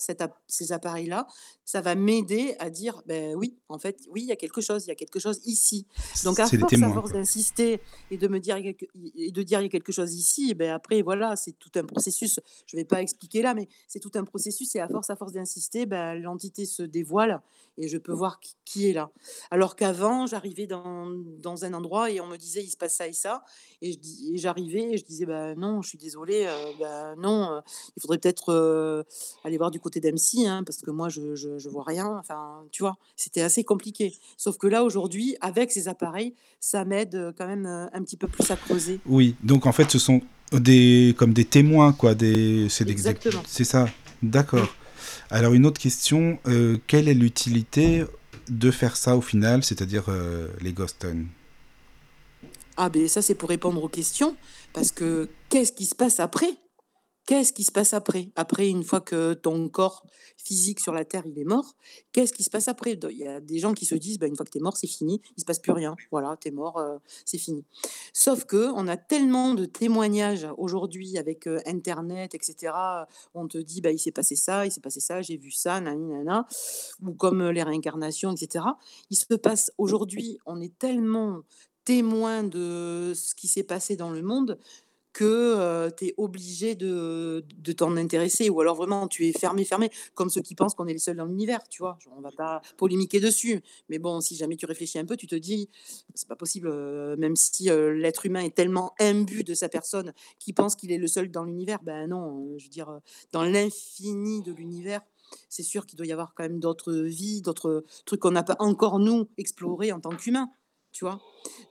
[0.47, 1.27] ces appareils là
[1.65, 4.85] ça va m'aider à dire ben oui en fait oui il y a quelque chose
[4.85, 5.85] il y a quelque chose ici
[6.23, 7.79] donc à force, à force d'insister
[8.11, 11.01] et de me dire et de dire il y a quelque chose ici, ben après
[11.01, 12.39] voilà, c'est tout un processus.
[12.65, 15.33] Je vais pas expliquer là, mais c'est tout un processus et à force, à force
[15.33, 17.41] d'insister, ben, l'entité se dévoile
[17.77, 19.09] et je peux voir qui- qui compliqué là.
[19.51, 21.09] Alors qu'avant, j'arrivais dans,
[21.41, 23.43] dans un endroit et on me disait il se passe ça et ça.
[23.81, 23.97] Et
[24.35, 27.59] j'arrivais et je disais bah non, je suis désolée, euh, bah non, euh,
[27.95, 29.03] il faudrait peut-être euh,
[29.43, 32.17] aller voir du côté d'MC hein, parce que moi je, je, je vois rien.
[32.19, 34.13] Enfin, tu vois, c'était assez compliqué.
[34.37, 38.27] Sauf que là aujourd'hui, avec ces appareils, ça m'aide euh, quand même un petit peu
[38.27, 38.99] plus à creuser.
[39.05, 40.21] Oui, donc en fait, ce sont
[40.51, 42.15] des comme des témoins, quoi.
[42.15, 43.43] Des, c'est Exactement.
[43.47, 43.87] c'est ça.
[44.21, 44.67] D'accord.
[45.31, 48.03] Alors une autre question, euh, quelle est l'utilité
[48.49, 51.05] de faire ça au final, c'est-à-dire euh, les ghost
[52.77, 54.35] Ah ben ça c'est pour répondre aux questions
[54.73, 56.53] parce que qu'est-ce qui se passe après?
[57.29, 58.31] Qu'est-ce qui se passe après?
[58.35, 60.03] Après, une fois que ton corps
[60.35, 61.75] physique sur la Terre, il est mort,
[62.11, 62.93] qu'est-ce qui se passe après?
[62.93, 64.75] Il y a des gens qui se disent, bah, une fois que tu es mort,
[64.77, 65.95] c'est fini, il se passe plus rien.
[66.09, 67.63] Voilà, tu es mort, euh, c'est fini.
[68.13, 72.73] Sauf que on a tellement de témoignages aujourd'hui avec euh, Internet, etc.
[73.35, 75.79] On te dit, bah, il s'est passé ça, il s'est passé ça, j'ai vu ça,
[75.79, 76.47] nani, nana,
[77.05, 78.65] ou comme euh, les réincarnations, etc.
[79.11, 81.43] Il se passe aujourd'hui, on est tellement
[81.85, 84.57] témoin de ce qui s'est passé dans le monde
[85.13, 88.49] que tu es obligé de, de t'en intéresser.
[88.49, 91.17] Ou alors vraiment, tu es fermé, fermé, comme ceux qui pensent qu'on est les seuls
[91.17, 91.97] dans l'univers, tu vois.
[92.15, 93.61] On va pas polémiquer dessus.
[93.89, 95.69] Mais bon, si jamais tu réfléchis un peu, tu te dis,
[96.13, 100.13] c'est pas possible, euh, même si euh, l'être humain est tellement imbu de sa personne
[100.39, 102.99] qu'il pense qu'il est le seul dans l'univers, ben non, euh, je veux dire, euh,
[103.31, 105.01] dans l'infini de l'univers,
[105.47, 108.55] c'est sûr qu'il doit y avoir quand même d'autres vies, d'autres trucs qu'on n'a pas
[108.59, 110.49] encore, nous, explorés en tant qu'humains,
[110.91, 111.19] tu vois?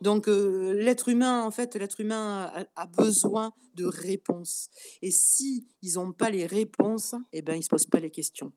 [0.01, 4.69] Donc, euh, l'être humain, en fait, l'être humain a, a besoin de réponses.
[5.03, 8.53] Et si ils n'ont pas les réponses, eh ben, ils se posent pas les questions.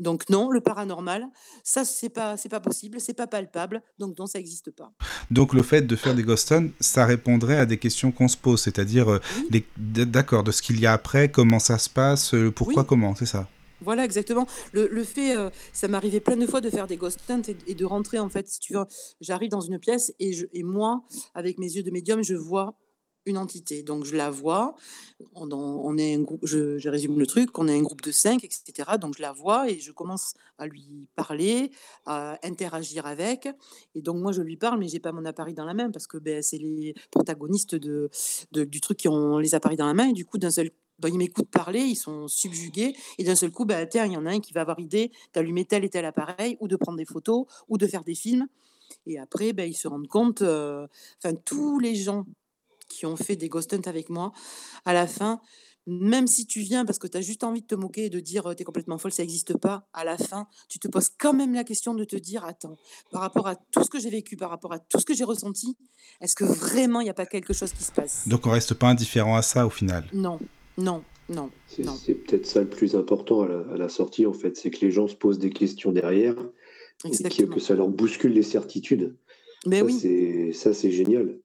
[0.00, 1.26] Donc non, le paranormal,
[1.62, 4.90] ça c'est pas c'est pas possible, c'est pas palpable, donc non, ça n'existe pas.
[5.30, 8.62] Donc le fait de faire des ghost ça répondrait à des questions qu'on se pose,
[8.62, 9.20] c'est-à-dire,
[9.52, 9.64] Oui.
[9.76, 12.88] d'accord, de ce qu'il y a après, comment ça se passe, pourquoi, Oui.
[12.88, 13.46] comment, c'est ça?
[13.84, 14.46] Voilà, exactement.
[14.72, 17.84] Le, fait, euh, ça m'arrivait plein de fois de faire des ghost hunts et, de
[17.84, 18.84] rentrer, en fait, si tu veux,
[19.20, 21.04] j'arrive dans une pièce et, je, et moi,
[21.34, 22.74] avec mes yeux de médium, je vois
[23.26, 23.82] une entité.
[23.82, 24.74] Donc, je la vois.
[25.34, 28.44] On, est un groupe, je, je résume le truc, on est un groupe de cinq,
[28.44, 28.98] etc.
[29.00, 31.70] Donc, je la vois et je commence à lui parler,
[32.06, 33.48] à interagir avec.
[33.94, 36.06] Et donc, moi, je lui parle, mais j'ai pas mon appareil dans la main parce
[36.06, 38.10] que ben, c'est les protagonistes de,
[38.52, 40.08] de- du truc qui ont les appareils dans la main.
[40.08, 43.50] Et du coup, d'un seul ben, ils m'écoutent parler, ils sont subjugués, et d'un seul
[43.50, 46.04] coup, ben, il y en a un qui va avoir idée d'allumer tel et tel
[46.04, 48.46] appareil, ou de prendre des photos, ou de faire des films.
[49.06, 50.86] Et après, ben, ils se rendent compte, euh,
[51.22, 52.24] enfin, tous les gens
[52.88, 54.32] qui ont fait des ghost hunts avec moi,
[54.84, 55.40] à la fin,
[55.86, 58.20] même si tu viens parce que tu as juste envie de te moquer et de
[58.20, 61.34] dire tu es complètement folle, ça n'existe pas, à la fin, tu te poses quand
[61.34, 62.76] même la question de te dire attends,
[63.10, 65.24] par rapport à tout ce que j'ai vécu, par rapport à tout ce que j'ai
[65.24, 65.76] ressenti,
[66.20, 68.26] est-ce que vraiment il n'y a pas quelque chose qui se passe?
[68.28, 70.08] Donc on reste pas indifférent à ça au final?
[70.12, 70.38] Non,
[70.78, 74.56] non, non, C'est peut-être ça le plus important à la, à la sortie, en fait,
[74.56, 76.34] c'est que les gens se posent des questions derrière
[77.04, 79.16] et que, ça leur bouscule les certitudes.
[79.66, 80.54] Mais ça, oui.
[80.54, 81.38] ça, c'est génial.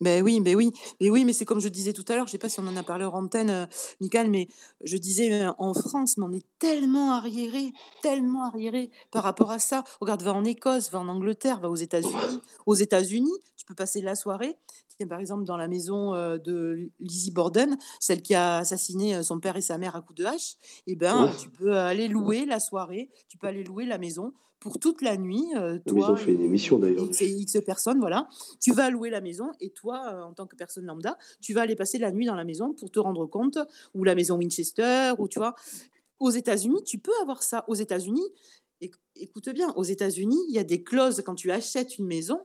[0.00, 2.32] Ben oui, ben oui, mais oui, mais c'est comme je disais tout à l'heure, je
[2.32, 3.66] sais pas si on en a parlé en antenne, euh,
[4.00, 4.48] Michael, mais
[4.82, 7.72] je disais euh, en France, mais on est tellement arriéré,
[8.02, 9.84] tellement arriéré par rapport à ça.
[10.00, 12.40] Regarde, va en Écosse, va en Angleterre, va aux États-Unis.
[12.64, 14.56] Aux États-Unis, tu peux passer la soirée.
[14.96, 19.22] Tiens, par exemple, dans la maison euh, de Lizzie Borden, celle qui a assassiné euh,
[19.22, 20.56] son père et sa mère à coups de hache,
[20.86, 21.30] eh ben, Ouais.
[21.38, 25.16] tu peux aller louer la soirée, tu peux aller louer la maison pour toute la
[25.16, 25.44] nuit.
[25.56, 25.78] euh,
[26.16, 28.28] fait une émission, d'ailleurs, X, personnes, voilà.
[28.60, 31.62] Tu vas louer la maison et toi, euh, en tant que personne lambda, tu vas
[31.62, 33.58] aller passer la nuit dans la maison pour te rendre compte,
[33.94, 35.54] ou la maison Winchester, ou tu vois.
[36.20, 37.64] Aux États-Unis, tu peux avoir ça.
[37.66, 38.22] Aux États-Unis,
[38.82, 42.40] éc- écoute bien, aux États-Unis, il y a des clauses quand tu achètes une maison.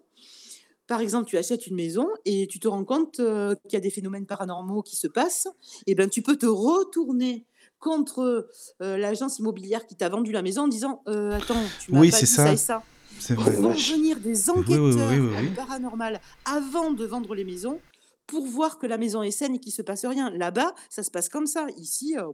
[0.87, 3.79] Par exemple, tu achètes une maison et tu te rends compte euh, qu'il y a
[3.81, 5.47] des phénomènes paranormaux qui se passent.
[5.87, 7.45] Et ben, tu peux te retourner
[7.85, 8.49] contre
[8.81, 12.09] euh, l'agence immobilière qui t'a vendu la maison en disant euh, Attends, tu m'as Oui,
[12.09, 12.45] pas dit ça.
[12.47, 12.83] ça et ça.
[13.19, 13.51] C'est vrai.
[13.51, 17.79] venir des enquêteurs oui, paranormal avant de vendre les maisons
[18.25, 20.31] pour voir que la maison est saine et qu'il se passe rien.
[20.31, 21.67] Là-bas, ça se passe comme ça.
[21.77, 22.31] Ici, euh,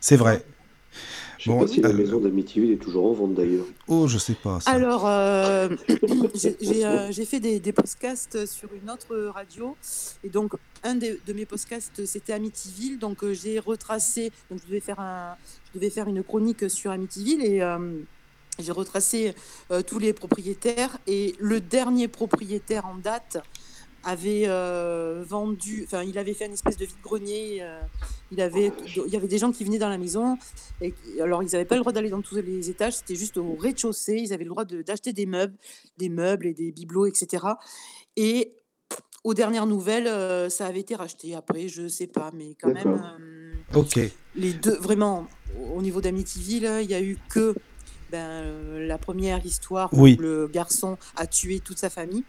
[0.00, 0.44] C'est vrai.
[1.38, 3.66] Je sais Bon, pas si la euh, maison d'Amityville est toujours en vente, d'ailleurs.
[3.88, 4.60] Oh, je sais pas.
[4.60, 4.70] Ça.
[4.70, 5.68] Alors, euh,
[6.60, 9.76] j'ai euh, j'ai fait des, des podcasts sur une autre radio.
[10.24, 10.52] Et donc,
[10.82, 12.98] un des- de mes podcasts, c'était Amityville.
[12.98, 14.32] Donc, euh, j'ai retracé.
[14.50, 15.36] Donc, je devais, faire un,
[15.74, 17.44] je devais faire une chronique sur Amityville.
[17.44, 17.78] Et euh,
[18.58, 19.34] j'ai retracé
[19.70, 20.96] euh, tous les propriétaires.
[21.06, 23.38] Et le dernier propriétaire en date
[24.06, 27.58] avait euh, vendu, enfin, il avait fait une espèce de vide-grenier.
[27.60, 27.80] euh,
[28.32, 28.72] il, avait,
[29.06, 30.38] il y avait des gens qui venaient dans la maison.
[30.80, 33.54] Et, alors, ils n'avaient pas le droit d'aller dans tous les étages, c'était juste au
[33.56, 34.16] rez-de-chaussée.
[34.16, 35.54] Ils avaient le droit de- d'acheter des meubles,
[35.98, 37.44] des meubles et des bibelots, etc.
[38.16, 38.52] Et
[39.24, 41.34] aux dernières nouvelles, euh, ça avait été racheté.
[41.34, 43.98] Après, je sais pas, mais quand même, euh, Ok.
[44.36, 45.26] les deux, vraiment,
[45.60, 47.54] au au niveau d'Amityville, il y a eu que
[48.10, 48.44] ben,
[48.86, 50.16] la première histoire où Oui.
[50.20, 52.22] le garçon a tué toute sa famille.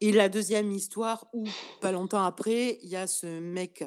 [0.00, 1.44] Et la deuxième histoire où,
[1.80, 3.84] pas longtemps après, il y a ce mec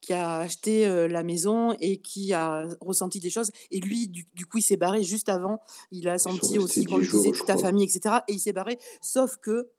[0.00, 3.50] qui a acheté euh, la maison et qui a ressenti des choses.
[3.70, 5.60] Et lui, du, du coup, il s'est barré juste avant.
[5.92, 8.16] Il a senti aussi qu'on 10 lui disait toute ta famille, etc.
[8.28, 8.78] Et il s'est barré.
[9.00, 9.70] Sauf que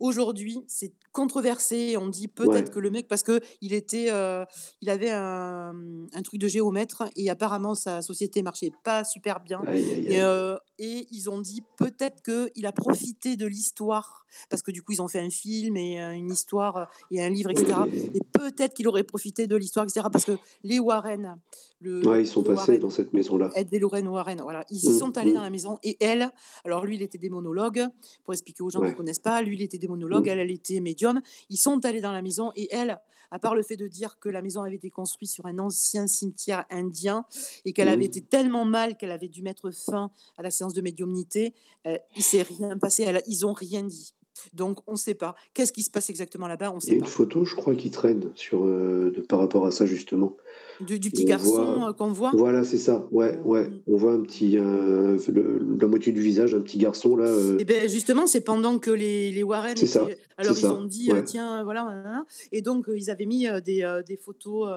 [0.00, 1.96] aujourd'hui, c'est controversé.
[1.96, 2.70] On dit peut-être Ouais.
[2.70, 4.44] que le mec, parce que il était, euh,
[4.80, 5.74] il avait un,
[6.12, 9.60] un truc de géomètre et apparemment sa société marchait pas super bien.
[9.66, 10.20] Aïe, aïe, Et, aïe.
[10.20, 14.92] euh, et ils ont dit peut-être qu'il a profité de l'histoire, parce que du coup,
[14.92, 17.72] ils ont fait un film et euh, une histoire et un livre, etc.
[17.92, 20.06] Et- Et peut-être qu'il aurait profité de l'histoire, etc.
[20.12, 21.36] Parce que les Warren,
[21.80, 23.50] le, Ouais, ils sont passés Warren, dans cette maison-là.
[23.54, 25.34] Ed et Lorraine Warren, voilà, ils y Mm, sont allés mm.
[25.34, 26.30] dans la maison et elle,
[26.64, 27.84] alors lui, il était démonologue,
[28.24, 30.30] pour expliquer aux gens qui ne connaissent pas, lui, il était démonologue, Mm.
[30.30, 31.20] elle, elle était médium.
[31.50, 32.98] Ils sont allés dans la maison et elle,
[33.30, 36.06] à part le fait de dire que la maison avait été construite sur un ancien
[36.06, 37.26] cimetière indien
[37.64, 38.12] et qu'elle avait Mm.
[38.12, 41.54] été tellement mal qu'elle avait dû mettre fin à la séance de médiumnité,
[41.86, 44.14] euh, il s'est rien passé, elle, ils ont rien dit.
[44.52, 45.34] Donc on ne sait pas.
[45.54, 46.70] Qu'est-ce qui se passe exactement là-bas?
[46.72, 49.20] On ne Il y a sait une photo, je crois, qui traîne sur, euh, de,
[49.20, 50.36] par rapport à ça, justement.
[50.80, 52.30] Du, du petit On garçon euh, qu'on voit?
[52.34, 53.08] Voilà, c'est ça.
[53.10, 53.68] Ouais, ouais.
[53.68, 53.80] Mm.
[53.88, 57.26] On voit un petit, euh, le- la moitié du visage, un petit garçon là.
[57.26, 60.06] euh, Et ben justement, c'est pendant que les, les Warren C'est ça,
[60.36, 61.24] Alors ils ça, ont dit, ouais.
[61.24, 64.68] tiens, voilà, et donc ils avaient mis des, des photos,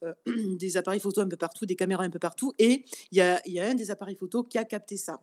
[0.26, 3.40] des appareils photo un peu partout, des caméras un peu partout, et il y a,
[3.46, 5.20] il y a un des appareils photo qui a capté ça.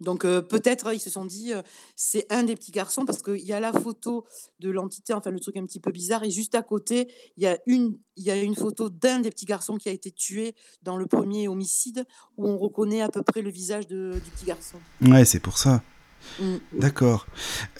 [0.00, 1.62] Donc euh, peut-être ils se sont dit, euh,
[1.94, 4.26] c'est un des petits garçons, parce qu'il y a la photo
[4.60, 7.46] de l'entité, enfin le truc un petit peu bizarre, et juste à côté, il y
[7.46, 10.54] a une, il y a une photo d'un des petits garçons qui a été tué
[10.82, 12.04] dans le premier homicide,
[12.36, 14.76] où on reconnaît à peu près le visage de- du petit garçon.
[15.02, 15.82] Ouais, c'est pour ça.
[16.40, 16.56] Mm.
[16.72, 17.26] D'accord.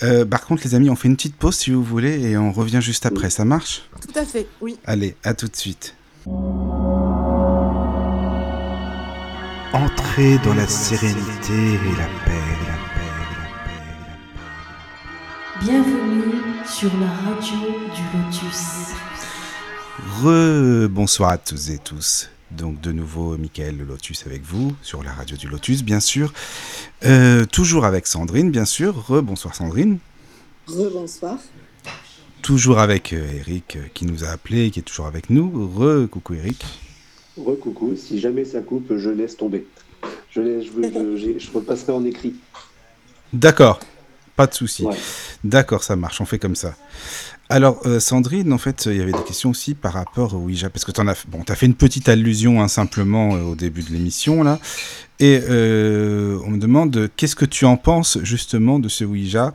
[0.03, 2.53] Euh, par contre, les amis, on fait une petite pause si vous voulez et on
[2.53, 3.29] revient juste après.
[3.29, 3.83] Ça marche?
[4.01, 4.79] Tout à fait, oui.
[4.85, 5.95] Allez, à tout de suite.
[9.73, 14.41] Entrez dans la sérénité et la paix, la paix, la paix, la paix.
[15.61, 17.59] Bienvenue sur la radio
[17.95, 18.95] du Lotus.
[20.23, 22.31] Re, bonsoir à tous et tous.
[22.53, 26.33] Donc de nouveau, Michael le Lotus avec vous, sur la radio du Lotus, bien sûr.
[27.05, 28.95] Euh, toujours avec Sandrine, bien sûr.
[29.09, 29.99] Re, bonsoir Sandrine.
[30.69, 31.39] Rebonsoir.
[32.41, 35.69] Toujours avec euh, Eric euh, qui nous a appelé, qui est toujours avec nous.
[35.75, 36.65] Re, coucou Eric.
[37.37, 39.67] Recoucou, si jamais ça coupe, je laisse tomber.
[40.31, 42.35] Je, laisse, je, je, j'ai- je repasserai en écrit.
[43.33, 43.81] D'accord,
[44.37, 44.85] pas de souci.
[44.85, 44.97] Ouais.
[45.45, 46.75] D'accord, ça marche, on fait comme ça.
[47.49, 50.69] Alors, euh, Sandrine, en fait, il y avait des questions aussi par rapport au Ouija,
[50.69, 53.83] parce que tu as, bon, as fait une petite allusion hein, simplement euh, au début
[53.83, 54.59] de l'émission, là,
[55.21, 59.55] et euh, on me demande qu'est-ce que tu en penses justement de ce Ouija,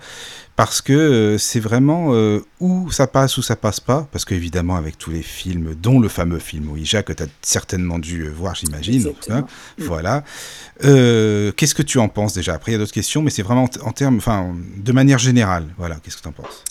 [0.55, 4.75] parce que euh, c'est vraiment euh, où ça passe, où ça passe pas, parce qu'évidemment,
[4.75, 8.29] avec tous les films, dont le fameux film Ouija, que tu as certainement dû euh,
[8.29, 9.45] voir, j'imagine, hein,
[9.77, 10.23] voilà.
[10.83, 12.53] Euh, qu'est-ce que tu en penses déjà?
[12.53, 15.17] Après, il y a d'autres questions, mais c'est vraiment en, en termes, enfin, de manière
[15.19, 16.63] générale, voilà, qu'est-ce que tu en penses?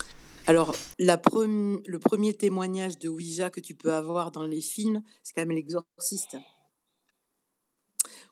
[0.46, 5.02] Alors, la premi- le premier témoignage de Ouija que tu peux avoir dans les films,
[5.22, 6.36] c'est quand même l'exorciste.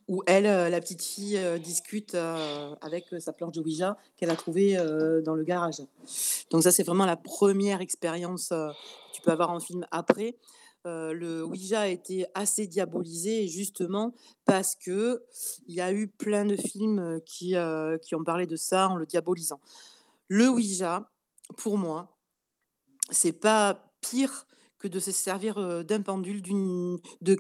[0.09, 4.31] Où elle, euh, la petite fille, euh, discute euh, avec sa planche de Ouija qu'elle
[4.31, 4.77] a trouvée
[5.25, 5.83] dans le garage.
[6.51, 9.87] Donc ça, c'est vraiment la première expérience que tu peux avoir en film.
[9.91, 10.37] Après,
[10.85, 14.15] le Ouija a été assez diabolisé, justement
[14.47, 15.23] parce que
[15.67, 17.55] il y a eu plein de films qui,
[18.03, 19.61] qui ont parlé de ça en le diabolisant.
[20.29, 21.11] Le Ouija,
[21.59, 22.17] pour moi,
[23.11, 24.47] c'est pas pire
[24.79, 27.37] que de se servir euh, d'un pendule, d'une de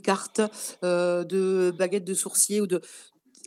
[0.85, 2.81] euh, de baguettes de sourcier ou de.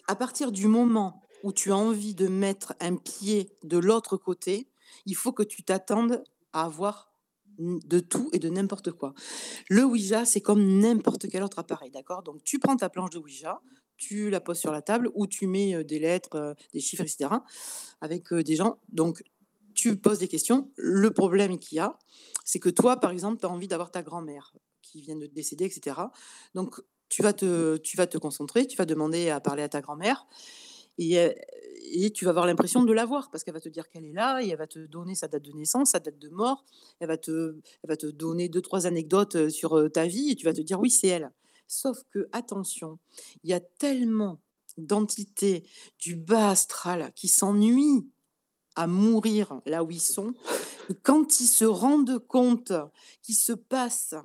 [0.07, 4.67] À partir du moment où tu as envie de mettre un pied de l'autre côté,
[5.05, 6.23] il faut que tu t'attendes
[6.53, 7.11] à avoir
[7.59, 9.13] de tout et de n'importe quoi.
[9.69, 12.23] Le Ouija, c'est comme n'importe quel autre appareil, d'accord?
[12.23, 13.61] Donc tu prends ta planche de Ouija,
[13.97, 17.29] tu la poses sur la table ou tu mets euh, des lettres, des chiffres, etc.
[17.99, 18.77] avec des gens.
[18.89, 19.23] Donc
[19.73, 20.71] tu poses des questions.
[20.75, 21.97] Le problème qu'il y a,
[22.45, 25.65] c'est que toi, par exemple, tu as envie d'avoir ta grand-mère qui vient de décéder,
[25.65, 25.97] etc.
[26.53, 29.81] Donc, tu vas, te, tu vas te concentrer, tu vas demander à parler à ta
[29.81, 30.27] grand-mère
[30.97, 31.17] et,
[31.93, 34.13] et tu vas avoir l'impression de la voir parce qu'elle va te dire qu'elle est
[34.13, 36.63] là et elle va te donner sa date de naissance, sa date de mort.
[36.99, 40.31] Elle va te, elle va te donner deux, trois anecdotes euh, sur euh, ta vie
[40.31, 41.31] et tu vas te dire oui, c'est elle.
[41.67, 42.99] Sauf que, attention,
[43.43, 44.41] il y a tellement
[44.77, 45.65] d'entités
[45.99, 48.07] du bas astral qui s'ennuient
[48.75, 50.33] à mourir là où ils sont,
[51.03, 52.73] quand ils se rendent compte
[53.21, 54.15] qu'il se passe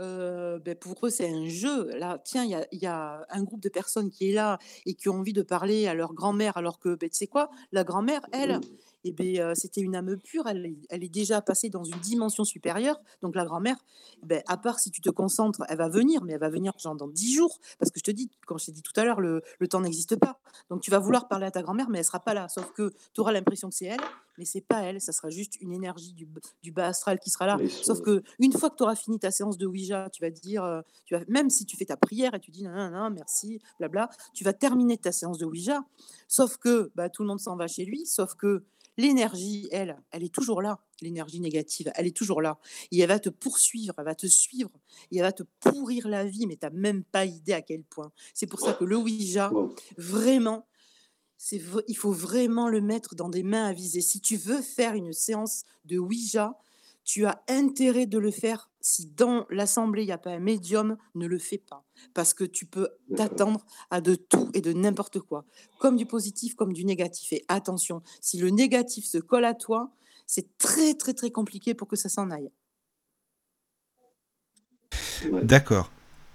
[0.00, 1.90] euh, ben, pour eux, c'est un jeu.
[1.96, 5.08] Là, tiens, il y y a un groupe de personnes qui est là et qui
[5.08, 8.20] ont envie de parler à leur grand-mère, alors que, ben, tu sais quoi, la grand-mère,
[8.32, 8.60] elle,
[9.04, 11.98] eh ben, euh, c'était une âme pure, elle, est- elle est déjà passée dans une
[12.00, 13.00] dimension supérieure.
[13.22, 13.76] Donc la grand-mère,
[14.22, 16.94] ben, à part si tu te concentres, elle va venir, mais elle va venir genre
[16.96, 17.58] dans 10 jours.
[17.78, 19.80] Parce que je te dis, comme je t'ai dit tout à l'heure, le, le temps
[19.80, 20.40] n'existe pas.
[20.70, 22.48] Donc tu vas vouloir parler à ta grand-mère, mais elle sera pas là.
[22.48, 24.00] Sauf que tu auras l'impression que c'est elle,
[24.36, 25.00] mais c'est pas elle.
[25.00, 26.28] Ça sera juste une énergie du,
[26.62, 27.56] du bas astral qui sera là.
[27.68, 30.64] Sauf que une fois que tu auras fini ta séance de Ouija, tu vas dire,
[30.64, 33.10] euh, tu vas, même si tu fais ta prière et tu dis non, non, non,
[33.10, 35.80] merci, blabla, tu vas terminer ta séance de Ouija.
[36.28, 38.64] Sauf que bah, tout le monde s'en va chez lui, sauf que
[38.98, 40.78] l'énergie, elle, elle est toujours là.
[41.00, 42.58] L'énergie négative, elle est toujours là.
[42.90, 44.70] Et elle va te poursuivre, elle va te suivre,
[45.10, 47.82] et elle va te pourrir la vie, mais tu n'as même pas idée à quel
[47.82, 48.12] point.
[48.34, 49.50] C'est pour ça que le Ouija,
[49.96, 50.66] vraiment,
[51.86, 54.02] il faut vraiment le mettre dans des mains avisées.
[54.02, 56.58] Si tu veux faire une séance de Ouija,
[57.08, 58.70] tu as intérêt de le faire.
[58.82, 61.82] Si dans l'assemblée, il n'y a pas un médium, ne le fais pas.
[62.12, 65.46] Parce que tu peux t'attendre à de tout et de n'importe quoi.
[65.78, 67.32] Comme du positif, comme du négatif.
[67.32, 69.90] Et attention, si le négatif se colle à toi,
[70.26, 72.50] c'est très, très, très compliqué pour que ça s'en aille.
[75.42, 75.90] D'accord.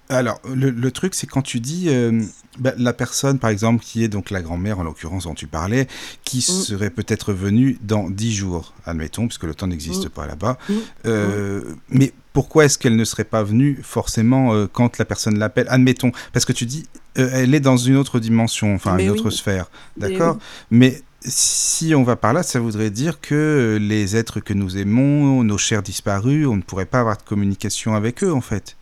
[0.10, 2.22] Alors, le, le truc, c'est quand tu dis euh,
[2.60, 5.88] bah, la personne, par exemple, qui est donc la grand-mère, en l'occurrence, dont tu parlais,
[6.24, 10.10] qui serait peut-être venue dans 10 jours, admettons, puisque le temps n'existe Mm.
[10.10, 10.58] pas là-bas.
[10.70, 10.74] Mm.
[11.06, 15.68] Euh, Mais pourquoi est-ce qu'elle ne serait pas venue forcément euh, quand la personne l'appelle?
[15.70, 16.86] Admettons, parce que tu dis,
[17.16, 19.20] elle est dans une autre dimension, enfin Mais une oui.
[19.20, 20.36] autre sphère, Mais d'accord?
[20.36, 20.42] oui.
[20.72, 25.44] Mais si on va par là, ça voudrait dire que les êtres que nous aimons,
[25.44, 28.76] nos chers disparus, on ne pourrait pas avoir de communication avec eux, en fait.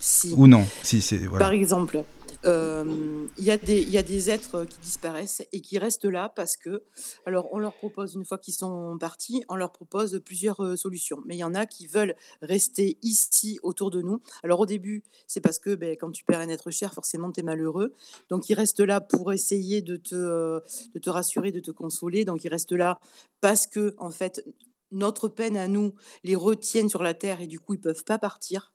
[0.00, 0.34] Si.
[0.36, 1.44] Ou non Si, c'est voilà.
[1.44, 2.04] Par exemple,
[2.46, 6.06] euh, il y, a des- il y a des êtres qui disparaissent et qui restent
[6.06, 6.82] là parce que,
[7.26, 11.18] alors on leur propose, une fois qu'ils sont partis, on leur propose plusieurs euh, solutions.
[11.26, 14.22] Mais il y en a qui veulent rester ici autour de nous.
[14.42, 17.40] Alors au début, c'est parce que ben, quand tu perds un être cher, forcément tu
[17.40, 17.94] es malheureux.
[18.30, 20.60] Donc ils restent là pour essayer de te, euh,
[20.94, 22.24] de te rassurer, de te consoler.
[22.24, 22.98] Donc ils restent là
[23.42, 24.42] parce que, en fait,
[24.92, 25.92] notre peine à nous
[26.24, 28.72] les retiennent sur la terre et du coup ils peuvent pas partir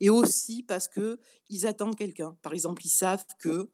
[0.00, 1.18] et aussi parce que
[1.48, 2.36] ils attendent quelqu'un.
[2.42, 3.68] Par exemple, ils savent que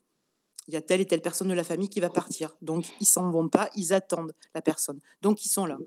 [0.68, 2.56] il y a telle et telle personne de la famille qui va partir.
[2.62, 5.00] Donc, ils s'en vont pas, ils attendent la personne.
[5.20, 5.78] Donc, ils sont là.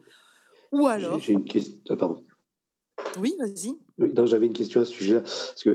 [0.71, 1.77] Ou alors, j'ai une question.
[1.89, 2.25] Ah, pardon.
[3.17, 3.77] oui, vas-y.
[3.97, 5.23] Oui, non, j'avais une question à ce sujet-là.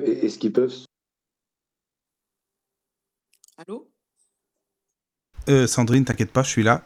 [0.05, 0.75] Est-ce qu'ils peuvent
[3.57, 3.91] Allô?
[5.49, 6.85] Euh, Sandrine, t'inquiète pas, je suis là.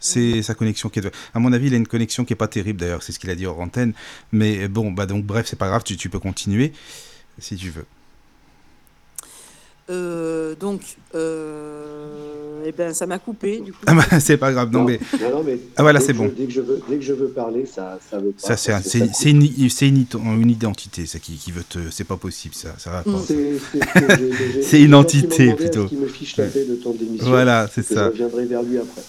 [0.00, 1.06] C'est sa connexion qui est.
[1.34, 3.28] À mon avis, il a une connexion qui est pas terrible d'ailleurs, c'est ce qu'il
[3.30, 3.92] a dit hors antenne.
[4.32, 6.72] Mais bon, bah donc bref, c'est pas grave, tu, tu peux continuer
[7.38, 7.84] si tu veux.
[9.90, 10.82] Euh, Donc,
[11.16, 13.58] euh, eh ben, ça m'a coupé.
[13.60, 16.12] Du coup, Ah bah, c'est pas grave, non, mais non, non, mais Ah, voilà, c'est
[16.12, 16.30] bon.
[16.36, 18.46] dès, que je veux, dès que je veux parler, ça ça veut pas.
[18.48, 20.06] ça c'est un- c'est ça une, c'est une,
[20.40, 21.78] une identité, ça qui, qui veut te.
[21.90, 22.74] C'est pas possible, ça.
[22.78, 23.18] ça va pas.
[24.62, 25.84] C'est une entité, plutôt.
[25.84, 27.26] ce qu'il me fiche la paix de temps d'émission.
[27.28, 28.06] Voilà, c'est que Je ça.
[28.08, 29.02] reviendrai vers lui après.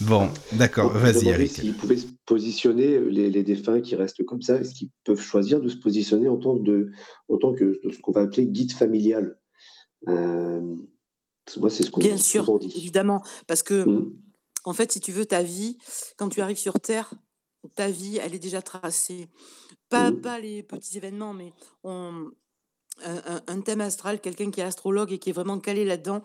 [0.00, 1.52] Bon, d'accord, vas-y, Eric.
[1.52, 5.60] S'ils pouvaient se positionner, les, les défunts qui restent comme ça, est-ce qu'ils peuvent choisir
[5.60, 6.90] de se positionner en tant, de,
[7.28, 9.38] en tant que de ce qu'on va appeler guide familial?
[10.08, 10.74] Euh,
[11.58, 12.72] Moi, c'est ce qu'on bien sûr, dit.
[12.76, 13.22] évidemment.
[13.46, 14.12] Parce que, Mm.
[14.64, 15.78] en fait, si tu veux, ta vie,
[16.16, 17.14] quand tu arrives sur Terre,
[17.74, 19.28] ta vie, elle est déjà tracée.
[19.88, 20.20] Pas, Mm.
[20.20, 21.52] pas les petits événements, mais
[21.84, 22.30] on,
[23.04, 26.22] un, un- un thème astral, quelqu'un qui est astrologue et qui est vraiment calé là-dedans,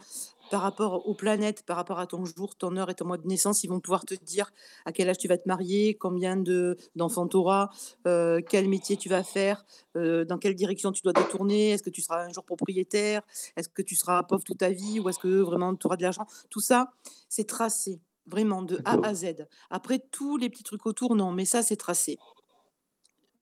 [0.52, 3.26] par rapport aux planètes, par rapport à ton jour, ton heure et ton mois de
[3.26, 4.52] naissance, ils vont pouvoir te dire
[4.86, 7.70] à quel âge tu vas te marier, combien de- d'enfants tu auras,
[8.06, 9.66] euh, quel métier tu vas faire,
[9.96, 13.22] euh, dans quelle direction tu dois te tourner, est-ce que tu seras un jour propriétaire,
[13.56, 16.04] est-ce que tu seras pauvre toute ta vie ou est-ce que vraiment tu auras de
[16.04, 16.28] l'argent?
[16.50, 16.92] Tout ça,
[17.30, 19.48] c'est tracé, vraiment, de A à Z.
[19.70, 22.20] Après, tous les petits trucs autour, non, mais ça, c'est tracé.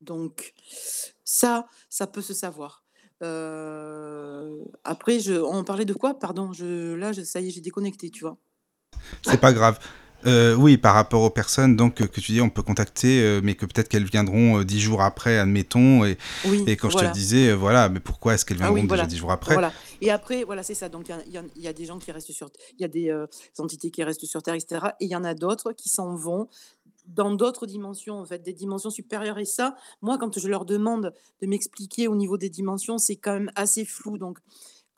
[0.02, 0.53] Donc,
[1.26, 2.84] ça, ça peut se savoir.
[3.21, 4.49] Euh,
[4.83, 6.17] après, je, on parlait de quoi?
[6.19, 8.37] Pardon, je, là, je- ça y est, j'ai déconnecté, tu vois.
[9.21, 9.79] C'est pas grave.
[10.25, 13.55] Euh, oui, par rapport aux personnes donc, que tu dis, on peut contacter, euh, mais
[13.55, 16.03] que peut-être qu'elles viendront dix jours après, admettons.
[16.03, 17.07] Et, Oui, et quand voilà.
[17.07, 19.05] je te disais, voilà, mais pourquoi est-ce qu'elles Ah viendront déjà voilà.
[19.05, 19.53] dix jours après?
[19.53, 19.71] Voilà.
[20.01, 20.89] Et après, voilà, c'est ça.
[20.89, 22.83] Donc, il y y, a- il y a des gens qui restent sur il y
[22.85, 23.13] a des
[23.59, 24.87] entités qui restent sur Terre, etc.
[24.99, 26.49] Et il y en a d'autres qui s'en vont
[27.15, 29.40] dans d'autres dimensions, en fait, des dimensions supérieures.
[29.40, 33.34] Et ça, moi, quand je leur demande de m'expliquer au niveau des dimensions, c'est quand
[33.34, 34.18] même assez flou.
[34.18, 34.40] Donc,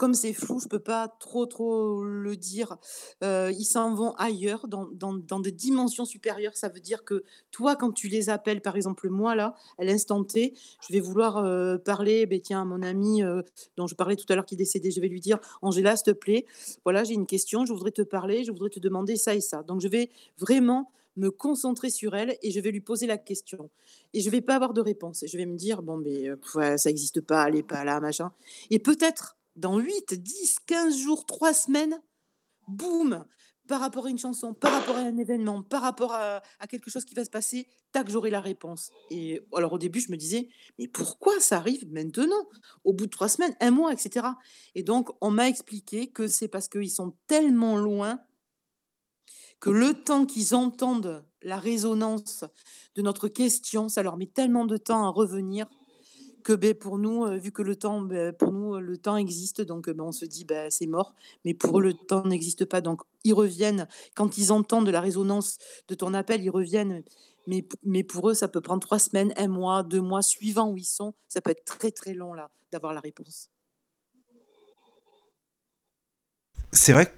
[0.01, 2.77] comme c'est flou, je peux pas trop, trop le dire.
[3.23, 6.57] Euh, ils s'en vont ailleurs, dans, dans, dans des dimensions supérieures.
[6.57, 10.23] Ça veut dire que toi, quand tu les appelles, par exemple, moi, là, à l'instant
[10.23, 10.55] T,
[10.87, 13.43] je vais vouloir euh, parler, ben, tiens, mon ami euh,
[13.77, 16.05] dont je parlais tout à l'heure qui est décédé, je vais lui dire, Angela, s'il
[16.05, 16.47] te plaît,
[16.83, 19.61] voilà, j'ai une question, je voudrais te parler, je voudrais te demander ça et ça.
[19.61, 20.09] Donc, je vais
[20.39, 23.69] vraiment me concentrer sur elle et je vais lui poser la question.
[24.13, 25.23] Et je vais pas avoir de réponse.
[25.27, 28.31] Je vais me dire, bon, mais euh, ça n'existe pas, elle n'est pas là, machin.
[28.69, 32.01] Et peut-être dans 8, 10, 15 jours, 3 semaines,
[32.67, 33.25] boum,
[33.67, 37.05] par rapport à une chanson, par rapport à un événement, par rapport à, quelque chose
[37.05, 38.91] qui va se passer, tac, j'aurai la réponse.
[39.09, 42.49] Et alors au début, je me disais, mais pourquoi ça arrive maintenant,
[42.83, 44.27] au bout de trois semaines, un mois, etc.
[44.75, 48.19] Et donc, on m'a expliqué que c'est parce qu'ils sont tellement loin
[49.61, 52.43] que le temps qu'ils entendent la résonance
[52.95, 55.67] de notre question, ça leur met tellement de temps à revenir
[56.43, 59.61] que ben, pour nous, euh, vu que le temps, ben, pour nous, le temps existe,
[59.61, 61.13] donc ben, on se dit ben, c'est mort,
[61.45, 62.81] mais pour eux, le temps n'existe pas.
[62.81, 67.03] Donc ils reviennent, quand ils entendent la résonance de ton appel, ils reviennent.
[67.47, 70.77] Mais, mais pour eux, ça peut prendre trois semaines, un mois, deux mois, suivant où
[70.77, 71.13] ils sont.
[71.27, 73.49] Ça peut être très très long là d'avoir la réponse.
[76.71, 77.11] C'est vrai que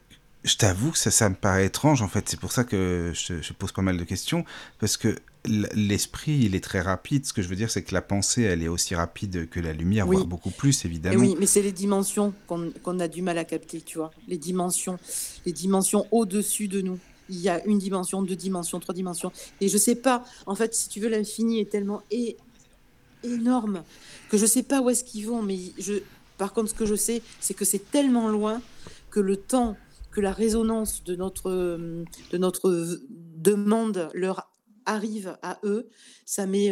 [0.44, 2.28] je t'avoue que ça, ça me paraît étrange en fait.
[2.28, 4.44] C'est pour ça que je, je, pose pas mal de questions.
[4.80, 5.16] Parce que
[5.46, 7.26] l'esprit, il est très rapide.
[7.26, 9.74] Ce que je veux dire, c'est que la pensée, elle est aussi rapide que la
[9.74, 11.20] lumière, voire beaucoup plus, évidemment.
[11.20, 14.12] oui, mais c'est les dimensions qu'on a du mal à capter, tu vois.
[14.28, 15.00] Les dimensions,
[15.46, 17.00] les dimensions au-dessus de nous.
[17.30, 19.32] Il y a une dimension, deux dimensions, trois dimensions.
[19.62, 22.04] Et je sais pas, en fait, si tu veux, l'infini est tellement
[23.24, 23.84] énorme
[24.30, 25.42] que je sais pas où est-ce qu'ils vont.
[25.42, 25.96] Mais je,
[26.38, 28.62] par contre, ce que je sais, c'est que c'est tellement loin
[29.10, 29.78] que le temps,
[30.14, 34.50] que la résonance de notre, de notre demande leur
[34.86, 35.90] arrive à eux,
[36.26, 36.72] ça met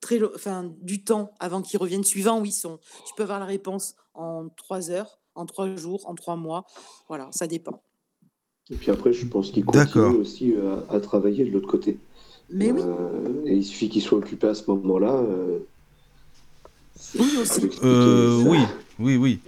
[0.00, 2.78] très, enfin, du temps avant qu'ils reviennent, suivant où ils sont.
[3.06, 6.66] Tu peux avoir la réponse en trois heures, en trois jours, en trois mois.
[7.06, 7.80] Voilà, ça dépend.
[8.70, 10.54] Et puis après, je pense qu'ils continuent aussi
[10.90, 11.96] à, travailler de l'autre côté.
[12.50, 12.82] Mais oui.
[13.46, 15.22] Et il suffit qu'ils soient occupés à ce moment-là.
[17.14, 17.70] Oui, aussi.
[17.82, 18.58] oui,
[18.98, 19.40] oui, oui.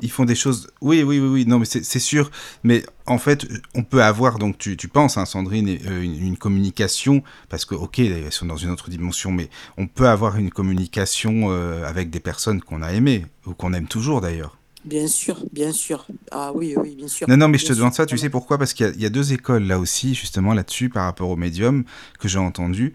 [0.00, 0.68] Ils font des choses.
[0.80, 1.46] Oui, oui, oui, oui.
[1.46, 2.30] Non, mais c'est sûr.
[2.62, 7.22] Mais en fait, on peut avoir, donc tu, tu penses, hein, Sandrine, euh, une, communication,
[7.48, 11.50] parce que, ok, elles sont dans une autre dimension, mais on peut avoir une communication
[11.50, 14.58] euh, avec des personnes qu'on a aimées, ou qu'on aime toujours d'ailleurs.
[14.84, 16.06] Bien sûr, bien sûr.
[16.30, 17.26] Ah oui, oui, bien sûr.
[17.26, 18.58] Non, non, mais je te demande ça, tu sais pourquoi?
[18.58, 21.84] Parce qu'il y, y, a deux écoles là aussi, justement, là-dessus, par rapport au médium,
[22.18, 22.92] que j'ai entendu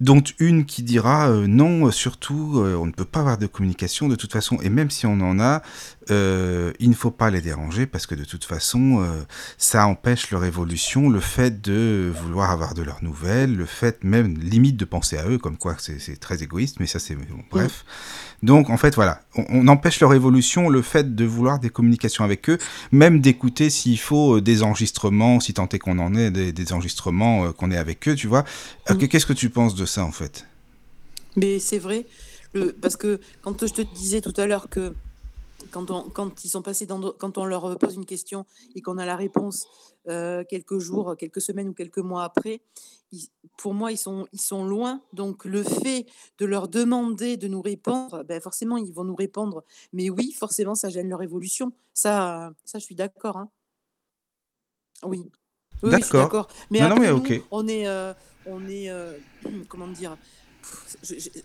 [0.00, 4.08] dont une qui dira euh, non, surtout, euh, on ne peut pas avoir de communication
[4.08, 5.62] de toute façon, et même si on en a,
[6.10, 9.04] euh, il ne faut pas les déranger parce que de toute façon,
[9.58, 14.38] ça empêche leur évolution, le fait de vouloir avoir de leurs nouvelles, le fait même
[14.38, 17.16] limite de penser à eux, comme quoi c'est très égoïste, mais ça c'est
[17.50, 17.84] bref.
[18.42, 22.48] Donc en fait voilà, on, empêche leur évolution, le fait de vouloir des communications avec
[22.48, 22.58] eux,
[22.92, 27.70] même d'écouter s'il faut des enregistrements, si tant est qu'on en est, des, enregistrements qu'on
[27.70, 28.44] est avec eux, tu vois.
[28.88, 29.08] Mm.
[29.08, 30.46] Qu'est-ce que tu penses de ça en fait
[31.36, 32.06] Mais c'est vrai,
[32.52, 34.94] le, parce que quand je te disais tout à l'heure que
[35.70, 38.98] quand, on, quand ils sont passés dans, quand on leur pose une question et qu'on
[38.98, 39.66] a la réponse
[40.48, 42.62] quelques jours, quelques semaines ou quelques mois après,
[43.56, 45.00] pour moi, ils sont, ils sont loin.
[45.12, 46.06] Donc, le fait
[46.38, 49.64] de leur demander de nous répondre, ben forcément, ils vont nous répondre.
[49.92, 51.72] Mais oui, forcément, ça gêne leur évolution.
[51.94, 53.36] Ça, ça je suis d'accord.
[53.36, 53.50] Hein.
[55.04, 55.30] Oui.
[55.82, 55.90] oui.
[56.12, 56.48] d'accord.
[56.70, 57.42] Mais, non, mais ok.
[57.50, 58.12] on est, euh,
[58.48, 59.12] on est euh,
[59.68, 60.16] comment dire,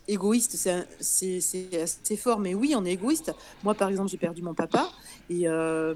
[0.07, 0.57] égoïste,
[0.99, 3.33] c'est assez fort, mais oui, on est égoïste.
[3.63, 4.89] Moi, par exemple, j'ai perdu mon papa
[5.29, 5.93] et euh,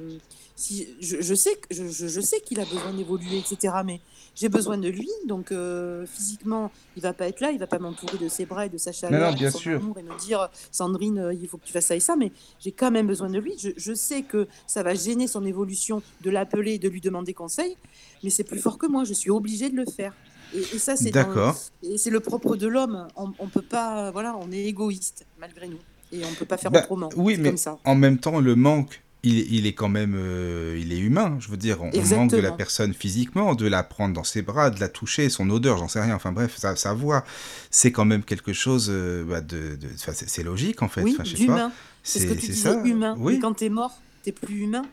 [0.56, 3.76] si, je, je, sais, je, je sais qu'il a besoin d'évoluer, etc.
[3.86, 4.02] Mais
[4.36, 7.80] j'ai besoin de lui, donc euh, physiquement, il va pas être là, il va pas
[7.80, 9.82] m'entourer de ses bras et de sa chaleur, bien sûr.
[9.98, 12.92] et me dire Sandrine, il faut que tu fasses ça et ça, mais j'ai quand
[12.92, 13.56] même besoin de lui.
[13.58, 17.76] Je, sais que ça va gêner son évolution de l'appeler et de lui demander conseil,
[18.24, 20.14] mais c'est plus fort que moi, je suis obligée de le faire.
[20.54, 23.08] Et, ça, c'est le propre de l'homme.
[23.16, 25.80] On, on peut pas, voilà, on est égoïste malgré nous
[26.12, 27.10] et on peut pas faire bah, autrement.
[27.16, 27.78] Oui, mais ça.
[27.84, 31.58] en même temps, le manque il, est quand même euh, il est humain, je veux
[31.58, 34.88] dire, on, manque de la personne physiquement, de la prendre dans ses bras, de la
[34.88, 37.26] toucher, son odeur, j'en sais rien, enfin bref, sa, sa voix,
[37.70, 41.02] c'est quand même quelque chose euh, bah, de, c'est logique en fait.
[41.02, 41.72] Oui, d'humain.
[42.04, 43.16] C'est ce que tu disais, humain.
[43.18, 43.34] Oui.
[43.34, 44.86] Mais quand t'es mort, t'es plus humain.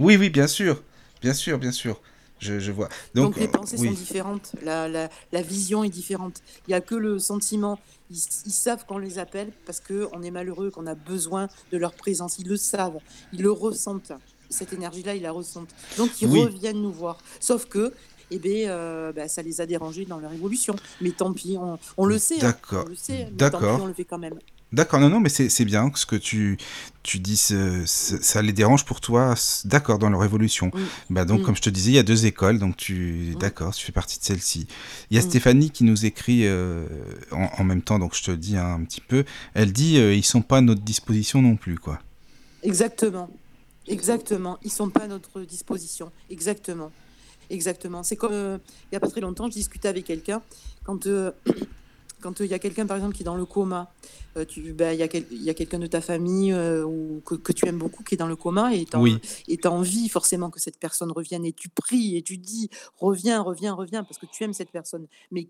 [0.00, 0.82] Oui, oui, bien sûr,
[1.22, 2.00] bien sûr, bien sûr.
[2.38, 2.88] Je, vois.
[3.14, 6.42] Donc, les pensées sont différentes, la, la, la, vision est différente.
[6.66, 7.78] Il n'y a que le sentiment.
[8.10, 12.38] Ils, savent qu'on les appelle parce qu'on est malheureux, qu'on a besoin de leur présence.
[12.38, 12.98] Ils le savent,
[13.32, 14.12] ils le ressentent.
[14.48, 15.74] Cette énergie-là, ils la ressentent.
[15.98, 17.18] Donc ils reviennent nous voir.
[17.38, 17.92] Sauf que
[18.30, 20.74] eh bien, euh, bah, ça les a dérangés dans leur évolution.
[21.00, 22.36] Mais tant pis, on, on le sait.
[22.36, 22.48] Hein.
[22.48, 22.84] D'accord.
[22.86, 23.80] on le sait, D'accord.
[23.82, 24.38] on le fait quand même.
[24.70, 26.58] D'accord, non, non, mais c'est bien ce que tu,
[27.02, 29.34] tu dis, ça les dérange pour toi,
[29.64, 30.70] d'accord, dans leur évolution.
[31.08, 33.86] Bah donc, comme je te disais, il y a deux écoles, donc tu, d'accord, tu
[33.86, 34.66] fais partie de celle-ci.
[35.10, 36.86] Il y a Stéphanie qui nous écrit euh,
[37.30, 39.24] en, même temps, donc je te dis un petit peu,
[39.54, 42.00] elle dit, euh, ils sont pas à notre disposition non plus, quoi.
[42.62, 43.30] Exactement,
[43.86, 46.92] exactement, ils sont pas à notre disposition, exactement.
[47.50, 48.02] Exactement.
[48.02, 50.42] C'est comme, heu, il y a pas très longtemps, je discutais avec quelqu'un
[50.84, 51.32] quand, heu,
[52.20, 53.92] quand, heu, il y a quelqu'un, par exemple, qui est dans le coma,
[54.48, 57.66] tu bah, il y a quel quelqu'un de ta famille, heu, ou que que tu
[57.66, 59.18] aimes beaucoup qui est dans le coma et tu as Oui.
[59.48, 62.70] et tu as envie forcément que cette personne revienne et tu pries et tu dis:
[62.96, 65.06] «Reviens, reviens, reviens» parce que tu aimes cette personne.
[65.30, 65.48] Mais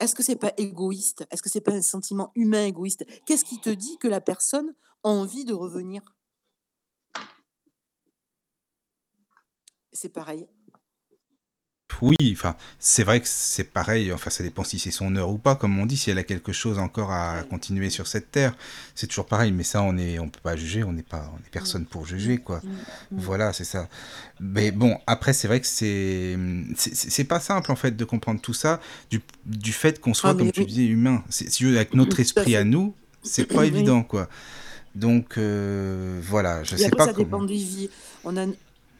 [0.00, 1.26] est-ce que c'est pas égoïste?
[1.30, 3.04] Est-ce que c'est pas un sentiment humain égoïste?
[3.26, 4.74] Qu'est-ce qui te dit que la personne
[5.04, 6.02] a envie de revenir?
[9.92, 10.46] C'est pareil.
[12.02, 15.38] Oui, enfin, c'est vrai que c'est pareil, enfin, ça dépend si c'est son heure ou
[15.38, 18.54] pas, comme on dit, si elle a quelque chose encore à continuer sur cette terre,
[18.94, 21.38] c'est toujours pareil, mais ça, on est, on peut pas juger, on n'est pas, on
[21.38, 22.60] est personne pour juger, quoi.
[23.12, 23.88] Voilà, c'est ça.
[24.40, 26.36] Mais bon, après, c'est vrai que c'est,
[26.76, 28.80] c'est pas simple, en fait, de comprendre tout ça,
[29.10, 31.24] du, du fait qu'on Ah soit, comme mais tu disais, humain.
[31.30, 34.28] Si avec notre esprit à nous, c'est pas évident, quoi.
[34.94, 37.46] Donc, euh, voilà, je Et sais après, pas ça dépend.
[38.24, 38.46] On a,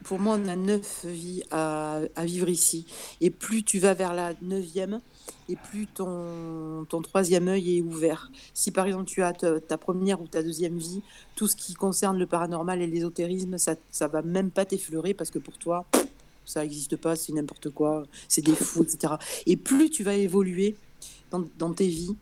[0.07, 2.85] pour moi, on a neuf vies à, vivre ici.
[3.19, 5.01] Et plus tu vas vers la neuvième,
[5.49, 8.31] et plus ton, ton troisième œil est ouvert.
[8.53, 11.01] Si par exemple tu as ta, première ou ta deuxième vie,
[11.35, 15.29] tout ce qui concerne le paranormal et l'ésotérisme, ça, ça va même pas t'effleurer parce
[15.29, 15.85] que pour toi,
[16.45, 19.15] ça n'existe pas, c'est n'importe quoi, c'est des fous, etc.
[19.45, 20.77] Et plus tu vas évoluer
[21.59, 22.15] dans tes vies,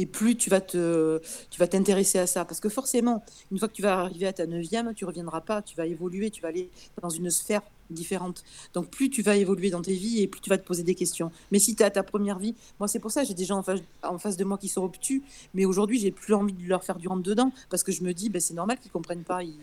[0.00, 1.20] et plus tu vas te,
[1.50, 2.44] tu vas t'intéresser à ça.
[2.44, 3.22] Parce que forcément,
[3.52, 6.30] une fois que tu vas arriver à ta neuvième, tu reviendras pas, tu vas évoluer,
[6.30, 6.70] tu vas aller
[7.02, 8.44] dans une sphère différente.
[8.72, 10.94] Donc plus tu vas évoluer dans tes vies et plus tu vas te poser des
[10.94, 11.30] questions.
[11.52, 13.62] Mais si tu as ta première vie, moi c'est pour ça, j'ai des gens en
[13.62, 15.22] face, en face de moi qui sont obtus,
[15.54, 18.14] mais aujourd'hui j'ai plus envie de leur faire du rentre dedans, parce que je me
[18.14, 19.54] dis, ben, c'est normal qu'ils comprennent pas, il,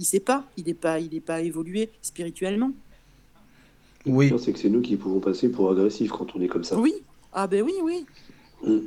[0.00, 2.72] il sait pas, il n'est pas, il est pas évolué spirituellement.
[4.04, 6.64] Le Oui, c'est que c'est nous qui pouvons passer pour agressifs quand on est comme
[6.64, 6.76] ça.
[6.76, 6.94] Oui,
[7.32, 8.04] ah ben oui, oui.
[8.64, 8.80] Mm.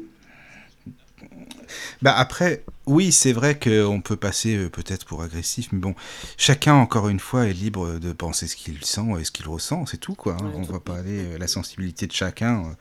[2.02, 5.94] Bah après, oui, c'est vrai qu'on peut passer euh, peut-être pour agressif, mais bon,
[6.38, 9.86] chacun, encore une fois, est libre de penser ce qu'il sent et ce qu'il ressent,
[9.86, 10.34] c'est tout, quoi.
[10.40, 10.46] hein.
[10.46, 12.74] Ouais, On tout- va pas aller, euh, la sensibilité de chacun, euh,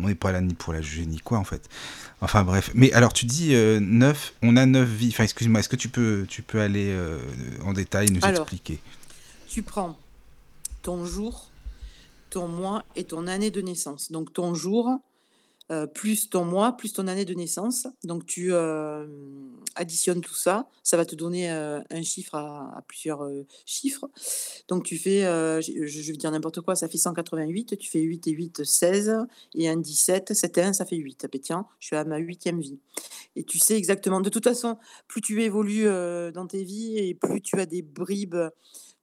[0.00, 1.68] on n'est pas là ni pour la juger ni quoi, en fait.
[2.20, 2.70] Enfin bref.
[2.74, 5.10] Mais alors, tu dis euh, neuf, on a neuf vies.
[5.10, 7.18] Enfin, excuse-moi, est-ce que tu peux, tu peux aller euh,
[7.64, 8.80] en détail nous Alors, expliquer?
[9.48, 9.96] tu prends
[10.82, 11.50] ton jour,
[12.30, 14.10] ton mois et ton année de naissance.
[14.10, 14.88] Donc ton jour,
[15.70, 17.86] euh, plus ton mois, plus ton année de naissance.
[18.04, 19.06] Donc tu euh,
[19.74, 24.08] additionnes tout ça, ça va te donner euh, un chiffre à, à plusieurs euh, chiffres.
[24.68, 28.00] Donc tu fais, euh, je, je vais dire n'importe quoi, ça fait 188, tu fais
[28.00, 29.16] 8 et 8, 16,
[29.54, 31.22] et un 17, 7 et 1, ça fait 8.
[31.24, 32.78] Ah ben tiens, je suis à ma huitième vie.
[33.36, 34.78] Et tu sais exactement, de toute façon,
[35.08, 35.84] plus tu évolues
[36.32, 38.36] dans tes vies et plus tu as des bribes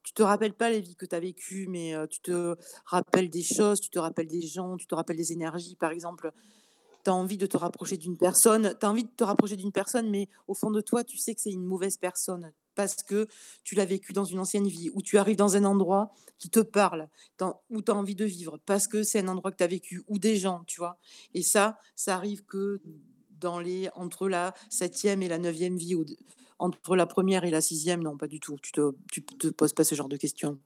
[0.10, 2.56] tu te rappelles pas les vies que tu as vécues, mais tu te
[2.86, 5.76] rappelles des choses, tu te rappelles des gens, tu te rappelles des énergies.
[5.76, 6.31] Par exemple,
[7.03, 9.72] tu as envie de te rapprocher d'une personne, tu as envie de te rapprocher d'une
[9.72, 13.27] personne, mais au fond de toi, tu sais que c'est une mauvaise personne parce que
[13.64, 16.60] tu l'as vécu dans une ancienne vie ou tu arrives dans un endroit qui te
[16.60, 17.07] parle,
[17.69, 20.02] où tu as envie de vivre parce que c'est un endroit que tu as vécu
[20.07, 20.98] ou des gens, tu vois?
[21.36, 22.81] Et ça, ça arrive que
[23.40, 25.95] dans les entre la septième et la neuvième vie
[26.60, 28.57] entre la première et la sixième, non, pas du tout.
[28.61, 30.60] Tu te, tu te poses pas ce genre de questions.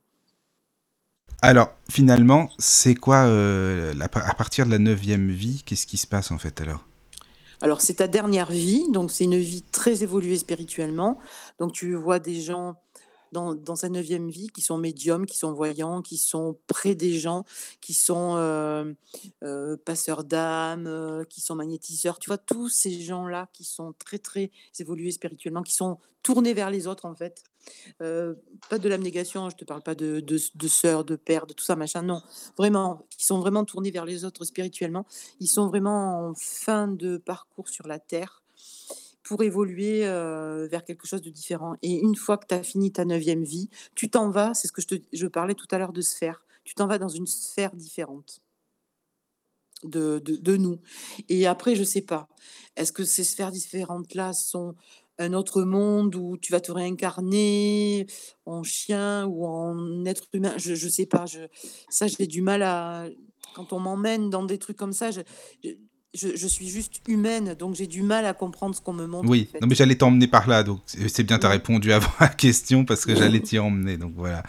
[1.42, 6.06] Alors, finalement, c'est quoi, euh, la- à partir de la neuvième vie, qu'est-ce qui se
[6.06, 6.84] passe, en fait, alors?
[7.60, 11.18] Alors, c'est ta dernière vie, donc c'est une vie très évoluée spirituellement.
[11.58, 12.76] Donc, tu vois des gens
[13.34, 17.44] dans, sa neuvième vie qui sont médiums, qui sont voyants, qui sont près des gens,
[17.80, 18.92] qui sont euh,
[19.42, 22.18] euh, passeurs d'âme, euh, qui sont magnétiseurs.
[22.18, 26.70] Tu vois, tous ces gens-là qui sont très, très évolués spirituellement, qui sont tournés vers
[26.70, 27.42] les autres, en fait.
[27.98, 31.64] Pas de l'abnégation, je te parle pas de, de, de sœurs, de pères, de tout
[31.64, 32.22] ça, machin, non.
[32.56, 35.06] Vraiment, qui sont vraiment tournés vers les autres spirituellement.
[35.40, 38.43] Ils sont vraiment en fin de parcours sur la Terre
[39.24, 41.74] pour évoluer vers quelque chose de différent.
[41.82, 44.72] Et une fois que tu as fini ta neuvième vie, tu t'en vas, c'est ce
[44.72, 47.74] que je, te, parlais tout à l'heure de sphère, tu t'en vas dans une sphère
[47.74, 48.40] différente
[49.82, 50.78] de, nous.
[51.28, 52.28] Et après, je sais pas,
[52.76, 54.74] est-ce que ces sphères différentes-là sont
[55.18, 58.06] un autre monde où tu vas te réincarner
[58.46, 60.54] en chien ou en être humain?
[60.56, 61.26] Je ne sais pas.
[61.26, 61.40] Je,
[61.88, 63.08] ça, j'ai du mal à...
[63.54, 65.10] Quand on m'emmène dans des trucs comme ça,
[66.14, 69.28] je, je suis juste humaine, donc j'ai du mal à comprendre ce qu'on me montre.
[69.28, 69.60] Oui, en fait.
[69.60, 71.54] non mais j'allais t'emmener par là, donc c'est bien, t'as Ouais.
[71.54, 74.42] répondu avant la question parce que j'allais t'y emmener, donc voilà.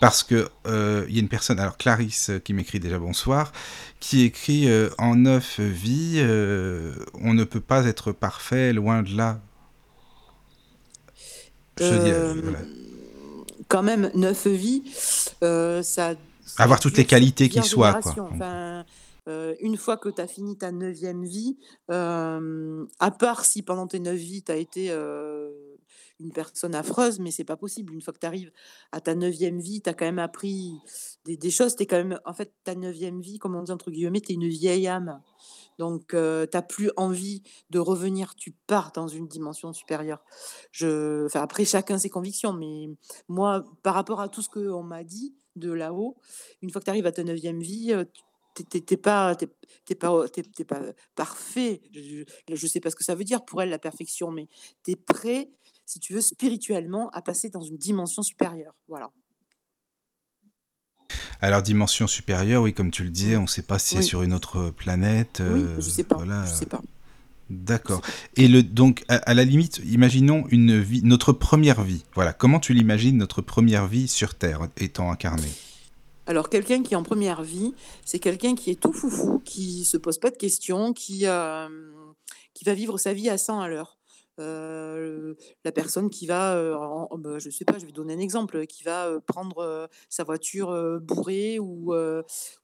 [0.00, 3.52] Parce que euh, il y a une personne, alors Clarisse euh, qui m'écrit déjà bonsoir,
[3.98, 9.16] qui écrit euh, en neuf vies, euh, on ne peut pas être parfait, loin de
[9.16, 9.40] là.
[11.78, 12.58] Je dis, euh, Euh, voilà.
[13.68, 14.82] quand même, neuf vies,
[15.42, 16.14] euh, ça,
[16.58, 18.14] Avoir toutes les qualités qui soient, quoi.
[18.32, 18.84] Enfin,
[19.28, 21.58] euh, une fois que tu as fini ta neuvième vie,
[21.90, 25.50] euh, à part si pendant tes neuf vies, tu as été euh,
[26.20, 27.92] une personne affreuse, mais c'est pas possible.
[27.92, 28.52] Une fois que tu arrives
[28.92, 30.74] à ta neuvième vie, tu as quand même appris
[31.24, 31.74] des, des choses.
[31.80, 34.34] Es quand même, en fait, ta neuvième vie, comme on dit entre guillemets, tu es
[34.36, 35.20] une vieille âme.
[35.78, 40.24] Donc, tu n'as plus envie de revenir, tu pars dans une dimension supérieure.
[40.70, 42.88] Je, enfin, après, chacun ses convictions, mais
[43.28, 46.16] moi, par rapport à tout ce qu'on m'a dit de là-haut,
[46.62, 47.92] une fois que tu arrives à ta neuvième vie,
[48.64, 50.80] t'es pas, t'es pas, t'es pas
[51.14, 51.82] parfait.
[51.92, 54.48] Je, je sais pas ce que ça veut dire pour elle la perfection, mais
[54.84, 55.50] tu es prêt,
[55.84, 58.74] si tu veux, spirituellement, à passer dans une dimension supérieure.
[58.88, 59.10] Voilà.
[61.40, 64.22] Alors, dimension supérieure, oui, comme tu le disais, on ne sait pas si c'est sur
[64.22, 65.42] une autre planète.
[65.44, 66.18] Oui, je sais pas.
[66.46, 66.80] Je sais pas.
[67.48, 68.02] D'accord.
[68.34, 72.04] Et le, donc, à, la limite, imaginons une vie, notre première vie.
[72.14, 72.32] Voilà.
[72.32, 75.52] Comment tu l'imagines, notre première vie sur Terre étant incarnée?
[76.26, 77.72] Alors, quelqu'un qui est en première vie,
[78.04, 81.68] c'est quelqu'un qui est tout foufou, qui se pose pas de questions, qui, euh,
[82.52, 83.96] qui va vivre sa vie à 100 à l'heure.
[84.38, 85.34] Euh,
[85.64, 86.76] la personne qui va, euh,
[87.16, 91.60] bah, je sais pas, je vais donner un exemple, qui va prendre sa voiture bourrée
[91.60, 91.94] ou,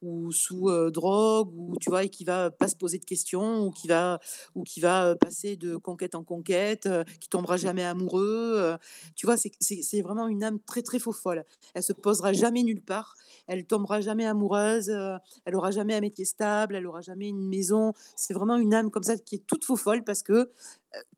[0.03, 3.71] ou sous drogue, ou tu vois, et qui va pas se poser de questions, ou
[3.71, 4.19] qui va,
[4.57, 6.89] ou qui va passer de conquête en conquête,
[7.21, 8.77] qui tombera jamais amoureux.
[9.15, 11.45] tu vois, c'est vraiment une âme très très faux folle.
[11.75, 13.15] Elle se posera jamais nulle part
[13.47, 17.49] elle tombera jamais amoureuse, euh, elle aura jamais un métier stable, elle aura jamais une
[17.49, 17.93] maison.
[18.17, 20.49] C'est vraiment une âme comme ça qui est toute faux folle parce que euh,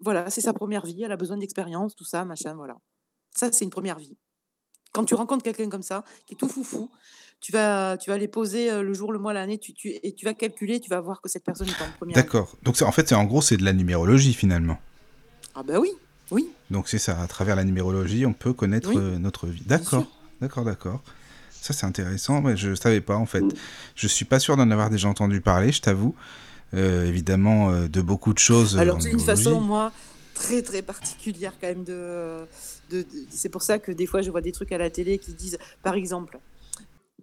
[0.00, 2.76] voilà, c'est sa première vie, elle a besoin d'expérience, tout ça, machin, voilà.
[3.30, 4.16] Ça, c'est une première vie.
[4.92, 6.88] Quand tu rencontres quelqu'un comme ça, qui est tout foufou,
[7.40, 10.14] tu vas, tu vas les poser euh, le jour, le mois, l'année, tu, tu, et
[10.14, 12.14] tu vas calculer, tu vas voir que cette personne est en première.
[12.14, 12.56] D'accord.
[12.62, 14.78] Donc en fait, en gros, c'est de la numérologie finalement.
[15.54, 15.90] Ah ben oui,
[16.30, 16.50] oui.
[16.70, 19.64] Donc c'est ça, à travers la numérologie, on peut connaître notre vie.
[19.66, 20.06] D'accord,
[20.40, 21.02] d'accord, d'accord.
[21.64, 22.42] Ça, c'est intéressant.
[22.42, 23.42] mais je ne savais pas, en fait.
[23.94, 26.14] Je suis pas sûr d'en avoir déjà entendu parler, je t'avoue.
[26.74, 28.78] Euh, évidemment, euh, de beaucoup de choses.
[28.78, 29.90] Alors, c'est une façon, moi,
[30.34, 32.44] très, très particulière, quand même, de.
[32.90, 35.32] de, c'est pour ça que des fois, je vois des trucs à la télé qui
[35.32, 36.38] disent, par exemple,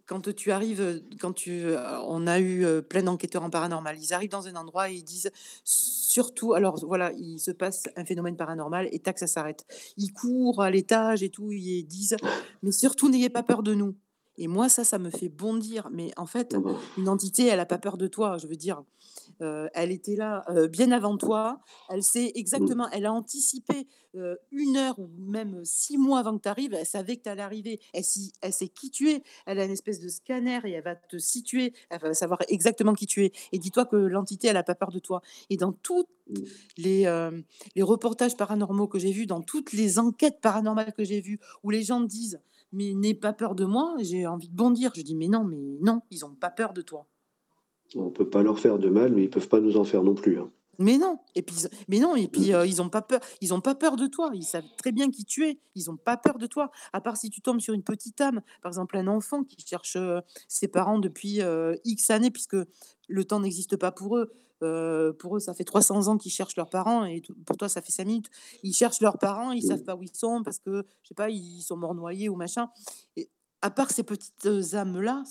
[0.07, 4.31] quand tu arrives, quand tu, euh, on a eu plein d'enquêteurs en paranormal, ils arrivent
[4.31, 5.30] dans un endroit et ils disent
[5.63, 9.68] surtout, alors voilà, il se passe un phénomène paranormal et tac, ça s'arrête.
[9.97, 12.18] Ils courent à l'étage et tout, ils disent,
[12.63, 13.95] mais surtout n'ayez pas peur de nous.
[14.37, 15.89] Et moi, ça, ça me fait bondir.
[15.91, 18.37] Mais en fait, mmh une entité, elle n'a pas peur de toi.
[18.37, 18.83] Je veux dire,
[19.39, 21.59] elle était là bien avant toi.
[21.89, 22.39] Elle sait mmh.
[22.39, 23.87] exactement, elle a anticipé
[24.51, 26.73] une heure ou même six mois avant que tu arrives.
[26.73, 27.79] Elle savait que tu allais arriver.
[27.93, 28.03] Elle,
[28.41, 29.23] elle sait qui tu es.
[29.45, 31.73] Elle a une espèce de scanner et elle va te situer.
[31.89, 33.31] Elle va savoir exactement qui tu es.
[33.51, 35.21] Et dis-toi que l'entité, elle n'a pas peur de toi.
[35.49, 36.33] Et dans tous mmh.
[36.77, 37.31] les,
[37.75, 41.69] les reportages paranormaux que j'ai vus, dans toutes les enquêtes paranormales que j'ai vues, où
[41.69, 42.39] les gens disent
[42.72, 43.95] mais n'aie pas peur de moi.
[43.99, 44.91] J'ai envie de bondir.
[44.95, 47.07] Je dis, mais non, mais non, ils n'ont pas peur de toi.
[47.95, 50.15] On peut pas leur faire de mal, mais ils peuvent pas nous en faire non
[50.15, 50.39] plus.
[50.39, 50.49] Hein.
[50.81, 51.56] Mais non, et puis,
[51.89, 53.19] mais non, et puis euh, ils n'ont pas peur.
[53.39, 54.31] Ils ont pas peur de toi.
[54.34, 55.60] Ils savent très bien qui tu es.
[55.76, 56.72] Ils n'ont pas peur de toi.
[56.91, 59.95] À part si tu tombes sur une petite âme, par exemple un enfant qui cherche
[59.95, 62.57] euh, ses parents depuis euh, X années, puisque
[63.07, 64.31] le temps n'existe pas pour eux.
[64.63, 67.81] Euh, pour eux, ça fait 300 ans qu'ils cherchent leurs parents et pour toi, ça
[67.81, 68.29] fait 5 minutes.
[68.63, 71.29] Ils cherchent leurs parents, ils savent pas où ils sont parce que, je sais pas,
[71.29, 72.69] ils sont morts noyés ou machin.
[73.15, 73.29] Et
[73.61, 75.23] à part ces petites âmes-là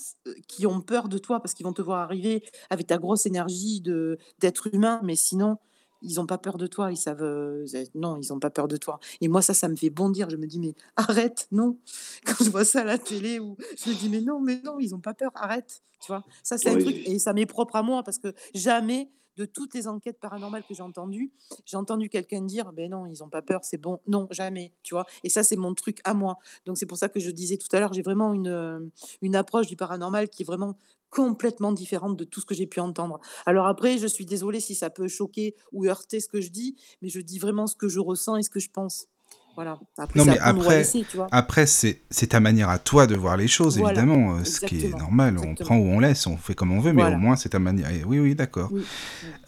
[0.47, 3.81] qui ont peur de toi parce qu'ils vont te voir arriver avec ta grosse énergie
[3.81, 5.57] de d'être humain, mais sinon,
[6.01, 7.21] ils n'ont pas peur de toi, ils savent.
[7.21, 8.99] Euh, non, ils n'ont pas peur de toi.
[9.21, 10.29] Et moi, ça, ça me fait bondir.
[10.29, 11.77] Je me dis, mais arrête, non.
[12.25, 14.79] Quand je vois ça à la télé, ou je me dis, mais non, mais non,
[14.79, 15.83] ils n'ont pas peur, arrête.
[16.01, 19.11] Tu vois, ça, c'est un truc, et ça m'est propre à moi parce que jamais
[19.41, 21.31] de toutes les enquêtes paranormales que j'ai entendues,
[21.65, 23.99] j'ai entendu quelqu'un dire ben non, ils n'ont pas peur, c'est bon.
[24.07, 25.05] Non, jamais, tu vois.
[25.23, 26.37] Et ça, c'est mon truc à moi.
[26.65, 28.79] Donc c'est pour ça que je disais tout à l'heure, j'ai vraiment une, euh,
[29.21, 30.77] une approche du paranormal qui est vraiment
[31.09, 33.19] complètement différente de tout ce que j'ai pu entendre.
[33.45, 36.75] Alors après, je suis désolée si ça peut choquer ou heurter ce que je dis,
[37.01, 39.07] mais je dis vraiment ce que je ressens et ce que je pense.
[39.55, 39.77] Voilà.
[39.97, 40.83] Après, non, mais après,
[41.31, 44.97] après c'est ta manière à toi de voir les choses, évidemment, euh, ce qui est
[44.97, 45.37] normal.
[45.37, 47.59] On prend ou on laisse, on fait comme on veut, mais au moins c'est ta
[47.59, 47.89] manière.
[48.05, 48.71] Oui, oui, d'accord.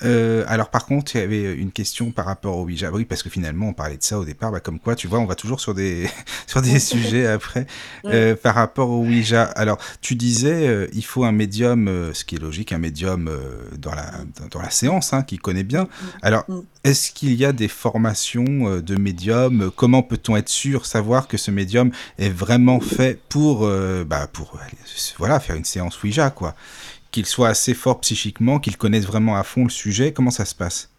[0.03, 2.91] Euh, alors, par contre, il y avait une question par rapport au Ouija.
[2.91, 5.19] Oui, parce que finalement, on parlait de ça au départ, bah, comme quoi, tu vois,
[5.19, 6.09] on va toujours sur des,
[6.47, 7.65] sur des sujets après.
[8.05, 12.39] Euh, par rapport au Ouija, alors, tu disais, il faut un médium, ce qui est
[12.39, 13.31] logique, un médium
[13.77, 14.11] dans, la,
[14.51, 15.88] dans, la séance, hein, qui connaît bien.
[16.21, 16.45] Alors,
[16.84, 19.72] est-ce qu'il y a des formations de médiums?
[19.76, 24.60] Comment peut-on être sûr, savoir que ce médium est vraiment fait pour, euh, bah, pour
[25.18, 26.55] voilà, faire une séance Ouija, quoi?
[27.11, 30.55] Qu'il soit assez fort psychiquement, qu'il connaisse vraiment à fond le sujet, comment ça se
[30.55, 30.93] passe?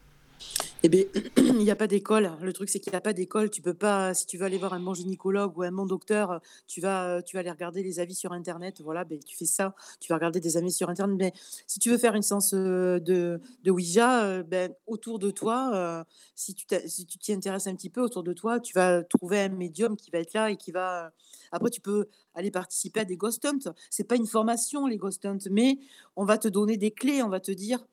[0.87, 1.09] Eh beh,
[1.39, 2.33] il y a pas d'école.
[2.43, 3.49] Le truc, c'est qu'il y a pas d'école.
[3.49, 6.43] Tu peux pas si tu veux aller voir un bon gynécologue ou un bon docteur,
[6.67, 8.83] tu vas, tu vas aller regarder les avis sur internet.
[8.83, 9.75] Voilà, beh, tu fais ça.
[9.99, 11.17] Tu vas regarder des avis sur internet.
[11.19, 11.33] Mais
[11.67, 15.71] si tu veux faire une séance, heu, de de Ouija, heu, ben, autour de toi,
[16.03, 16.05] heu,
[16.35, 19.41] si tu si tu t'y intéresses un petit peu autour de toi, tu vas trouver
[19.41, 21.13] un médium qui va être là et qui va,
[21.51, 23.73] après tu peux aller participer à des ghost hunt.
[23.89, 25.79] C'est pas une formation les ghost hunt, mais
[26.15, 27.23] on va te donner des clés.
[27.23, 27.87] On va te dire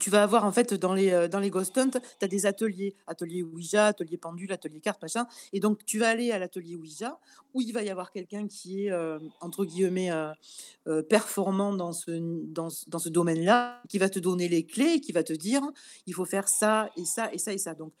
[0.00, 2.46] tu vas avoir en fait dans les, heu, dans les ghost hunt, tu as des
[2.46, 6.76] ateliers, atelier Ouija, atelier pendule, atelier carte, machin et donc tu vas aller à l'atelier
[6.76, 7.18] Ouija
[7.54, 12.10] où il va y avoir quelqu'un qui est, heu, entre guillemets, heu, «performant» dans ce
[12.12, 15.62] dans dans ce domaine-là, qui va te donner les clés, qui va te dire:
[16.06, 17.74] «Il faut faire ça et ça et ça et ça».
[17.74, 17.92] Donc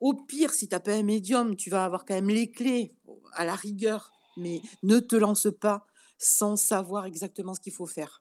[0.00, 2.94] au pire, si tu as pas un médium, tu vas avoir quand même les clés,
[3.34, 5.86] à la rigueur, mais ne te lance pas
[6.18, 8.20] sans savoir exactement ce qu'il faut faire.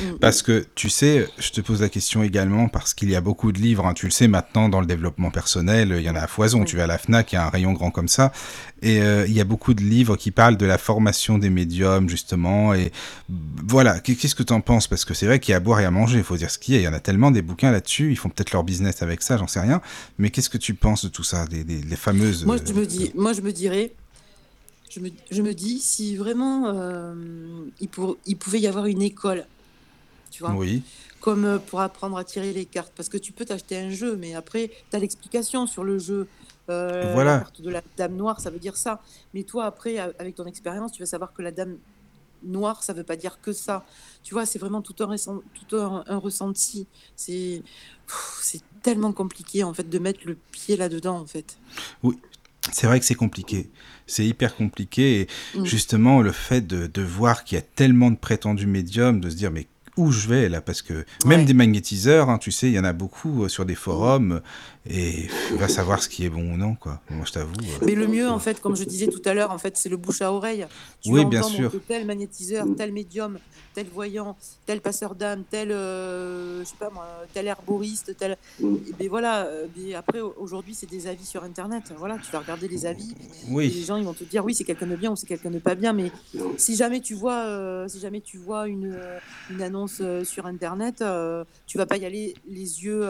[0.00, 0.04] Mmh.
[0.04, 0.44] Mmh Parce mh.
[0.44, 3.58] que tu sais, je te pose la question également parce qu'il y a beaucoup de
[3.60, 6.26] livres, hein, tu le sais maintenant dans le développement personnel, il y en a à
[6.26, 6.64] foison.
[6.64, 8.32] Tu vas à la Fnac, il y a un rayon grand comme ça
[8.80, 12.08] et heu, il y a beaucoup de livres qui parlent de la formation des médiums
[12.08, 12.90] justement et
[13.28, 14.00] voilà.
[14.00, 14.88] Qu'est qu'est-ce que tu en penses?
[14.88, 16.50] Parce que c'est vrai qu'il y a à boire et à manger, il faut dire
[16.50, 16.80] ce qu'il y a.
[16.80, 19.36] Il y en a tellement des bouquins là-dessus, ils font peut-être leur business avec ça,
[19.36, 19.82] j'en sais rien.
[20.18, 21.44] Mais qu'est-ce que tu penses de tout ça?
[21.46, 23.92] Des des les fameuses, Moi, je me dis moi, je me dirais
[24.90, 26.72] je me je me dis si vraiment,
[27.80, 29.46] il pour il pouvait y avoir une école,
[30.32, 30.56] tu vois?
[30.56, 30.82] Oui.
[31.20, 32.94] Comme, heu, pour apprendre à tirer les cartes.
[32.96, 36.32] Parce que tu peux t'acheter un jeu, mais après tu as l'explication sur le jeu.
[36.68, 37.38] La Voilà.
[37.44, 39.00] carte de la dame noire, ça veut dire ça.
[39.34, 41.78] Mais toi après, avec ton expérience, tu vas savoir que la dame
[42.42, 43.84] noire, ça veut pas dire que ça.
[44.24, 44.46] Tu vois?
[44.46, 46.88] C'est vraiment tout un réssen tout un un ressenti.
[47.16, 47.64] C'est
[48.42, 51.60] c'est tellement compliqué en fait de mettre le pied là-dedans, en fait.
[52.02, 52.20] Oui,
[52.72, 53.72] c'est vrai que c'est compliqué.
[54.06, 55.64] C'est hyper compliqué et Mmh.
[55.64, 59.36] justement le fait de de voir qu'il y a tellement de prétendus médiums, de se
[59.36, 62.74] dire: «Mais où je vais là?» parce que même des magnétiseurs, hein, tu sais, il
[62.74, 64.40] y en a beaucoup, heu, sur des forums
[64.86, 65.28] et
[65.58, 67.02] va savoir ce qui est bon ou non, quoi.
[67.10, 69.50] Moi, je t'avoue, heu Mais le mieux, en fait, comme je disais tout à l'heure,
[69.50, 70.66] en fait, c'est le bouche à oreille.
[71.00, 71.78] Tu Oui, bien que sûr.
[71.78, 73.40] tel magnétiseur, tel médium,
[73.72, 74.36] tel voyant,
[74.66, 78.36] tel passeur d'âme, tel, heu, je sais pas moi, tel herboriste, tel
[78.84, 81.92] et beh, voilà, heu, beh, après au aujourd'hui, c'est des avis sur internet.
[81.96, 83.16] Voilà, tu vas regarder les avis
[83.64, 83.82] et les Oui.
[83.84, 85.74] gens, ils vont te dire: «Oui, c'est quelqu'un de bien ou c'est quelqu'un de pas
[85.76, 85.92] bien».
[85.92, 86.12] Mais
[86.56, 91.78] si jamais tu vois, si jamais tu vois une, une annonce, sur internet, heu, tu
[91.78, 93.02] vas pas y aller les yeux,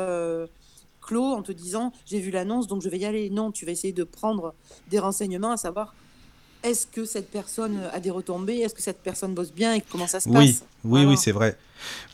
[1.12, 3.28] clos en te disant: «J'ai vu l'annonce, donc je vais y aller».
[3.30, 4.54] Non, tu vas essayer de prendre
[4.90, 5.94] des renseignements, à savoir
[6.62, 8.58] est-ce que cette personne, a des retombées?
[8.58, 10.64] Est-ce que cette personne bosse bien et comment ça se Oui, passe?
[10.84, 11.58] oui, oui, c'est vrai.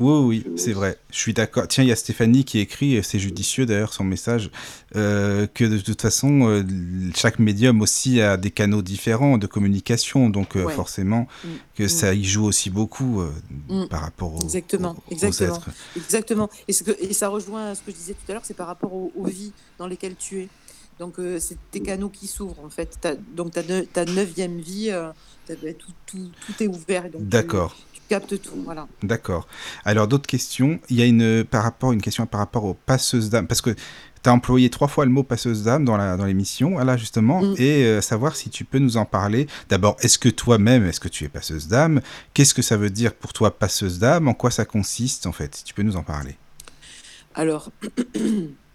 [0.01, 0.99] Oui, oui, c'est vrai.
[1.11, 1.67] Je suis d'accord.
[1.69, 4.51] Tiens, il y a Stéphanie qui écrit, et c'est judicieux d'ailleurs son message,
[4.97, 9.47] heu, que de toute façon, heu, l chaque médium aussi a des canaux différents de
[9.47, 10.75] communication, donc Ouais.
[10.75, 11.49] forcément Mmh.
[11.77, 11.89] que Mmh.
[11.89, 13.23] ça y joue aussi beaucoup,
[13.69, 13.87] Mmh.
[13.89, 15.69] par rapport aux aux Exactement, aux exactement, êtres.
[15.97, 18.55] exactement et ce que et ça rejoint ce que je disais tout à l'heure, c'est
[18.55, 20.53] par rapport aux aux vies dans lesquelles tu es.
[20.99, 22.99] Donc heu, c'est tes canaux qui s'ouvrent en fait.
[23.05, 25.09] As donc ta neu ta 9e vie, heu,
[25.47, 27.77] tu beh, tout tout tout est ouvert tu D'accord.
[27.93, 28.87] tu captes tout, voilà.
[29.03, 29.47] D'accord.
[29.85, 30.81] Alors d'autres questions?
[30.89, 33.71] Il y a une, par rapport une question par rapport aux passeuses d'âme, parce que
[33.71, 37.41] tu as employé 3 fois le mot passeuse d'âme dans la dans l'émission, là, justement
[37.43, 37.55] Mmh.
[37.59, 39.47] et savoir si tu peux nous en parler.
[39.69, 42.01] D'abord, est-ce que toi-même, est-ce que tu es passeuse d'âme?
[42.35, 44.27] Qu'est-ce que ça veut dire pour toi passeuse d'âme?
[44.27, 45.55] En quoi ça consiste, en fait?
[45.55, 46.37] Si tu peux nous en parler.
[47.35, 47.71] Alors,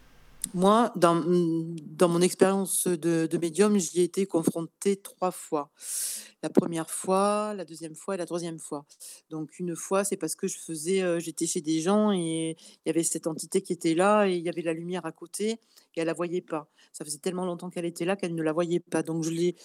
[0.53, 5.71] moi, dans, dans mon expérience de de médium, j'y ai été confrontée 3 fois.
[6.43, 8.85] La 1re fois, la 2e fois et la 3e fois.
[9.29, 12.87] Donc une fois, c'est parce que je faisais, heu, j'étais chez des gens et il
[12.87, 15.51] y avait cette entité qui était là et il y avait la lumière à côté
[15.95, 16.69] et elle la voyait pas.
[16.91, 19.01] Ça faisait tellement longtemps qu'elle était là qu'elle ne la voyait pas.
[19.03, 19.55] Donc je l'ai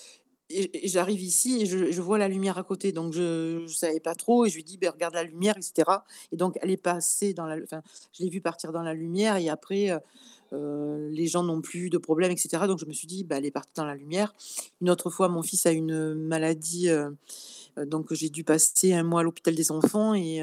[0.84, 4.14] j'arrive ici et je je vois la lumière à côté, donc je je savais pas
[4.14, 6.82] trop et je lui dis: «Beh, regarde la lumière» et cetera et donc elle est
[6.82, 7.82] passée dans la enfin,
[8.12, 9.90] je l'ai vue partir dans la lumière et après,
[10.52, 12.66] heu, les gens n'ont plus de problème et cetera.
[12.68, 14.34] Donc je me suis dit: «Bah, elle est partie dans la lumière».
[14.80, 17.16] Une autre fois, mon fils a une, maladie, heu
[17.78, 20.42] heu, donc j'ai dû passer 1 mois à l'hôpital des enfants et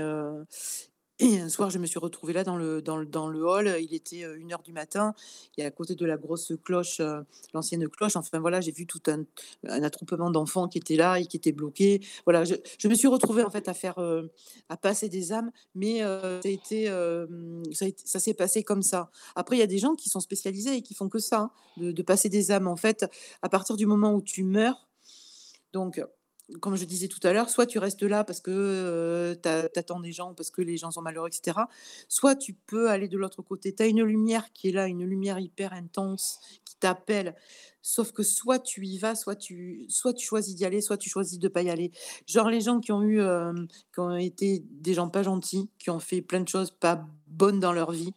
[1.20, 3.76] et un soir, je me suis retrouvée là dans le dans le dans le hall,
[3.82, 5.14] il était, heu, 1:00 du matin
[5.58, 7.24] et à côté de la grosse cloche, heu,
[7.54, 9.24] l'ancienne cloche, enfin voilà, j'ai vu tout un
[9.84, 12.02] attroupement d'enfants qui étaient là et qui étaient bloqués.
[12.26, 14.30] Voilà, je me suis retrouvée en fait à faire, heu,
[14.70, 17.26] à passer des âmes, mais a a
[18.06, 19.10] ça s'est passé comme ça.
[19.36, 21.52] Après, il y a des gens qui sont spécialisés et qui font que ça, hein,
[21.78, 22.68] de de passer des âmes.
[22.68, 23.06] En fait,
[23.42, 24.88] à partir du moment où tu meurs,
[25.74, 26.02] donc
[26.62, 30.00] comme je disais tout à l'heure, soit tu restes là parce que, heu, tu attends
[30.00, 31.70] des gens, parce que les gens sont malheureux et cetera.
[32.08, 33.74] Soit tu peux aller de l'autre côté.
[33.74, 37.36] Tu as une lumière qui est là, une lumière hyper intense qui t'appelle.
[37.82, 41.10] Sauf que soit tu y vas, soit tu, soit tu choisis d'y aller, soit tu
[41.10, 41.92] choisis de pas y aller.
[42.26, 43.54] Genre les gens qui ont eu, euh,
[43.94, 47.60] qui ont été des gens pas gentils, qui ont fait plein de choses pas bonnes
[47.60, 48.12] dans leur vie.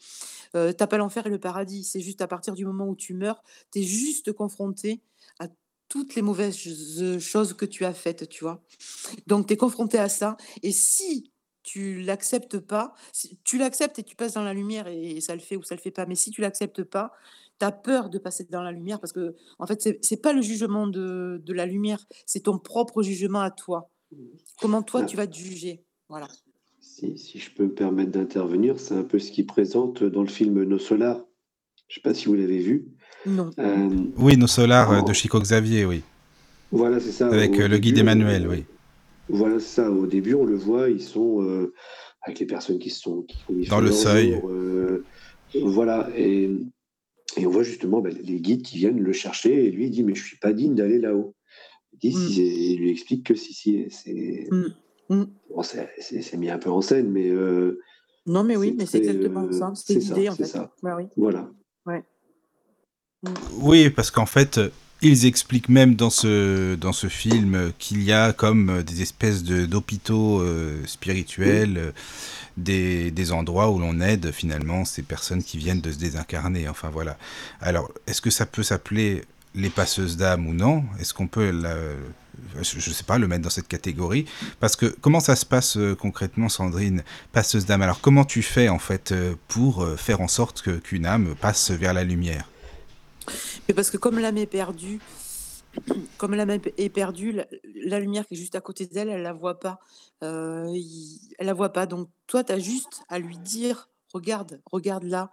[0.55, 1.85] Euh, t'as pas l'enfer et le paradis.
[1.85, 3.43] C'est juste à partir du moment où tu meurs,
[3.73, 5.03] tu es juste confronté
[5.89, 6.57] toutes les mauvaises
[7.19, 8.63] choses que tu as faites, tu vois.
[9.27, 10.37] Donc tu es confronté à ça.
[10.63, 11.33] Et si
[11.63, 12.95] tu l'acceptes pas,
[13.45, 15.81] tu l'acceptes et tu passes dans la lumière et ça le fait ou ça le
[15.81, 16.07] fait pas.
[16.07, 17.13] Mais si tu l'acceptes pas,
[17.59, 20.43] tu as peur de passer dans la lumière parce que, en fait, c'est pas le
[20.43, 23.91] jugement de, de la lumière, c'est ton propre jugement à toi.
[24.61, 25.85] Comment toi, tu vas te juger?
[26.09, 26.29] Voilà.
[26.81, 30.29] Si, si je peux me permettre d'intervenir, c'est un peu ce qui présente dans le
[30.29, 31.25] film Nos Solars.
[31.89, 32.89] Je sais pas si vous l'avez vu.
[33.27, 33.51] Non.
[33.59, 36.03] Euh, oui, Nos Solars euh, de Chico Xavier, oui.
[36.71, 37.29] Voilà, c'est ça.
[37.29, 38.65] Avec euh, le guide Emmanuel, oui.
[39.29, 39.91] Voilà, ça.
[39.91, 41.69] Au début, on le voit, ils sont
[42.23, 44.41] avec les personnes qui sont qui dans le seuil.
[45.55, 46.51] voilà, et
[47.37, 50.03] et on voit justement ben, les guides qui viennent le chercher et lui il dit
[50.03, 51.35] mais je suis pas digne d'aller là-haut.
[52.03, 52.29] Il, mm.
[52.31, 54.75] il, lui explique que si si c'est mm.
[55.11, 55.27] mm.
[56.01, 57.81] c'est mis un peu en scène mais euh,
[58.27, 60.45] non mais oui mais c'est exactement ça c'est l'idée en fait.
[60.45, 60.73] Ça.
[60.83, 61.05] oui.
[61.17, 61.51] Voilà.
[63.53, 64.61] Oui parce qu'en fait
[65.01, 70.41] ils expliquent même dans ce, dans ce film qu'il y a comme des espèces d'hôpitaux
[70.41, 71.93] euh, spirituels, euh,
[72.57, 76.69] des, des, endroits où l'on aide finalement ces personnes qui viennent de se désincarner.
[76.69, 77.17] Enfin voilà.
[77.61, 79.23] Alors, est-ce que ça peut s'appeler
[79.55, 80.85] les passeuses d'âme ou non?
[80.99, 81.53] Est-ce qu'on peut,
[82.61, 84.27] je ne sais pas, le mettre dans cette catégorie?
[84.59, 87.83] Parce que comment ça se passe euh, concrètement, Sandrine, passeuse d'âme?
[87.83, 89.15] Alors comment tu fais en fait
[89.47, 92.49] pour faire en sorte qu'une âme passe vers la lumière?
[93.69, 95.01] Mais parce que comme l'âme est perdue,
[96.19, 97.41] comme l'âme est perdue,
[97.85, 99.79] la, lumière qui est juste à côté d'elle, elle la voit pas.
[100.23, 100.73] Euh,
[101.39, 101.87] elle la voit pas.
[101.87, 105.31] Donc toi, tu as juste à lui dire regarde, regarde là,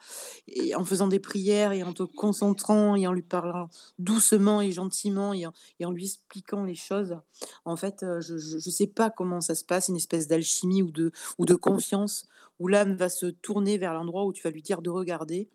[0.48, 3.70] et en faisant des prières et en te concentrant et en lui parlant
[4.00, 5.46] doucement et gentiment et
[5.86, 7.18] en, lui expliquant les choses.
[7.64, 10.92] En fait, euh, je ne sais pas comment ça se passe, une espèce d'alchimie ou
[10.92, 12.28] de, ou de confiance
[12.60, 15.50] où l'âme va se tourner vers l'endroit où tu vas lui dire de regarder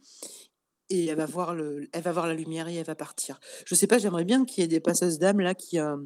[0.90, 3.40] et elle va voir le, elle va voir la lumière et elle va partir.
[3.64, 5.96] Je sais pas, j'aimerais bien qu'il y ait des passeuses d'âmes là qui, euh,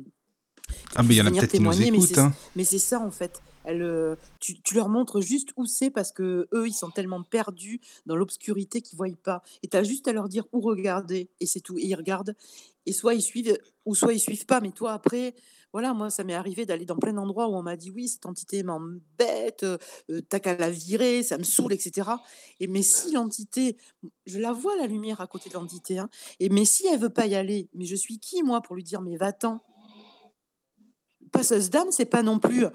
[0.94, 2.18] ah mais il y en a peut-être qui nous écoutent.
[2.18, 2.32] Hein.
[2.56, 3.42] Mais c'est ça en fait.
[3.64, 7.22] Elle, euh, tu, tu, leur montres juste où c'est parce que eux ils sont tellement
[7.22, 9.42] perdus dans l'obscurité qu'ils voient pas.
[9.62, 11.78] Et tu as juste à leur dire où regarder et c'est tout.
[11.78, 12.36] Et ils regardent
[12.86, 14.60] et soit ils suivent ou soit ils suivent pas.
[14.60, 15.34] Mais toi après
[15.74, 18.26] voilà, moi, ça m'est arrivé d'aller dans plein d'endroits où on m'a dit oui, cette
[18.26, 22.10] entité m'embête, euh, t'as qu'à la virer, ça me saoule, etc.
[22.60, 23.76] Et mais si l'entité,
[24.24, 27.10] je la vois la lumière à côté de l'entité, hein, et mais si elle veut
[27.10, 29.64] pas y aller, mais je suis qui moi pour lui dire mais va-t'en
[31.32, 32.66] passeuse d'âme, c'est pas non plus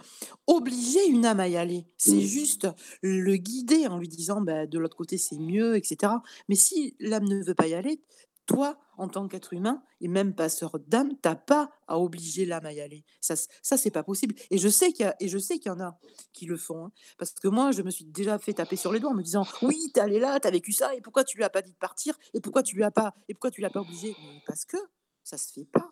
[0.45, 1.87] obliger une âme à y aller.
[1.97, 2.19] C'est mmh.
[2.19, 2.67] juste
[3.01, 6.11] le guider en lui disant bah, de l'autre côté c'est mieux, etc.
[6.49, 8.01] Mais si l'âme ne veut pas y aller,
[8.49, 12.73] toi, en tant qu'être humain, et même passeur d'âme, t'as pas à obliger l'âme à
[12.73, 13.05] y aller.
[13.21, 14.33] Ça, ça c'est pas possible.
[14.49, 15.99] Et je sais qu'il y, y en a
[16.33, 16.85] qui le font.
[16.85, 16.91] Hein.
[17.19, 19.45] parce que moi, je me suis déjà fait taper sur les doigts en me disant
[19.61, 21.77] Oui, t'es allé là, t'as vécu ça, et pourquoi tu lui as pas dit de
[21.77, 22.17] partir?
[22.33, 24.15] Et pourquoi tu lui as pas Et pourquoi tu l'as pas obligé?
[24.47, 24.77] Parce que
[25.23, 25.91] ça se fait pas.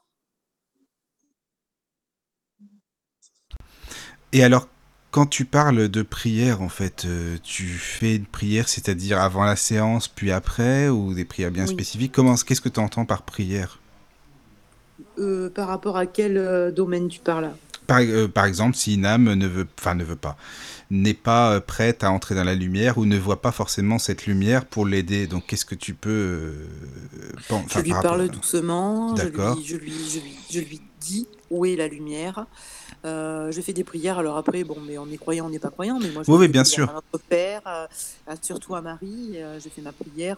[4.33, 4.67] Et alors,
[5.17, 9.55] quand tu parles de prière, en fait, euh, tu fais une prière, c'est-à-dire avant la
[9.55, 12.11] séance, puis après, ou des prières bien spécifiques?
[12.11, 13.79] Comment, Qu'est-ce que tu entends par prière?
[15.17, 17.49] Euh, Par rapport à quel euh, domaine tu parles?
[17.87, 20.37] Par, par, exemple, si une âme ne veut, enfin ne veut pas,
[20.89, 24.65] n'est pas prête à entrer dans la lumière ou ne voit pas forcément cette lumière
[24.65, 25.27] pour l'aider.
[25.27, 26.53] Donc, qu'est-ce que tu peux
[27.69, 29.13] Je lui parle doucement.
[29.13, 29.57] D'accord.
[29.63, 32.45] Je lui, je, lui, je lui dis où est la lumière.
[33.05, 34.17] Euh, je fais des prières.
[34.17, 35.99] Alors après, bon, mais on est croyant, on n'est pas croyant.
[35.99, 36.89] Mais moi, je oui, bien sûr.
[36.89, 39.33] à notre Père, euh, surtout à Marie.
[39.35, 40.37] Euh, je fais ma prière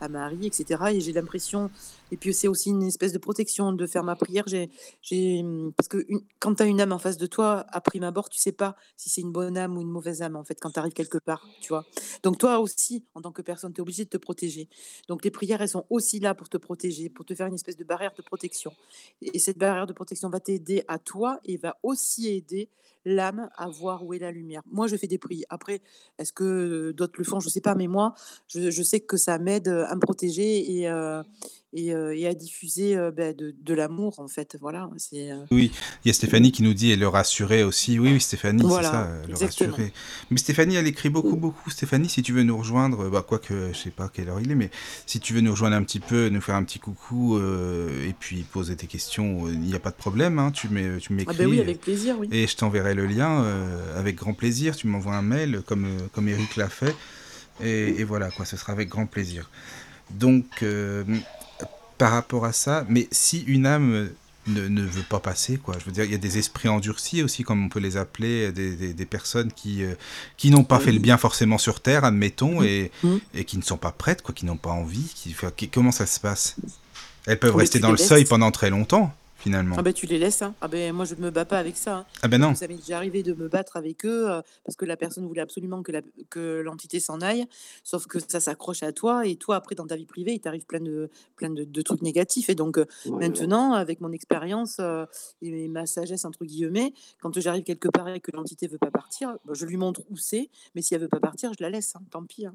[0.00, 0.80] à Marie, etc.
[0.92, 1.70] Et j'ai l'impression,
[2.10, 4.44] et puis c'est aussi une espèce de protection de faire ma prière.
[4.46, 5.44] J'ai,
[5.76, 6.06] parce que
[6.38, 8.76] quand tu as une âme en face de toi, à prime abord, tu sais pas
[8.96, 11.46] si c'est une bonne âme une mauvaise âme, en fait, quand tu arrives quelque part,
[11.60, 11.84] tu vois.
[12.22, 14.68] Donc toi aussi, en tant que personne, tu es obligé de te protéger.
[15.08, 17.76] Donc les prières, elles sont aussi là pour te protéger, pour te faire une espèce
[17.76, 18.72] de barrière de protection.
[19.22, 22.68] Et cette barrière de protection va t'aider à toi et va aussi aider
[23.08, 24.62] l'âme à voir où est la lumière.
[24.70, 25.46] Moi, je fais des prières.
[25.50, 25.80] Après,
[26.18, 27.40] est-ce que d'autres le font?
[27.40, 28.14] Je ne sais pas, mais moi,
[28.48, 31.22] je, je sais que ça m'aide à me protéger et, euh,
[31.72, 34.56] et, et, à diffuser ben, de, de l'amour, en fait.
[34.60, 35.30] Voilà, c'est.
[35.50, 35.70] Oui,
[36.04, 37.98] il y a Stéphanie qui nous dit et le rassurer aussi.
[37.98, 39.92] Oui, oui, Stéphanie, c'est ça, le rassurer.
[40.30, 41.70] Mais Stéphanie, elle écrit beaucoup, beaucoup.
[41.70, 44.50] Stéphanie, si tu veux nous rejoindre, bah, quoi que je sais pas quelle heure il
[44.50, 44.70] est, mais
[45.06, 48.42] si tu veux nous rejoindre un petit peu, nous faire un petit coucou et puis
[48.42, 50.38] poser tes questions, il n'y a pas de problème.
[50.38, 51.24] Hein, tu m'écris.
[51.28, 52.28] Ah ben oui, avec plaisir, oui.
[52.32, 53.44] Et je t'enverrai le lien
[53.96, 54.76] avec grand plaisir.
[54.76, 56.94] Tu m'envoies un mail comme, comme Eric l'a fait.
[57.62, 59.50] Et, et, voilà, quoi, ce sera avec grand plaisir.
[60.10, 60.64] Donc,
[61.98, 64.08] par rapport à ça, mais si une âme
[64.48, 65.76] ne, ne, veut pas passer, quoi.
[65.78, 68.50] Je veux dire, il y a des esprits endurcis aussi, comme on peut les appeler,
[68.52, 69.94] des, des, des personnes qui, euh,
[70.36, 73.16] qui n'ont pas fait le bien forcément sur Terre, admettons, et, Mmh.
[73.34, 75.12] et qui ne sont pas prêtes, quoi, qui n'ont pas envie.
[75.14, 75.34] Qui,
[75.68, 76.56] comment ça se passe?
[77.26, 79.76] Elles peuvent rester dans le seuil pendant très longtemps, finalement.
[79.78, 80.54] Ah ben tu les laisses, hein.
[80.60, 81.98] Ah ben moi je me bats pas avec ça.
[81.98, 82.06] hein.
[82.22, 82.54] Ah ben non.
[82.54, 85.40] Ça m'est déjà arrivé de me battre avec eux euh, parce que la personne voulait
[85.40, 87.46] absolument que la- que l'entité s'en aille,
[87.84, 90.66] sauf que ça s'accroche à toi et toi après dans ta vie privée il t'arrive
[90.66, 94.78] plein de plein de, de trucs négatifs et donc euh, Ouais, maintenant avec mon expérience
[94.80, 95.06] euh,
[95.42, 99.36] et ma sagesse entre guillemets, quand j'arrive quelque part et que l'entité veut pas partir,
[99.44, 101.94] ben, je lui montre où c'est, mais si elle veut pas partir je la laisse,
[101.96, 102.46] hein, tant pis.
[102.46, 102.54] hein.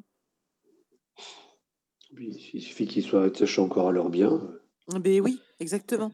[2.19, 4.41] Il suffit qu'ils soient attachés encore à leur bien.
[4.99, 6.11] Ben oui, exactement,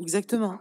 [0.00, 0.58] exactement.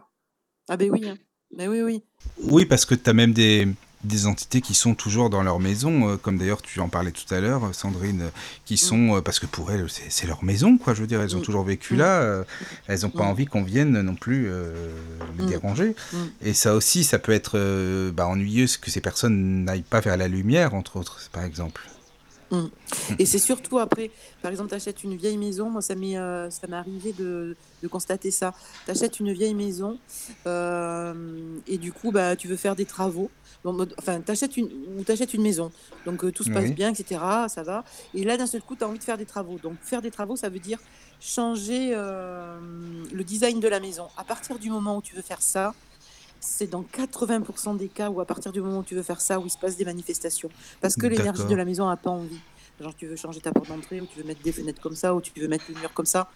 [0.70, 1.18] Ah ben oui, hein.
[1.56, 2.04] Ben oui oui.
[2.44, 3.68] Oui, parce que tu as même des,
[4.04, 7.34] des entités qui sont toujours dans leur maison, euh, comme d'ailleurs tu en parlais tout
[7.34, 8.30] à l'heure, Sandrine, euh,
[8.66, 11.36] qui sont, euh, parce que pour elles, c'est leur maison, quoi, je veux dire, elles
[11.38, 11.44] ont Mm.
[11.44, 11.98] toujours vécu Mm.
[12.00, 12.44] là,
[12.88, 13.28] elles n'ont pas Mm.
[13.30, 14.50] envie qu'on vienne non plus
[15.38, 15.48] les Mm.
[15.48, 15.96] déranger.
[16.12, 16.18] Mm.
[16.42, 17.58] Et ça aussi, ça peut être
[18.12, 21.82] bah, ennuyeux que ces personnes n'aillent pas vers la lumière, entre autres, par exemple.
[23.20, 24.12] Et c'est surtout après,
[24.42, 27.56] par exemple, tu achètes une vieille maison, moi ça m'est euh, ça m'est arrivé de,
[27.82, 28.54] de constater ça.
[28.86, 30.00] Tu achètes une vieille maison
[30.48, 33.30] euh, et du coup bah, tu veux faire des travaux.
[33.98, 35.72] Enfin, tu achètes une, ou t'achètes une maison,
[36.06, 36.74] donc euh, tout se passe Oui.
[36.74, 37.20] bien, etc.
[37.50, 37.84] Ça va.
[38.14, 39.58] Et là d'un seul coup, tu as envie de faire des travaux.
[39.60, 40.80] Donc faire des travaux, ça veut dire
[41.20, 44.08] changer le design de la maison.
[44.16, 45.74] À partir du moment où tu veux faire ça,
[46.40, 49.40] c'est dans 80% des cas où à partir du moment où tu veux faire ça,
[49.40, 50.50] où il se passe des manifestations.
[50.82, 52.40] Parce que l'énergie de la maison n'a pas envie.
[52.80, 55.16] Genre tu veux changer ta porte d'entrée, ou tu veux mettre des fenêtres comme ça,
[55.16, 56.30] ou tu veux mettre le mur comme ça.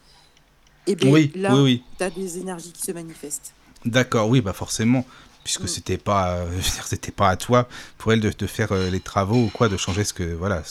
[0.87, 1.83] Et bien Oui, là, oui, oui.
[1.97, 3.53] tu as des énergies qui se manifestent.
[3.85, 5.05] D'accord, oui, bah forcément.
[5.43, 5.67] Puisque Mm.
[5.67, 7.67] c'était pas, euh, c'était pas à toi,
[7.97, 10.63] pour elle, de, de faire euh, les travaux ou quoi, de changer ce que, voilà,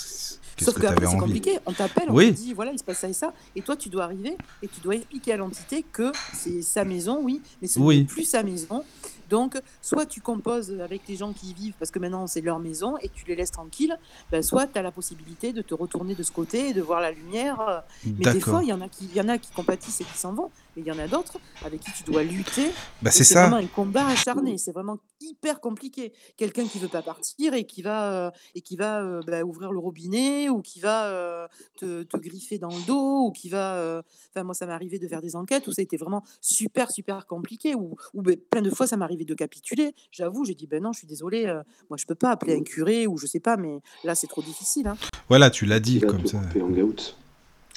[0.62, 2.26] Sauf que que c'est compliqué, on t'appelle, on Oui.
[2.34, 4.68] te dit voilà il se passe ça et ça, et toi tu dois arriver et
[4.68, 8.00] tu dois expliquer à l'entité que c'est sa maison, oui, mais ce Oui.
[8.00, 8.84] n'est plus sa maison.
[9.30, 12.58] Donc soit tu composes avec les gens qui y vivent parce que maintenant c'est leur
[12.58, 13.96] maison et tu les laisses tranquilles,
[14.30, 17.00] ben, soit tu as la possibilité de te retourner de ce côté et de voir
[17.00, 17.60] la lumière.
[17.60, 17.80] euh,
[18.18, 20.04] Mais des fois il y en a qui, il y en a qui compatissent et
[20.04, 22.70] qui s'en vont, mais il y en a d'autres avec qui tu dois lutter.
[23.02, 26.12] Bah c'est vraiment un combat acharné, c'est vraiment hyper compliqué.
[26.36, 29.72] Quelqu'un qui veut pas partir et qui va euh, et qui va euh, bah, ouvrir
[29.72, 31.46] le robinet ou qui va euh,
[31.78, 33.74] te, te griffer dans le dos ou qui va.
[33.76, 34.02] euh,
[34.32, 36.90] Enfin moi ça m'est arrivé de faire des enquêtes où ça a été vraiment super
[36.90, 39.94] super compliqué ou ben, plein de fois ça m'est arrivé de capituler.
[40.12, 42.62] J'avoue j'ai dit ben non je suis désolé, euh, moi je peux pas appeler un
[42.62, 44.86] curé ou je sais pas mais là c'est trop difficile.
[44.86, 44.96] hein.
[45.28, 46.38] Voilà, tu l'as dit comme ça.
[46.38, 46.42] en.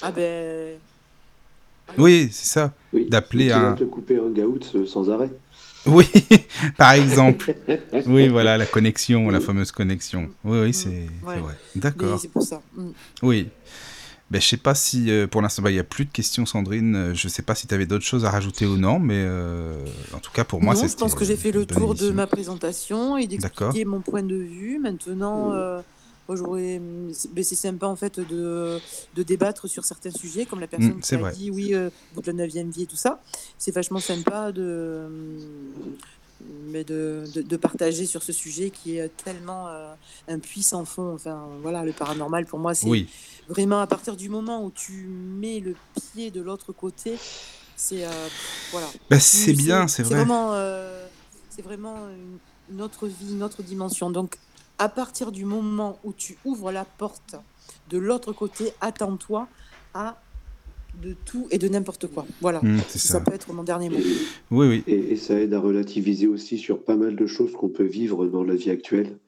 [0.02, 0.78] Ah ben
[1.98, 2.72] Oui, c'est ça.
[2.92, 3.06] Oui.
[3.08, 5.30] D'appeler un- te couper en gout euh, sans arrêt.
[5.86, 6.06] Oui,
[6.78, 7.54] par exemple.
[8.06, 10.30] Oui, voilà, la connexion, la fameuse connexion.
[10.44, 11.26] Oui, oui, c'est Mm.
[11.28, 11.38] Ouais.
[11.38, 11.54] vrai.
[11.76, 12.18] D'accord.
[12.18, 12.62] c'est pour ça.
[12.76, 12.88] Mm.
[13.22, 13.48] Oui.
[14.30, 16.46] Ben, je sais pas si euh, pour l'instant, bah, il n'y a plus de questions,
[16.46, 16.96] Sandrine.
[16.96, 19.76] Euh, Je sais pas si tu avais d'autres choses à rajouter ou non, mais euh,
[20.14, 22.10] en tout cas, pour moi, non, c'est je pense que j'ai fait le tour de
[22.10, 24.78] ma présentation et d'expliquer mon point de vue.
[24.78, 25.80] Maintenant, euh,
[26.28, 28.80] j'aurais- ben, c'est sympa en fait de,
[29.14, 31.32] de débattre sur certains sujets, comme la personne Mm, qui a vrai.
[31.32, 33.22] dit oui, euh, bout de la 9 vie et tout ça.
[33.58, 35.06] C'est vachement sympa de,
[36.40, 39.94] mais de, de, de partager sur ce sujet qui est tellement euh,
[40.28, 41.14] un puissant fond.
[41.14, 43.08] Enfin, voilà, le paranormal pour moi, c'est Oui,
[43.48, 47.18] vraiment à partir du moment où tu mets le pied de l'autre côté,
[47.76, 48.28] c'est euh,
[48.72, 48.90] voilà.
[49.10, 50.16] Tu- c'est bien, c'est vrai.
[50.16, 51.08] Vraiment, euh,
[51.48, 52.38] c'est vraiment une,
[52.68, 54.10] une autre vie, une autre dimension.
[54.10, 54.38] Donc,
[54.78, 57.36] à partir du moment où tu ouvres la porte
[57.90, 59.48] de l'autre côté, attends-toi
[59.94, 60.20] à
[61.02, 62.24] de tout et de n'importe quoi.
[62.40, 62.60] Voilà.
[62.62, 63.14] Mm, c'est ça.
[63.14, 63.20] ça.
[63.20, 63.98] peut être mon dernier mot.
[64.50, 64.84] Oui, oui.
[64.86, 68.26] Et, et ça aide à relativiser aussi sur pas mal de choses qu'on peut vivre
[68.26, 69.18] dans la vie actuelle.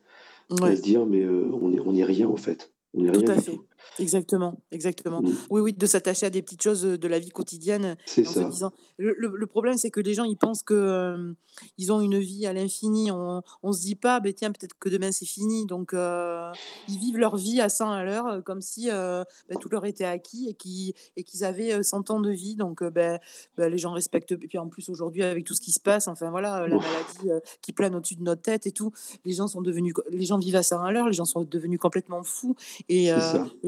[0.63, 2.73] À se dire, mais euh, on n'est on est rien en fait.
[2.95, 3.53] On n'est tout rien à du fait.
[3.53, 3.65] tout.
[3.99, 5.23] Exactement, exactement.
[5.23, 5.33] Mm.
[5.51, 8.41] Oui, oui, de s'attacher à des petites choses de la vie quotidienne C'est en se
[8.41, 8.45] ça.
[8.49, 8.73] disant.
[8.99, 11.33] Le, le- le problème, c'est que les gens, ils pensent que euh,
[11.79, 13.11] ils ont une vie à l'infini.
[13.11, 15.67] On, on se dit pas, ben tiens, peut-être que demain c'est fini.
[15.67, 16.51] Donc, euh,
[16.89, 19.85] ils vivent leur vie à 100 à l'heure, euh, comme si euh, ben, tout leur
[19.87, 22.57] était acquis et qu'ils et qu'ils avaient euh, 100 ans de vie.
[22.57, 23.19] Donc, euh, ben,
[23.57, 24.33] ben, les gens respectent.
[24.33, 26.77] Et puis en plus, aujourd'hui, avec tout ce qui se passe, enfin voilà, euh, la
[26.77, 28.93] maladie euh, qui plane au-dessus de notre tête et tout,
[29.25, 31.79] les gens sont devenus, les gens vivent à 100 à l'heure, les gens sont devenus
[31.79, 32.55] complètement fous.
[32.89, 33.17] Et, euh.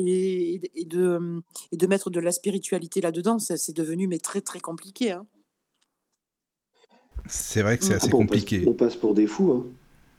[0.08, 4.40] Et, et de, et de mettre de la spiritualité là-dedans, ça, c'est devenu mais très
[4.40, 5.12] très compliqué.
[5.12, 5.26] hein.
[7.26, 7.96] C'est vrai que c'est Mm.
[7.96, 8.64] Assez bon, on, passe, compliqué.
[8.68, 9.52] on passe pour des fous.
[9.52, 9.66] Hein.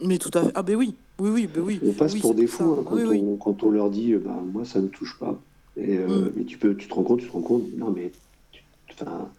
[0.06, 0.52] Mais tout à fait.
[0.56, 1.80] Ah ben oui, oui, oui, ben oui.
[1.84, 3.20] On passe oui, pour des fous hein, quand, Oui, oui.
[3.24, 5.40] On, quand on leur dit, bah, moi ça ne touche pas.
[5.78, 6.32] Et, euh, Mm.
[6.36, 8.12] Mais tu, peux, tu te rends compte, tu te rends compte, non mais
[8.52, 9.30] tu enfin,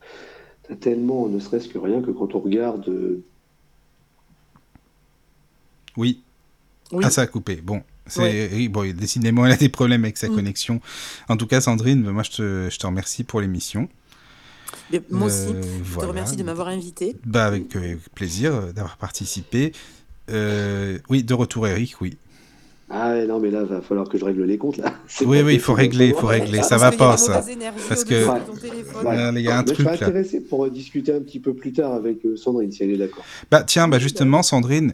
[0.68, 3.22] as tellement, ne serait-ce que rien que quand on regarde euh,
[5.96, 6.22] Oui.
[6.92, 7.04] Oui.
[7.06, 7.56] Ah, ça a coupé.
[7.56, 7.82] Bon,
[8.70, 10.34] Bon, décidément, elle a des problèmes avec sa Mm.
[10.34, 10.80] connexion.
[11.28, 13.88] En tout cas, Sandrine, moi, je te, je te remercie pour l'émission.
[15.10, 17.16] Moi aussi, Euh, je te remercie de m'avoir invité.
[17.24, 19.72] Bah, avec euh, plaisir euh, d'avoir participé.
[20.30, 22.16] Euh, oui, de retour, Eric, oui.
[22.92, 24.92] Ah ouais, non, mais là, va falloir que je règle les comptes, là.
[25.24, 27.44] Oui, oui, il faut régler, il faut régler, Ah, ça va pas, ça.
[27.88, 28.26] Parce que-.
[28.26, 28.40] Ouais.
[29.36, 30.06] Il y a un Mais je truc serais là.
[30.08, 33.24] intéressé pour discuter un petit peu plus tard avec euh, Sandrine, si elle est d'accord.
[33.50, 34.92] Bah tiens, bah justement, Sandrine,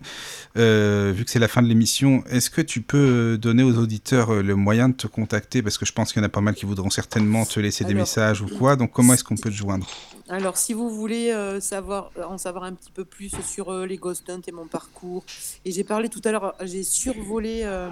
[0.59, 3.79] euh, vu que c'est la fin de l'émission, est-ce que tu peux euh, donner aux
[3.79, 5.63] auditeurs le moyen de te contacter?
[5.63, 7.85] Parce que je pense qu'il y en a pas mal qui voudront certainement te laisser
[7.85, 8.77] des messages ou quoi.
[8.77, 9.87] Donc comment est-ce qu'on peut te joindre?
[10.29, 13.97] Alors, si vous voulez euh, savoir, en savoir un petit peu plus sur euh, les
[13.97, 15.25] Ghost Hunt et mon parcours,
[15.65, 17.89] et j'ai parlé tout à l'heure, j'ai survolé euh,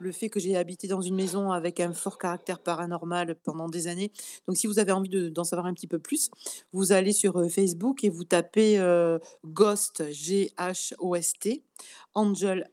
[0.00, 3.86] le fait que j'ai habité dans une maison avec un fort caractère paranormal pendant des
[3.86, 4.12] années.
[4.48, 6.30] Donc, si vous avez envie de- d'en savoir un petit peu plus,
[6.72, 11.62] vous allez sur euh, Facebook et vous tapez euh, Ghost, G-H-O-S-T,
[12.14, 12.66] Angel,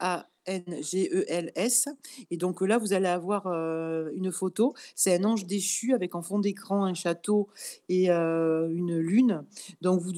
[0.48, 1.90] A-N-G-E-L-S.
[2.30, 4.74] Et donc là, vous allez avoir une photo.
[4.96, 7.50] C'est un ange déchu avec en fond d'écran un château
[7.90, 9.44] et une lune.
[9.82, 10.14] Donc vous,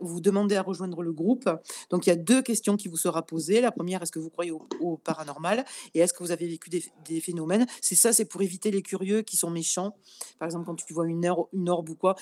[0.00, 1.48] vous, demandez à rejoindre le groupe.
[1.90, 3.60] Donc il y a deux questions qui vous sera posées.
[3.60, 5.64] La première, est-ce que vous croyez au, paranormal?
[5.94, 7.66] Et est-ce que vous avez vécu des, phénomènes?
[7.80, 9.96] C'est ça, c'est pour éviter les curieux qui sont méchants.
[10.38, 12.14] Par exemple, quand tu vois une, heure, une orbe ou quoi.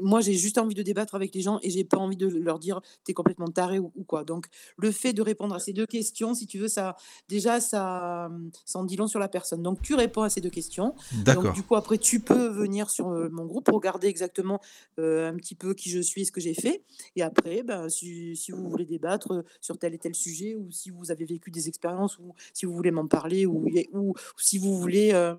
[0.00, 2.58] Moi, j'ai juste envie de débattre avec les gens et j'ai pas envie de leur
[2.58, 4.24] dire t'es complètement taré ou, ou quoi.
[4.24, 4.46] Donc
[4.76, 6.96] le fait de répondre à ces deux questions, si tu veux, ça
[7.28, 8.30] déjà ça,
[8.64, 9.62] ça en dit long sur la personne.
[9.62, 10.94] Donc tu réponds à ces deux questions.
[11.12, 11.52] Donc, D'accord.
[11.52, 14.60] du coup, après, tu peux venir sur euh, mon groupe, regarder exactement
[14.98, 16.82] euh, un petit peu qui je suis ce que j'ai fait.
[17.16, 20.70] Et après, ben, si, si vous voulez débattre euh, sur tel et tel sujet, ou
[20.70, 24.10] si vous avez vécu des expériences, ou si vous voulez m'en parler, ou, y- ou,
[24.10, 25.34] ou si vous voulez euh,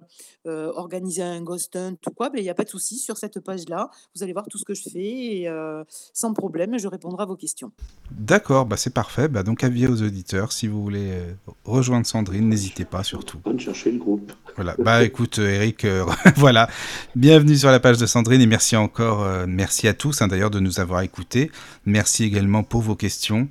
[0.48, 2.98] euh, organiser un ghost hunt ou quoi, ben, il n'y a pas de souci.
[2.98, 5.84] Sur cette page-là, vous allez voir tout ce que je fais et euh,
[6.14, 7.72] sans problème, je répondrai à vos questions.
[8.12, 9.28] D'accord, bah c'est parfait.
[9.28, 11.25] Bah donc avis aux auditeurs, si vous voulez euh,
[11.64, 13.40] rejoindre Sandrine, n'hésitez pas surtout.
[13.46, 14.32] On de chercher le groupe.
[14.56, 14.76] Voilà.
[14.80, 16.70] Bah écoute, euh, Eric, euh, voilà.
[17.16, 20.52] Bienvenue sur la page de Sandrine et merci encore, euh, merci à tous hein, d'ailleurs
[20.52, 21.52] de nous avoir écoutés.
[21.86, 23.48] Merci également pour vos questions,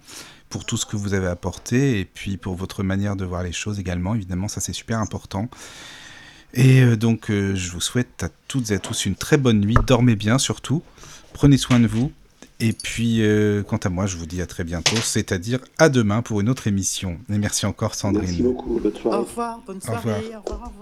[0.49, 3.53] pour tout ce que vous avez apporté et puis pour votre manière de voir les
[3.53, 4.15] choses également.
[4.15, 5.49] Évidemment, ça c'est super important.
[6.55, 9.61] Et euh, donc, euh, je vous souhaite à toutes et à tous une très bonne
[9.61, 9.77] nuit.
[9.87, 10.83] Dormez bien surtout.
[11.33, 12.13] Prenez soin de vous.
[12.61, 16.23] Et puis, euh, quant à moi, je vous dis à très bientôt, c'est-à-dire à demain
[16.23, 17.19] pour une autre émission.
[17.29, 18.27] Et merci encore, Sandrine.
[18.27, 18.79] Merci beaucoup.
[18.81, 19.19] Bonne soirée.
[19.19, 20.03] Au revoir, bonne Au revoir.
[20.03, 20.21] soirée.
[20.37, 20.73] Au revoir, au revoir.